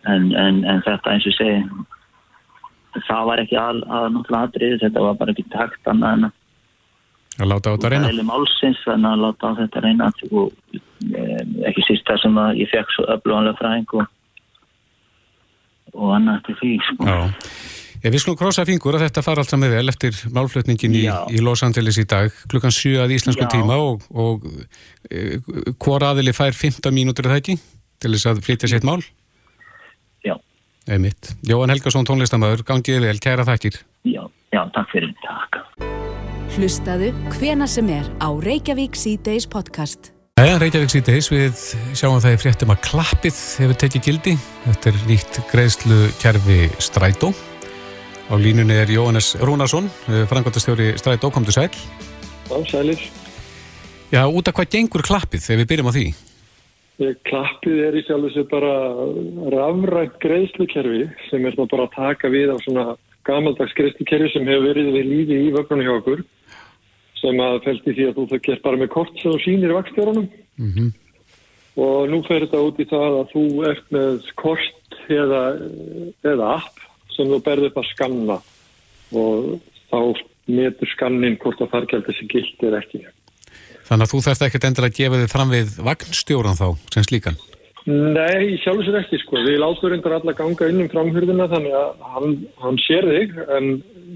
en, 0.09 0.29
en, 0.33 0.61
en 0.65 0.83
þetta 0.87 1.15
eins 1.15 1.29
og 1.29 1.37
segi 1.37 1.63
það 3.09 3.31
var 3.31 3.43
ekki 3.45 3.59
al, 3.61 3.81
að 3.85 4.07
náttúrulega 4.15 4.45
aðrið 4.49 4.85
þetta 4.87 5.07
var 5.07 5.19
bara 5.21 5.35
ekki 5.35 5.49
takt 5.55 5.91
annað 5.93 6.19
en 6.19 6.29
að 6.31 6.37
Að 7.39 7.53
láta 7.53 7.71
á 7.71 7.75
þetta 7.77 7.91
reyna? 7.93 8.23
málsins 8.27 8.79
þannig 8.83 9.13
að 9.13 9.21
láta 9.23 9.51
á 9.55 9.59
þetta 9.61 9.83
reyna 9.85 10.07
og 10.33 10.49
e, 10.75 11.27
ekki 11.71 11.85
síst 11.87 12.09
það 12.09 12.23
sem 12.25 12.41
að 12.43 12.63
ég 12.65 12.71
fekk 12.73 12.95
svo 12.95 13.05
öfluganlega 13.15 13.59
fræðing 13.61 13.93
og, 13.95 14.09
og 15.95 16.15
annað 16.17 16.41
til 16.49 16.57
því 16.59 16.73
sko. 16.89 17.07
Já. 17.07 17.21
Ég 18.09 18.15
við 18.15 18.23
skulum 18.23 18.39
krossa 18.41 18.63
fingur 18.65 18.97
að 18.97 19.03
þetta 19.05 19.21
fara 19.21 19.43
allt 19.43 19.51
saman 19.53 19.69
vel 19.69 19.91
eftir 19.91 20.17
málflutningin 20.33 20.95
í, 20.97 21.03
í 21.29 21.41
Los 21.45 21.61
Angeles 21.67 21.99
í 22.01 22.07
dag 22.09 22.33
klukkan 22.49 22.73
7 22.73 23.03
að 23.05 23.11
íslensku 23.19 23.45
Já. 23.45 23.51
tíma 23.53 23.77
og, 23.85 24.07
og 24.09 24.47
e, 25.13 25.37
hvor 25.77 26.07
aðili 26.09 26.33
fær 26.33 26.57
15 26.57 26.89
mínútur 26.97 27.29
er 27.29 27.35
það 27.35 27.43
ekki 27.43 27.57
til 28.01 28.13
þess 28.15 28.31
að 28.31 28.41
flytja 28.47 28.71
sitt 28.73 28.87
mál 28.89 29.03
Já, 30.25 30.39
Einmitt. 30.89 31.35
Jóhann 31.45 31.75
Helgason 31.75 32.09
tónlistamöður, 32.09 32.63
gangiði 32.71 33.03
vel, 33.05 33.21
kæra 33.21 33.45
þakkir 33.45 33.77
já, 34.09 34.23
já, 34.57 34.63
takk 34.73 34.89
fyrir, 34.95 35.13
takk. 35.27 35.61
Hlustaðu 36.57 37.13
hvena 37.37 37.69
sem 37.69 37.93
er 37.93 38.09
á 38.25 38.33
Reykjavík 38.33 38.97
C-Days 38.97 39.45
podcast. 39.53 40.15
Jæja, 40.41 40.57
Reykjavík 40.65 40.95
síðdeis, 40.97 41.29
við 41.35 41.61
sjáum 41.93 42.25
það 42.25 42.39
í 42.39 42.41
fréttum 42.41 42.73
að 42.73 42.81
klappið 42.89 43.45
hefur 43.61 43.79
tekið 43.85 44.09
gildi. 44.09 44.37
Þetta 44.65 44.95
er 44.95 44.99
nýtt 45.13 45.41
greiðslu 45.53 46.03
kerfi 46.25 46.61
Strætó. 46.81 47.35
Á 48.29 48.35
línunni 48.37 48.77
er 48.77 48.91
Jóhannes 48.93 49.35
Rúnarsson, 49.41 49.89
frangvöldastjóri 50.29 50.93
Strætó, 51.01 51.31
komdu 51.33 51.53
sæl. 51.53 51.73
Já, 52.49 52.57
sælir. 52.69 53.01
Já, 54.13 54.23
út 54.29 54.49
af 54.49 54.55
hvað 54.57 54.73
gengur 54.73 55.05
klappið 55.05 55.45
þegar 55.47 55.61
við 55.63 55.71
byrjum 55.71 55.89
á 55.89 55.97
því? 55.97 56.07
Eh, 56.99 57.15
Klappið 57.25 57.81
er 57.87 57.97
í 57.97 58.05
sjálfu 58.05 58.31
sér 58.35 58.47
bara 58.51 58.73
rafrænt 59.55 60.21
greiðslukerfi 60.21 61.03
sem 61.31 61.45
er 61.47 61.57
bara 61.57 61.87
að 61.87 61.97
taka 61.97 62.29
við 62.29 62.53
á 62.53 62.57
svona 62.65 62.87
gamaldags 63.25 63.77
greiðslukerfi 63.79 64.33
sem 64.33 64.49
hefur 64.49 64.67
verið 64.71 64.93
við 64.97 65.11
lífi 65.13 65.43
í 65.49 65.53
vögnunum 65.57 65.87
hjá 65.87 65.95
okkur 65.99 66.25
sem 67.21 67.45
að 67.45 67.61
felst 67.65 67.87
í 67.89 67.95
því 67.97 68.09
að 68.09 68.17
þú 68.17 68.25
það 68.33 68.45
gerst 68.49 68.65
bara 68.65 68.81
með 68.81 68.93
kort 68.97 69.21
sem 69.21 69.33
þú 69.33 69.45
sýnir 69.45 69.77
vakstjórunum 69.77 70.29
Mm 70.59 70.93
og 71.79 72.09
nú 72.11 72.21
fer 72.27 72.43
þetta 72.43 72.61
út 72.67 72.81
í 72.83 72.87
það 72.91 73.17
að 73.21 73.33
þú 73.33 73.45
ert 73.69 73.91
með 73.95 74.31
kort 74.41 74.97
eða, 75.15 75.43
eða 76.27 76.49
app 76.57 76.88
sem 77.19 77.29
þú 77.29 77.43
berði 77.45 77.71
upp 77.73 77.81
að 77.83 77.91
skanna 77.93 78.39
og 79.19 79.55
þá 79.91 80.01
metur 80.49 80.91
skannin 80.95 81.39
hvort 81.43 81.61
að 81.61 81.73
fargjaldi 81.75 82.15
sem 82.17 82.31
gilt 82.31 82.65
er 82.65 82.79
ekki. 82.79 83.05
Þannig 83.89 84.05
að 84.05 84.13
þú 84.13 84.25
þarft 84.25 84.45
ekkert 84.47 84.67
endilega 84.69 84.93
að 84.93 84.99
gefa 84.99 85.21
þið 85.23 85.31
fram 85.33 85.53
við 85.53 85.77
vagnstjóran 85.85 86.59
þá, 86.59 86.67
sem 86.95 87.07
slíkan. 87.07 87.39
Nei, 87.89 88.59
sér 88.61 88.99
ekki 89.01 89.21
sko. 89.23 89.41
Við 89.47 89.63
látum 89.63 89.93
reyndar 89.93 90.19
alla 90.19 90.35
ganga 90.37 90.69
inn 90.69 90.83
um 90.85 90.91
framhjörðina 90.93 91.47
þannig 91.49 91.77
að 91.79 92.03
hann, 92.13 92.35
hann 92.61 92.81
sér 92.85 93.09
þig 93.09 93.39
en 93.57 93.71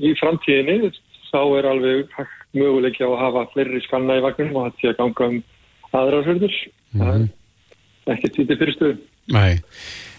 í 0.05 0.13
framtíðinni 0.21 0.93
þá 1.31 1.41
er 1.57 1.69
alveg 1.71 2.13
á 2.13 3.09
að 3.09 3.21
hafa 3.23 3.47
fleiri 3.55 3.81
skanna 3.87 4.19
í 4.19 4.25
vagnum 4.25 4.59
og 4.61 4.77
sé 4.77 4.91
að 4.91 4.99
ganga 5.01 5.31
um 5.31 5.39
aðra 5.97 6.21
hörður. 6.27 6.59
Það 6.93 7.15
er 7.17 8.17
ekkert 8.17 8.37
því 8.37 8.47
til 8.51 8.59
fyrirstöðu. 8.61 8.99
Nei, 9.31 9.61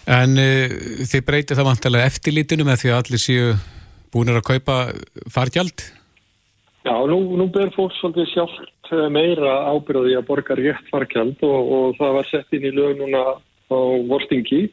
en 0.08 0.38
uh, 0.40 0.76
þið 1.04 1.26
breytið 1.26 1.60
það 1.60 1.68
vantilega 1.68 2.08
eftirlítinu 2.08 2.64
með 2.68 2.84
því 2.84 2.92
að 2.92 3.02
allir 3.02 3.22
séu 3.22 3.50
búinir 4.14 4.38
að 4.38 4.48
kaupa 4.48 4.78
fargjald? 5.32 5.84
Já, 6.84 6.94
nú, 7.08 7.18
nú 7.38 7.48
ber 7.52 7.72
fólk 7.74 7.94
svolítið 7.96 8.26
sjálft 8.34 8.90
eh, 8.92 9.06
meira 9.08 9.54
ábyrði 9.72 10.18
að 10.18 10.26
borga 10.28 10.56
rétt 10.58 10.90
fargjald 10.92 11.40
og, 11.46 11.70
og 11.76 11.94
það 11.96 12.16
var 12.18 12.28
sett 12.28 12.56
inn 12.56 12.66
í 12.68 12.72
lög 12.76 12.98
núna 12.98 13.22
á 13.72 13.78
vorstingi 14.10 14.66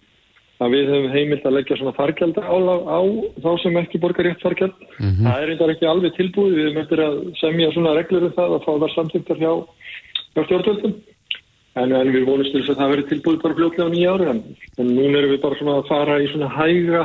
að 0.61 0.75
við 0.75 0.91
höfum 0.91 1.13
heimilt 1.15 1.45
að 1.47 1.55
leggja 1.57 1.77
svona 1.79 1.95
fargjald 1.97 2.37
á, 2.37 2.51
á 2.51 2.99
þá 3.41 3.49
sem 3.63 3.79
ekki 3.81 4.01
borga 4.03 4.25
rétt 4.27 4.43
fargjald. 4.43 4.75
Það 4.99 5.37
er 5.37 5.47
reyndar 5.49 5.73
ekki 5.73 5.87
alveg 5.89 6.17
tilbúið, 6.17 6.57
við 6.59 6.81
eftir 6.83 7.01
að 7.01 7.15
semja 7.39 7.71
svona 7.73 7.95
reglur 7.97 8.27
um 8.27 8.35
það 8.35 8.57
að 8.57 8.67
fá 8.67 8.71
það 8.73 8.93
samtýttar 8.97 9.41
hjá, 9.41 9.53
hjá 10.35 10.43
stjórnvöldum. 10.43 10.93
En, 11.79 11.93
en 11.95 12.09
við 12.11 12.25
vonumst 12.27 12.51
til 12.51 12.59
þess 12.59 12.73
að 12.73 12.81
það 12.81 12.89
verið 12.91 13.09
tilbúið 13.11 13.43
bara 13.45 13.55
fljótlega 13.55 13.87
á 13.87 13.93
nýja 13.93 14.15
ári 14.15 14.25
en, 14.27 14.39
en 14.75 14.89
núna 14.91 15.21
erum 15.21 15.31
við 15.31 15.43
bara 15.45 15.59
svona 15.59 15.75
að 15.79 15.87
fara 15.87 16.17
í 16.19 16.25
svona 16.27 16.49
hæga 16.51 17.03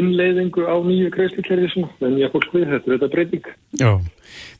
innleiðingu 0.00 0.64
á 0.64 0.76
nýju 0.86 1.10
kreislikerfi 1.12 1.68
svona, 1.74 1.90
en 2.06 2.16
ég 2.20 2.32
fólk 2.32 2.48
við 2.54 2.66
þetta, 2.70 2.86
er 2.86 2.96
þetta 2.96 3.12
breyting. 3.12 3.52
Já, 3.80 3.90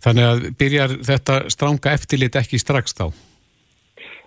þannig 0.05 0.29
að 0.29 0.47
byrjar 0.61 0.95
þetta 1.09 1.41
stranga 1.55 1.97
eftirlit 1.97 2.39
ekki 2.41 2.61
strax 2.61 2.97
þá? 2.99 3.07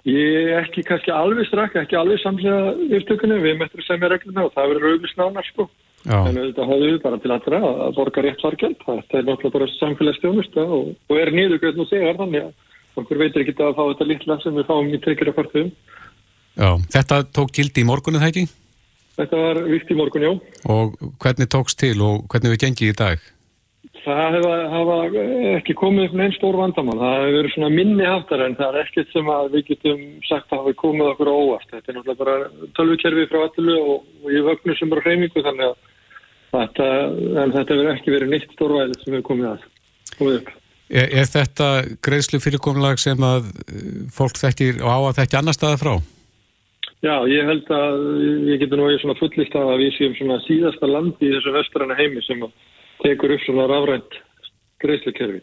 Ég 0.08 0.50
er 0.52 0.66
ekki 0.66 0.84
kannski 0.88 1.14
alveg 1.16 1.48
strakk, 1.48 1.78
ekki 1.80 1.96
alveg 1.96 2.20
samlega 2.20 2.74
upptökunni, 3.00 3.40
við 3.40 3.54
erum 3.54 3.66
eftir 3.68 3.84
að 3.84 3.88
semja 3.88 4.12
regluna 4.12 4.48
og 4.48 4.56
það 4.56 4.74
verður 4.74 4.90
auðvist 4.92 5.20
nánar 5.20 5.48
sko. 5.48 5.70
Já, 6.04 6.18
En 6.28 6.36
þetta 6.36 6.66
hafði 6.68 6.90
við 6.90 6.98
bara 7.06 7.20
til 7.24 7.32
allra 7.32 7.60
að 7.64 7.94
borga 7.96 8.24
rétt 8.26 8.42
fargjald. 8.44 8.82
Þetta 8.84 9.20
er 9.20 9.28
náttúrulega 9.30 9.54
bara 9.56 9.70
samfélagsstjónusta 9.78 10.66
og, 10.68 10.90
og 11.08 11.22
er 11.22 11.32
niðurgjöld 11.32 11.80
nú 11.80 11.86
þegar 11.88 12.20
þannig 12.20 12.50
að 12.50 12.73
okkur 13.00 13.22
veitir 13.22 13.44
ekki 13.44 13.56
að 13.60 13.78
fá 13.78 13.84
þetta 13.84 14.10
litla 14.10 14.40
sem 14.44 14.58
við 14.58 14.68
fáum 14.70 14.92
í 14.94 15.00
tryggjara 15.04 15.38
partum. 15.38 15.72
já, 16.56 16.70
þetta 16.98 17.24
tók 17.34 17.56
gildi 17.56 17.82
í 17.82 17.88
morgunum 17.90 18.22
það 18.24 18.34
ekki? 18.34 18.46
Þetta 19.14 19.38
var 19.38 19.62
vikt 19.70 19.94
í 19.94 19.98
morgun, 19.98 20.26
já. 20.26 20.34
Og 20.74 20.94
hvernig 21.22 21.50
tókst 21.54 21.78
til 21.78 21.96
og 22.02 22.26
hvernig 22.32 22.56
við 22.56 22.64
gengið 22.66 22.94
í 22.94 22.98
dag? 22.98 23.26
Það 24.04 24.38
hefa, 24.74 24.96
ekki 25.60 25.76
komið 25.80 26.08
upp 26.10 26.16
neinn 26.18 26.34
stór 26.36 26.58
vandamann. 26.60 27.00
Það 27.00 27.14
hefur 27.20 27.36
verið 27.38 27.54
svona 27.54 27.70
minni 27.72 28.08
haftar 28.08 28.42
en 28.44 28.58
það 28.58 28.74
er 28.80 28.88
ekkert 28.88 29.14
sem 29.14 29.30
að 29.32 29.52
við 29.54 29.68
getum 29.70 30.02
sagt 30.28 30.50
að 30.52 30.64
hafi 30.64 30.74
komið 30.82 31.12
okkur 31.12 31.30
á 31.30 31.36
óvart. 31.36 31.70
Þetta 31.70 31.92
er 31.92 31.98
náttúrulega 32.00 32.24
bara 32.24 32.72
tölvukerfi 32.80 33.28
frá 33.30 33.40
allu 33.46 33.78
og, 33.78 34.10
og 34.24 34.34
ég 34.34 34.50
vögnu 34.50 34.78
sem 34.80 34.92
bara 34.92 35.06
hreymingu 35.06 35.46
þannig 35.46 35.70
að 35.70 35.78
þetta, 36.58 36.90
þetta 37.54 37.64
hefur 37.70 37.94
ekki 37.94 38.16
verið 38.18 38.34
neitt 38.34 38.58
stórvæðið 38.58 39.00
sem 39.04 39.14
hefur 39.14 39.28
komið 39.30 39.50
að. 39.54 39.72
Komið 40.18 40.40
upp. 40.42 40.52
Er, 40.94 41.08
er 41.10 41.26
þetta 41.26 41.68
greiðslu 42.06 42.40
fyrirkomulag 42.44 43.00
sem 43.02 43.18
að 43.26 43.48
eh, 43.66 43.88
fólk 44.14 44.38
þekkir 44.38 44.84
og 44.84 44.90
á 44.94 44.98
að 45.10 45.18
þekki 45.22 45.40
annar 45.40 45.58
staða 45.58 45.80
frá? 45.82 45.94
Já, 47.04 47.16
ég 47.28 47.50
held 47.50 47.68
að 47.74 48.04
ég 48.48 48.62
getur 48.62 48.80
nú 48.80 48.86
að 48.88 48.94
ég 48.94 49.02
svona 49.02 49.18
fullist 49.20 49.56
að 49.60 49.74
við 49.82 49.90
séum 49.98 50.14
svona 50.16 50.38
síðasta 50.46 50.88
landi 50.88 51.28
í 51.28 51.34
þessu 51.34 51.52
vestræna 51.52 51.98
heimi 52.00 52.22
sem 52.24 52.46
tekur 53.04 53.34
upp 53.36 53.44
svona 53.44 53.66
rafrænt 53.68 54.20
greiðslukerfi. 54.80 55.42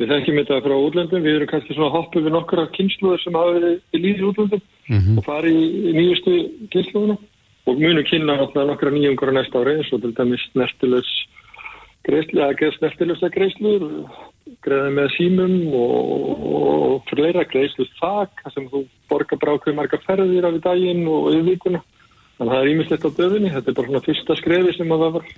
Við 0.00 0.08
þekkjum 0.08 0.38
þetta 0.40 0.60
frá 0.64 0.76
útlöndum, 0.78 1.22
við 1.26 1.36
erum 1.36 1.50
kannski 1.50 1.76
svona 1.76 1.92
hoppuð 1.92 2.24
við 2.24 2.32
nokkra 2.32 2.64
kynsluður 2.78 3.20
sem 3.20 3.36
hafa 3.36 3.58
verið 3.58 3.74
í 3.92 4.00
líði 4.00 4.24
útlöndum 4.30 4.62
Mhm. 4.88 5.18
og 5.18 5.24
farið 5.24 5.58
í 5.62 5.92
nýjustu 5.94 6.32
kynsluðuna 6.72 7.18
og 7.66 7.78
munum 7.78 8.04
kynna 8.08 8.38
nokkra 8.40 8.90
nýjungur 8.90 9.30
á 9.30 9.36
næsta 9.36 9.60
ári 9.60 9.76
eins 9.78 9.92
og 9.92 10.00
til 10.02 10.14
dæmis 10.16 10.42
snertilös 10.50 11.10
greiðslu, 12.02 12.40
að 12.42 12.56
geða 12.58 14.31
greiða 14.64 14.90
með 14.94 15.08
símum 15.16 15.54
og, 15.78 16.44
og 16.58 16.94
fleira 17.10 17.44
greiðslu 17.48 17.86
þak, 17.98 18.44
sem 18.54 18.68
þú 18.72 18.84
borgar 19.10 19.40
bara 19.42 19.56
ákveð 19.56 19.78
marga 19.78 20.00
ferðir 20.06 20.48
af 20.48 20.58
í 20.58 20.62
daginn 20.64 21.02
og 21.10 21.30
yfir 21.32 21.48
vikuna. 21.50 21.82
Þannig 22.38 22.48
að 22.48 22.56
það 22.56 22.62
er 22.62 22.72
ímislegt 22.72 23.06
á 23.06 23.10
döfinni, 23.18 23.52
þetta 23.54 23.70
er 23.70 23.78
bara 23.78 23.90
svona 23.90 24.04
fyrsta 24.06 24.38
skrefi 24.40 24.76
sem 24.76 24.94
að 24.94 25.04
það 25.04 25.16
var 25.16 25.30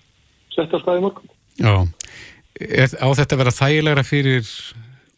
sett 0.54 0.74
á 0.74 0.78
staði 0.82 1.04
morgun. 1.04 1.34
Já, 1.58 1.74
er, 2.60 2.96
á 3.00 3.08
þetta 3.20 3.36
að 3.36 3.42
vera 3.42 3.58
þægilegra 3.58 4.06
fyrir 4.06 4.50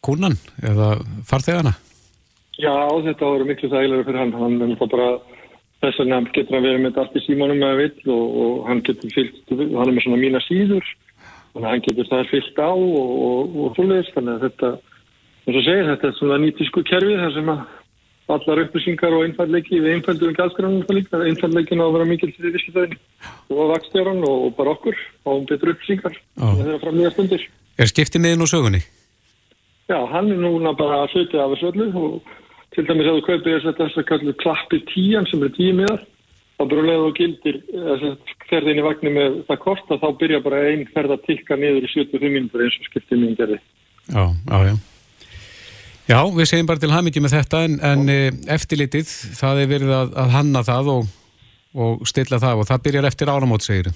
kúnan 0.03 0.37
eða 0.63 0.91
farþegana? 1.29 1.73
Já, 2.57 2.73
þetta 3.05 3.21
á 3.21 3.27
að 3.27 3.35
vera 3.35 3.49
miklu 3.51 3.71
þægilega 3.73 4.07
fyrir 4.07 4.23
hann. 4.23 4.37
Hann 4.37 4.61
er 4.65 4.79
bara 4.81 5.09
þess 5.83 5.99
vegna 6.01 6.21
getur 6.33 6.57
hann 6.57 6.65
verið 6.65 6.81
með 6.81 6.89
þetta 6.89 7.03
allt 7.03 7.17
í 7.17 7.23
símanum 7.25 7.59
með 7.61 7.81
vill 7.81 8.13
og, 8.13 8.37
og 8.43 8.55
hann 8.69 8.81
getur 8.87 9.13
fyllt, 9.13 9.43
hann 9.51 9.83
er 9.83 9.93
með 9.93 10.05
svona 10.07 10.21
mína 10.21 10.41
síður, 10.45 10.87
þannig 11.53 11.67
að 11.67 11.71
hann 11.71 11.85
getur 11.87 12.11
það 12.11 12.29
fyllt 12.31 12.61
á 12.61 12.71
og, 12.71 13.09
og, 13.27 13.57
og 13.63 13.75
svoleiðis, 13.77 14.13
þannig 14.15 14.35
að 14.35 14.45
þetta, 14.47 14.71
eins 15.45 15.59
og 15.59 15.67
segir, 15.67 15.89
þetta 15.91 16.07
er 16.09 16.17
svona 16.19 16.39
nýtísku 16.43 16.83
kerfi 16.87 17.19
þar 17.21 17.35
sem 17.37 17.51
að 17.53 17.65
allar 18.27 18.61
upplýsingar 18.65 19.15
og 19.15 19.23
einfallleiki 19.23 19.79
við 19.79 19.93
einfalduðum 19.97 20.35
gæðskránum 20.35 20.83
það 20.87 20.97
líka, 20.97 21.21
einfallleikin 21.29 21.79
á 21.79 21.85
að 21.85 21.93
vera 21.95 22.07
mikil 22.09 22.31
fyrir 22.35 22.55
visslutæðin 22.57 22.97
og 23.53 23.71
vakstjáran 23.71 24.25
og 24.27 24.49
bara 24.57 24.73
okkur 24.75 24.97
og 25.31 25.45
betur 25.47 25.71
upplýsingar 25.71 26.17
Já. 26.17 26.47
þegar 26.59 26.81
fram 26.83 26.97
nýja 26.99 27.13
stundir. 27.15 27.45
Er 27.79 27.91
skiptið 27.91 28.25
miðin 28.25 28.43
úr 28.43 28.51
sögunni? 28.51 28.81
Já, 29.87 29.99
hann 30.11 30.33
er 30.33 30.41
núna 30.43 30.75
bara 30.75 31.05
að 31.05 31.15
hluti 31.15 31.39
af 31.39 31.53
þessu 31.53 31.71
öllu 31.71 31.87
og 31.95 32.35
til 32.75 32.85
dæmis 32.89 33.07
að 33.07 33.19
þú 33.19 33.25
kaupir 33.29 33.55
þess 33.55 33.71
að 33.71 33.79
þess 33.79 34.01
að 34.01 34.07
kallu 34.11 34.35
klappi 34.43 34.81
tían 34.91 35.29
sem 35.31 35.47
er 35.47 35.53
tíu 35.55 35.77
miðar 36.57 36.65
þá 36.65 36.69
bara 36.69 36.81
um 36.81 36.87
leið 36.87 37.05
og 37.05 37.17
gildir 37.17 37.57
ferð 38.49 38.71
inn 38.71 38.81
í 38.81 38.85
vagnir 38.85 39.13
með 39.13 39.39
það 39.47 39.59
kort 39.61 39.91
að 39.91 40.01
þá 40.01 40.07
byrja 40.17 40.43
bara 40.43 40.61
einn 40.71 40.85
ferð 40.93 41.11
að 41.13 41.25
tikka 41.27 41.55
niður 41.55 41.85
í 41.85 41.91
75 41.93 42.33
mínútur 42.33 42.63
eins 42.63 42.77
og 42.79 42.87
skiptið 42.89 43.21
mín 43.21 43.37
gerði. 43.37 43.59
Já, 44.07 44.23
já, 44.49 44.57
já. 44.71 44.75
Já, 46.07 46.19
við 46.31 46.47
segjum 46.47 46.67
bara 46.67 46.79
til 46.79 46.93
hamingi 46.93 47.19
með 47.19 47.33
þetta 47.35 47.63
en, 47.67 47.79
en 47.83 48.09
eh, 48.09 48.29
eftirlitið, 48.55 49.09
það 49.35 49.63
er 49.63 49.71
verið 49.73 49.89
að, 49.91 50.13
að 50.15 50.29
hanna 50.37 50.61
það 50.63 50.91
og, 50.93 51.09
og 51.75 52.05
stilla 52.07 52.39
það 52.39 52.61
og 52.61 52.69
það 52.69 52.85
byrjar 52.85 53.07
eftir 53.09 53.31
áramót, 53.33 53.65
segir 53.65 53.91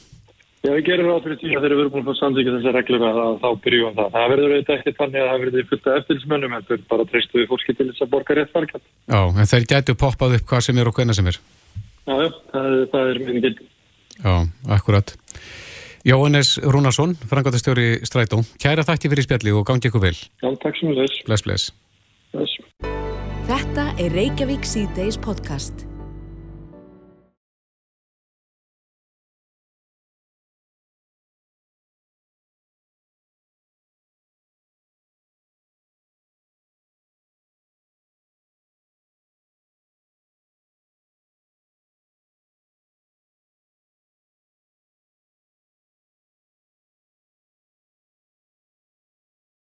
Já, 0.62 0.76
við 0.76 0.84
gerum 0.92 1.08
ráð 1.08 1.24
fyrir 1.24 1.38
því 1.42 1.54
að 1.56 1.64
þeir 1.64 1.74
eru 1.74 1.86
búin 1.90 2.04
að 2.04 2.10
fá 2.12 2.20
samþykja 2.20 2.52
þessar 2.58 2.76
reglur 2.78 3.06
að, 3.08 3.22
þá 3.42 3.48
byrjum 3.64 3.96
það. 3.98 4.12
Það 4.14 4.28
verður 4.34 4.52
auðvitað 4.52 4.76
ekki 4.76 4.92
þannig 5.00 5.22
að 5.22 5.32
það 5.32 5.40
verður 5.46 5.66
fullt 5.72 5.88
af 5.88 5.96
eftirlismönnum, 6.02 6.54
þetta 6.60 6.76
er 6.76 6.84
bara 6.92 7.08
treystu 7.10 7.40
við 7.40 7.48
fólki 7.50 7.76
til 7.80 7.88
þess 7.88 8.06
að 8.06 8.12
borga 8.12 8.38
rétt 8.38 8.54
fargjald. 8.54 8.86
Já, 9.08 9.22
en 9.32 9.50
þeir 9.56 9.66
gætu 9.72 9.96
poppað 10.04 10.38
upp 10.38 10.46
hvað 10.52 10.68
sem 10.68 10.84
er 10.84 10.92
og 10.92 11.00
hvenna 11.00 11.18
sem 11.18 11.32
er. 11.32 11.40
Já, 12.08 12.16
já, 12.18 12.30
það, 12.54 12.72
það 12.94 13.12
er 13.12 13.20
minn 13.28 13.44
gild. 13.44 13.62
Já, 14.22 14.34
akkurat. 14.78 15.14
Jóhannes 16.08 16.56
Rúnarsson, 16.58 17.14
frangatastjóri 17.30 18.02
Strætó, 18.10 18.42
kæra 18.62 18.86
þakki 18.88 19.12
fyrir 19.14 19.28
spjalli 19.28 19.54
og 19.54 19.68
gangi 19.70 19.92
ykkur 19.92 20.06
vel. 20.08 20.18
Já, 20.18 20.50
takk 20.64 20.82
sem 20.82 20.96
þess. 20.98 21.22
Bless, 21.30 21.46
bless. 21.46 21.70
Þess. 22.34 22.58
Þetta 23.52 23.88
er 24.02 24.18
Reykjavík 24.18 24.66
C-Days 24.66 25.22
podcast. 25.22 25.91